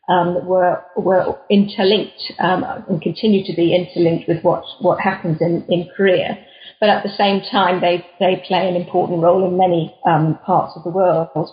um, 0.09 0.45
were 0.45 0.81
were 0.95 1.37
interlinked 1.49 2.33
um, 2.39 2.63
and 2.63 3.01
continue 3.01 3.45
to 3.45 3.53
be 3.55 3.75
interlinked 3.75 4.27
with 4.27 4.41
what 4.43 4.63
what 4.79 4.99
happens 4.99 5.37
in, 5.41 5.65
in 5.69 5.89
Korea. 5.95 6.37
But 6.79 6.89
at 6.89 7.03
the 7.03 7.09
same 7.09 7.41
time, 7.51 7.81
they 7.81 8.05
they 8.19 8.41
play 8.47 8.69
an 8.69 8.75
important 8.75 9.21
role 9.21 9.45
in 9.47 9.57
many 9.57 9.93
um, 10.05 10.39
parts 10.45 10.73
of 10.75 10.83
the 10.83 10.91
world. 10.91 11.49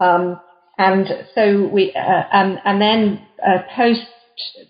Um, 0.00 0.40
and 0.78 1.06
so 1.34 1.68
we 1.68 1.92
uh, 1.94 2.22
and 2.32 2.58
and 2.64 2.80
then 2.80 3.26
uh, 3.46 3.58
post 3.76 4.06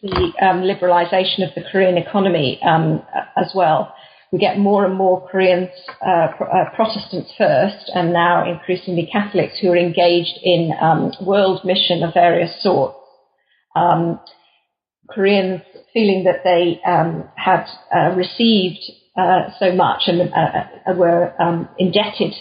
the 0.02 0.32
um, 0.40 0.62
liberalization 0.62 1.46
of 1.46 1.54
the 1.54 1.62
Korean 1.70 1.98
economy 1.98 2.60
um, 2.62 3.02
as 3.36 3.52
well. 3.54 3.94
We 4.32 4.38
get 4.38 4.58
more 4.58 4.84
and 4.84 4.94
more 4.94 5.26
Koreans, 5.26 5.70
uh, 6.06 6.28
uh, 6.28 6.70
Protestants 6.74 7.32
first, 7.38 7.90
and 7.94 8.12
now 8.12 8.50
increasingly 8.50 9.08
Catholics 9.10 9.54
who 9.60 9.70
are 9.72 9.76
engaged 9.76 10.38
in 10.42 10.70
world 11.22 11.64
mission 11.64 12.02
of 12.02 12.12
various 12.12 12.62
sorts 12.62 12.97
um, 13.74 14.20
Koreans 15.08 15.62
feeling 15.92 16.24
that 16.24 16.44
they 16.44 16.80
um, 16.86 17.28
had 17.36 17.64
uh, 17.94 18.14
received 18.14 18.80
uh, 19.16 19.50
so 19.58 19.72
much 19.72 20.02
and 20.06 20.32
uh, 20.32 20.90
uh 20.90 20.94
were 20.94 21.34
um, 21.42 21.68
indebted 21.78 22.34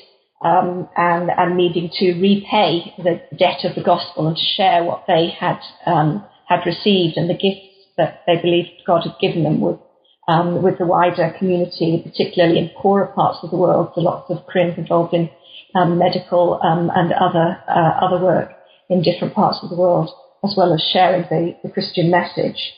um, 0.43 0.88
and, 0.95 1.32
and 1.36 1.57
needing 1.57 1.89
to 1.91 2.13
repay 2.13 2.93
the 2.97 3.21
debt 3.38 3.63
of 3.63 3.75
the 3.75 3.84
gospel 3.84 4.28
and 4.28 4.38
to 4.38 4.43
share 4.55 4.84
what 4.84 5.05
they 5.07 5.30
had 5.39 5.59
um, 5.86 6.23
had 6.47 6.65
received 6.65 7.17
and 7.17 7.30
the 7.30 7.34
gifts 7.34 7.65
that 7.97 8.21
they 8.28 8.36
believed 8.39 8.69
God 8.86 9.03
had 9.03 9.15
given 9.19 9.43
them 9.43 9.59
with 9.59 9.80
um, 10.28 10.61
with 10.61 10.78
the 10.78 10.86
wider 10.86 11.34
community, 11.39 12.01
particularly 12.03 12.59
in 12.59 12.69
poorer 12.78 13.07
parts 13.15 13.39
of 13.43 13.49
the 13.49 13.55
world. 13.55 13.93
There 13.95 14.03
So 14.03 14.09
lots 14.09 14.30
of 14.30 14.45
Koreans 14.45 14.78
involved 14.78 15.13
in 15.13 15.30
medical 15.73 16.59
and 16.61 16.91
other 17.13 17.57
uh, 17.67 18.05
other 18.05 18.23
work 18.23 18.51
in 18.89 19.01
different 19.01 19.34
parts 19.34 19.59
of 19.63 19.69
the 19.69 19.75
world 19.75 20.09
as 20.43 20.53
well 20.57 20.73
as 20.73 20.81
sharing 20.93 21.23
the, 21.23 21.57
the 21.63 21.69
Christian 21.69 22.11
message. 22.11 22.73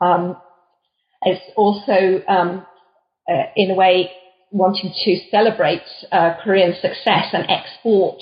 Um, 0.00 0.36
it's 1.22 1.44
also, 1.56 2.22
um, 2.26 2.66
uh, 3.28 3.44
in 3.56 3.70
a 3.70 3.74
way, 3.74 4.10
wanting 4.50 4.92
to 5.04 5.20
celebrate 5.30 5.82
uh, 6.10 6.34
Korean 6.42 6.74
success 6.74 7.26
and 7.32 7.46
export 7.48 8.18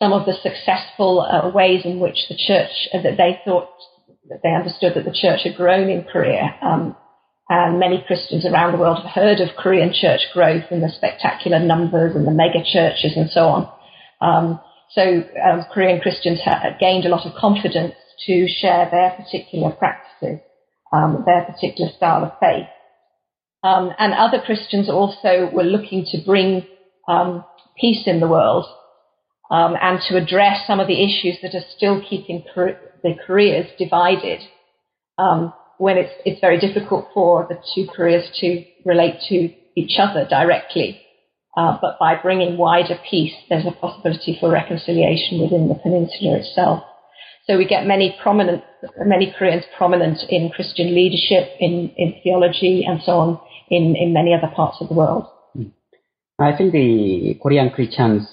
some 0.00 0.12
of 0.12 0.26
the 0.26 0.34
successful 0.34 1.20
uh, 1.20 1.50
ways 1.50 1.82
in 1.84 1.98
which 1.98 2.26
the 2.28 2.36
church, 2.36 2.70
uh, 2.94 3.02
that 3.02 3.16
they 3.16 3.40
thought, 3.44 3.68
that 4.28 4.40
they 4.42 4.54
understood 4.54 4.92
that 4.94 5.04
the 5.04 5.18
church 5.18 5.40
had 5.44 5.56
grown 5.56 5.88
in 5.88 6.04
Korea. 6.04 6.54
Um, 6.62 6.96
and 7.48 7.80
many 7.80 8.04
Christians 8.06 8.44
around 8.44 8.72
the 8.72 8.78
world 8.78 8.98
have 9.02 9.10
heard 9.10 9.40
of 9.40 9.56
Korean 9.56 9.92
church 9.92 10.20
growth 10.34 10.64
and 10.70 10.82
the 10.82 10.92
spectacular 10.94 11.58
numbers 11.58 12.14
and 12.14 12.26
the 12.26 12.30
mega 12.30 12.62
churches 12.62 13.14
and 13.16 13.30
so 13.30 13.46
on. 13.46 13.72
Um, 14.20 14.60
so 14.90 15.22
um, 15.44 15.64
Korean 15.72 16.00
Christians 16.00 16.40
gained 16.80 17.04
a 17.04 17.08
lot 17.08 17.26
of 17.26 17.34
confidence 17.34 17.94
to 18.26 18.46
share 18.48 18.88
their 18.90 19.10
particular 19.10 19.70
practices, 19.70 20.40
um, 20.92 21.22
their 21.26 21.44
particular 21.44 21.90
style 21.96 22.24
of 22.24 22.32
faith. 22.40 22.68
Um, 23.62 23.90
and 23.98 24.14
other 24.14 24.40
Christians 24.44 24.88
also 24.88 25.50
were 25.52 25.64
looking 25.64 26.06
to 26.12 26.18
bring 26.24 26.66
um, 27.08 27.44
peace 27.78 28.04
in 28.06 28.20
the 28.20 28.28
world 28.28 28.64
um, 29.50 29.74
and 29.80 30.00
to 30.08 30.16
address 30.16 30.66
some 30.66 30.80
of 30.80 30.86
the 30.86 31.02
issues 31.04 31.36
that 31.42 31.54
are 31.54 31.64
still 31.76 32.02
keeping 32.08 32.44
the 32.54 33.14
Koreas 33.26 33.66
divided. 33.78 34.40
Um, 35.18 35.52
when 35.78 35.96
it's, 35.96 36.12
it's 36.24 36.40
very 36.40 36.58
difficult 36.58 37.08
for 37.14 37.46
the 37.48 37.56
two 37.74 37.88
Koreas 37.94 38.28
to 38.40 38.64
relate 38.84 39.20
to 39.28 39.50
each 39.76 39.98
other 39.98 40.26
directly. 40.28 41.00
Uh, 41.58 41.76
but 41.82 41.98
by 41.98 42.14
bringing 42.14 42.56
wider 42.56 42.96
peace, 43.10 43.34
there's 43.48 43.66
a 43.66 43.72
possibility 43.72 44.36
for 44.38 44.48
reconciliation 44.48 45.40
within 45.40 45.66
the 45.68 45.74
peninsula 45.74 46.36
itself. 46.38 46.84
So 47.48 47.58
we 47.58 47.66
get 47.66 47.84
many 47.84 48.16
prominent, 48.22 48.62
many 49.04 49.34
Koreans 49.36 49.64
prominent 49.76 50.18
in 50.28 50.50
Christian 50.50 50.94
leadership, 50.94 51.48
in, 51.58 51.90
in 51.96 52.14
theology, 52.22 52.84
and 52.86 53.00
so 53.02 53.12
on 53.12 53.40
in, 53.70 53.96
in 53.96 54.12
many 54.12 54.32
other 54.34 54.52
parts 54.54 54.76
of 54.80 54.88
the 54.88 54.94
world. 54.94 55.26
I 56.38 56.56
think 56.56 56.72
the 56.72 57.36
Korean 57.42 57.70
Christians 57.70 58.28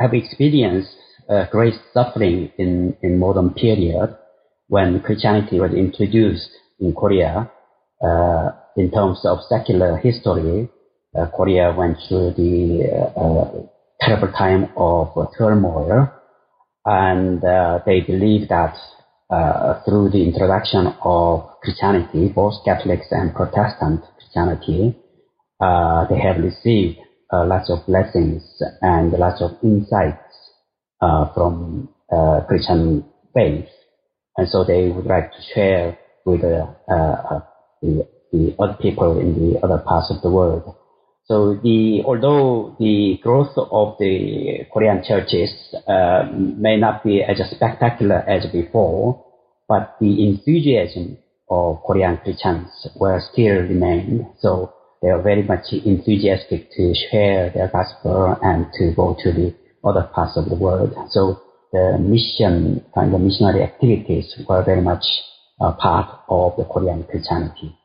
have 0.00 0.12
experienced 0.12 0.90
uh, 1.28 1.44
great 1.52 1.74
suffering 1.94 2.50
in, 2.58 2.96
in 3.00 3.20
modern 3.20 3.50
period 3.50 4.16
when 4.66 5.00
Christianity 5.02 5.60
was 5.60 5.72
introduced 5.72 6.50
in 6.80 6.94
Korea. 6.94 7.48
Uh, 8.02 8.50
in 8.76 8.90
terms 8.92 9.20
of 9.24 9.38
secular 9.48 9.96
history, 9.96 10.68
uh, 10.72 10.77
Korea 11.26 11.74
went 11.76 11.98
through 12.08 12.32
the 12.36 12.88
uh, 12.92 13.20
uh, 13.20 13.62
terrible 14.00 14.32
time 14.32 14.70
of 14.76 15.08
turmoil, 15.36 16.10
and 16.84 17.44
uh, 17.44 17.80
they 17.86 18.00
believe 18.00 18.48
that 18.48 18.76
through 19.84 20.08
the 20.08 20.24
introduction 20.24 20.86
of 21.04 21.60
Christianity, 21.62 22.28
both 22.28 22.54
Catholics 22.64 23.06
and 23.10 23.34
Protestant 23.34 24.02
Christianity, 24.16 24.96
they 25.60 26.18
have 26.18 26.42
received 26.42 26.98
lots 27.30 27.70
of 27.70 27.84
blessings 27.86 28.42
and 28.80 29.12
lots 29.12 29.42
of 29.42 29.50
insights 29.62 30.22
from 31.34 31.88
Christian 32.48 33.04
faith 33.34 33.68
and 34.38 34.48
so 34.48 34.64
they 34.64 34.88
would 34.88 35.04
like 35.04 35.32
to 35.32 35.38
share 35.52 35.98
with 36.24 36.44
uh, 36.44 36.66
uh, 36.90 37.40
the, 37.82 38.08
the 38.32 38.54
other 38.58 38.78
people 38.80 39.18
in 39.18 39.34
the 39.34 39.60
other 39.64 39.78
parts 39.78 40.10
of 40.10 40.22
the 40.22 40.30
world. 40.30 40.76
So 41.28 41.60
the 41.62 42.02
although 42.06 42.74
the 42.78 43.20
growth 43.22 43.52
of 43.56 43.96
the 43.98 44.64
Korean 44.72 45.04
churches 45.06 45.52
uh, 45.86 46.24
may 46.32 46.78
not 46.78 47.04
be 47.04 47.22
as 47.22 47.38
spectacular 47.50 48.16
as 48.16 48.46
before, 48.50 49.24
but 49.68 49.96
the 50.00 50.26
enthusiasm 50.26 51.18
of 51.50 51.82
Korean 51.86 52.16
Christians 52.16 52.68
will 52.96 53.20
still 53.30 53.56
remain. 53.56 54.26
So 54.40 54.72
they 55.02 55.10
are 55.10 55.20
very 55.20 55.42
much 55.42 55.70
enthusiastic 55.72 56.70
to 56.72 56.94
share 56.94 57.50
their 57.50 57.68
gospel 57.68 58.36
and 58.42 58.66
to 58.78 58.94
go 58.96 59.14
to 59.22 59.30
the 59.30 59.54
other 59.84 60.08
parts 60.14 60.38
of 60.38 60.48
the 60.48 60.56
world. 60.56 60.94
So 61.10 61.42
the 61.72 61.98
mission, 62.00 62.84
kind 62.94 63.14
of 63.14 63.20
missionary 63.20 63.62
activities 63.62 64.34
were 64.48 64.62
very 64.64 64.80
much 64.80 65.04
a 65.60 65.72
part 65.72 66.20
of 66.28 66.56
the 66.56 66.64
Korean 66.64 67.04
Christianity. 67.04 67.77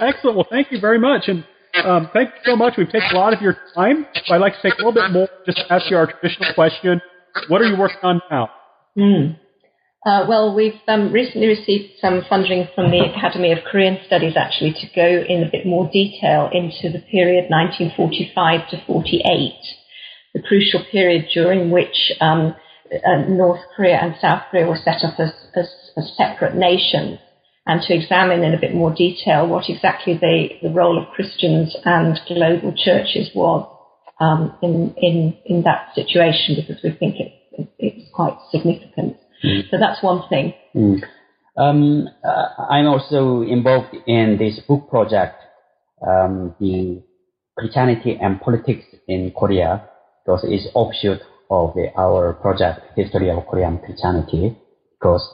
Excellent. 0.00 0.36
Well, 0.36 0.46
thank 0.50 0.70
you 0.70 0.80
very 0.80 0.98
much. 0.98 1.28
And 1.28 1.44
um, 1.84 2.10
thank 2.12 2.30
you 2.30 2.40
so 2.44 2.56
much. 2.56 2.74
We've 2.76 2.90
taken 2.90 3.14
a 3.14 3.18
lot 3.18 3.32
of 3.32 3.40
your 3.40 3.56
time. 3.74 4.06
So 4.26 4.34
I'd 4.34 4.40
like 4.40 4.54
to 4.54 4.62
take 4.62 4.74
a 4.74 4.76
little 4.78 4.92
bit 4.92 5.10
more 5.10 5.28
just 5.46 5.58
to 5.58 5.72
ask 5.72 5.90
you 5.90 5.96
our 5.96 6.06
traditional 6.06 6.54
question. 6.54 7.00
What 7.48 7.60
are 7.60 7.66
you 7.66 7.76
working 7.76 8.00
on 8.02 8.20
now? 8.30 8.50
Mm. 8.96 9.38
Uh, 10.06 10.24
well, 10.28 10.54
we've 10.54 10.80
um, 10.86 11.12
recently 11.12 11.48
received 11.48 11.92
some 12.00 12.22
funding 12.28 12.68
from 12.74 12.90
the 12.90 13.00
Academy 13.00 13.52
of 13.52 13.58
Korean 13.70 13.98
Studies 14.06 14.34
actually 14.36 14.72
to 14.72 14.86
go 14.94 15.24
in 15.28 15.42
a 15.42 15.50
bit 15.50 15.66
more 15.66 15.90
detail 15.92 16.48
into 16.52 16.90
the 16.90 17.04
period 17.10 17.50
1945 17.50 18.70
to 18.70 18.84
48 18.86 19.52
the 20.34 20.42
crucial 20.42 20.84
period 20.90 21.26
during 21.32 21.70
which 21.70 22.12
um, 22.20 22.54
uh, 22.92 23.22
North 23.28 23.60
Korea 23.76 23.98
and 24.00 24.14
South 24.20 24.42
Korea 24.50 24.66
were 24.66 24.78
set 24.82 25.04
up 25.04 25.18
as, 25.18 25.32
as, 25.54 25.68
as, 25.96 26.12
separate 26.16 26.54
nations, 26.54 27.18
and 27.68 27.82
to 27.82 27.94
examine 27.94 28.42
in 28.42 28.54
a 28.54 28.60
bit 28.60 28.74
more 28.74 28.92
detail 28.92 29.46
what 29.46 29.64
exactly 29.68 30.14
the, 30.14 30.48
the 30.62 30.70
role 30.70 31.00
of 31.00 31.12
Christians 31.14 31.76
and 31.84 32.18
global 32.26 32.72
churches 32.74 33.30
was 33.34 33.68
um, 34.18 34.56
in, 34.62 34.94
in, 34.96 35.36
in 35.44 35.62
that 35.62 35.94
situation, 35.94 36.56
because 36.56 36.82
we 36.82 36.90
think 36.90 37.16
it, 37.20 37.32
it, 37.52 37.68
it's 37.78 38.10
quite 38.14 38.36
significant. 38.50 39.18
Mm. 39.44 39.70
So 39.70 39.76
that's 39.78 40.02
one 40.02 40.26
thing. 40.30 40.54
Mm. 40.74 41.02
Um, 41.58 42.08
uh, 42.24 42.62
I'm 42.70 42.86
also 42.86 43.42
involved 43.42 43.94
in 44.06 44.38
this 44.38 44.60
book 44.66 44.88
project, 44.88 45.36
um, 46.06 46.54
the 46.58 47.02
Christianity 47.58 48.18
and 48.20 48.40
Politics 48.40 48.84
in 49.06 49.32
Korea, 49.36 49.84
because 50.24 50.40
it's 50.44 50.68
offshoot 50.74 51.20
of 51.50 51.74
the, 51.74 51.88
our 51.98 52.32
project 52.34 52.80
History 52.96 53.30
of 53.30 53.46
Korean 53.46 53.78
Christianity 53.78 54.56
because 54.98 55.26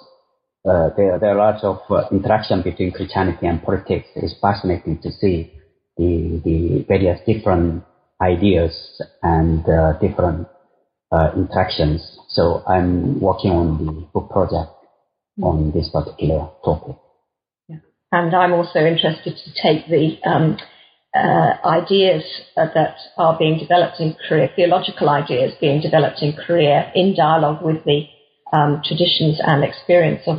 uh, 0.68 0.90
there, 0.96 1.18
there 1.18 1.38
are 1.38 1.52
lots 1.52 1.64
of 1.64 1.78
uh, 1.90 2.08
interaction 2.10 2.62
between 2.62 2.92
Christianity 2.92 3.46
and 3.46 3.62
politics. 3.62 4.08
It's 4.16 4.34
fascinating 4.40 4.98
to 5.02 5.10
see 5.12 5.52
the, 5.96 6.40
the 6.44 6.84
various 6.88 7.20
different 7.26 7.84
ideas 8.20 9.02
and 9.22 9.68
uh, 9.68 9.92
different 10.00 10.48
uh, 11.12 11.30
interactions. 11.36 12.18
So 12.28 12.62
I'm 12.66 13.20
working 13.20 13.50
on 13.50 13.84
the 13.84 13.92
book 14.12 14.30
project 14.30 14.70
on 15.42 15.72
this 15.72 15.88
particular 15.90 16.48
topic. 16.64 16.96
Yeah. 17.68 17.76
And 18.12 18.34
I'm 18.34 18.52
also 18.52 18.80
interested 18.80 19.34
to 19.36 19.62
take 19.62 19.86
the 19.88 20.18
um, 20.28 20.56
uh, 21.14 21.54
ideas 21.64 22.24
uh, 22.56 22.66
that 22.74 22.96
are 23.16 23.38
being 23.38 23.58
developed 23.58 24.00
in 24.00 24.16
Korea, 24.28 24.48
theological 24.56 25.08
ideas 25.08 25.52
being 25.60 25.80
developed 25.80 26.22
in 26.22 26.32
Korea 26.32 26.90
in 26.94 27.14
dialogue 27.14 27.64
with 27.64 27.84
the 27.84 28.06
um, 28.52 28.82
traditions 28.84 29.40
and 29.44 29.62
experience 29.64 30.22
of, 30.26 30.38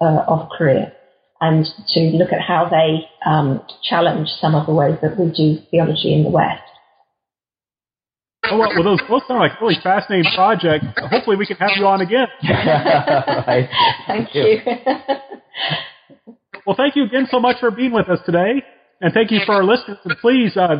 uh, 0.00 0.24
of, 0.26 0.48
Korea 0.56 0.92
and 1.40 1.66
to 1.88 2.00
look 2.16 2.32
at 2.32 2.40
how 2.40 2.68
they 2.68 3.06
um, 3.28 3.62
challenge 3.82 4.28
some 4.40 4.54
of 4.54 4.66
the 4.66 4.74
ways 4.74 4.96
that 5.02 5.18
we 5.18 5.26
do 5.26 5.60
theology 5.70 6.14
in 6.14 6.24
the 6.24 6.30
West. 6.30 6.62
Oh, 8.50 8.58
well, 8.58 8.84
those 8.84 9.00
both 9.08 9.24
sound 9.26 9.40
like 9.40 9.60
really 9.60 9.76
fascinating 9.82 10.30
projects. 10.34 10.86
Hopefully, 11.10 11.36
we 11.36 11.46
can 11.46 11.56
have 11.56 11.70
you 11.76 11.86
on 11.86 12.00
again. 12.00 12.28
right. 12.44 13.68
Thank 14.06 14.34
you. 14.34 14.58
well, 16.64 16.76
thank 16.76 16.94
you 16.94 17.04
again 17.04 17.26
so 17.30 17.40
much 17.40 17.56
for 17.58 17.72
being 17.72 17.92
with 17.92 18.08
us 18.08 18.20
today. 18.24 18.62
And 19.00 19.12
thank 19.12 19.30
you 19.30 19.40
for 19.44 19.56
our 19.56 19.64
listeners. 19.64 19.98
And 20.04 20.16
please, 20.18 20.56
uh, 20.56 20.76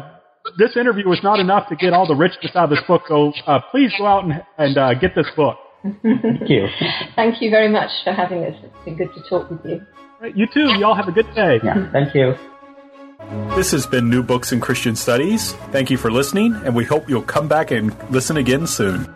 this 0.58 0.76
interview 0.76 1.08
was 1.08 1.20
not 1.22 1.40
enough 1.40 1.68
to 1.68 1.76
get 1.76 1.92
all 1.92 2.06
the 2.06 2.14
richness 2.14 2.52
out 2.54 2.64
of 2.64 2.70
this 2.70 2.84
book. 2.86 3.02
So 3.08 3.32
uh, 3.46 3.60
please 3.70 3.92
go 3.98 4.06
out 4.06 4.24
and, 4.24 4.42
and 4.58 4.78
uh, 4.78 4.94
get 4.94 5.14
this 5.14 5.26
book. 5.36 5.58
Thank 6.02 6.48
you. 6.48 6.68
thank 7.16 7.42
you 7.42 7.50
very 7.50 7.68
much 7.68 7.90
for 8.04 8.12
having 8.12 8.44
us. 8.44 8.54
It's 8.62 8.84
been 8.84 8.96
good 8.96 9.12
to 9.14 9.22
talk 9.28 9.50
with 9.50 9.64
you. 9.64 9.86
You 10.34 10.46
too. 10.46 10.68
You 10.78 10.84
all 10.84 10.94
have 10.94 11.08
a 11.08 11.12
good 11.12 11.32
day. 11.34 11.60
Yeah. 11.62 11.90
Thank 11.92 12.14
you. 12.14 12.36
This 13.56 13.70
has 13.72 13.86
been 13.86 14.08
New 14.08 14.22
Books 14.22 14.52
in 14.52 14.60
Christian 14.60 14.94
Studies. 14.94 15.52
Thank 15.72 15.90
you 15.90 15.96
for 15.96 16.10
listening, 16.10 16.54
and 16.64 16.74
we 16.74 16.84
hope 16.84 17.08
you'll 17.08 17.22
come 17.22 17.48
back 17.48 17.70
and 17.70 17.94
listen 18.10 18.36
again 18.36 18.66
soon. 18.66 19.12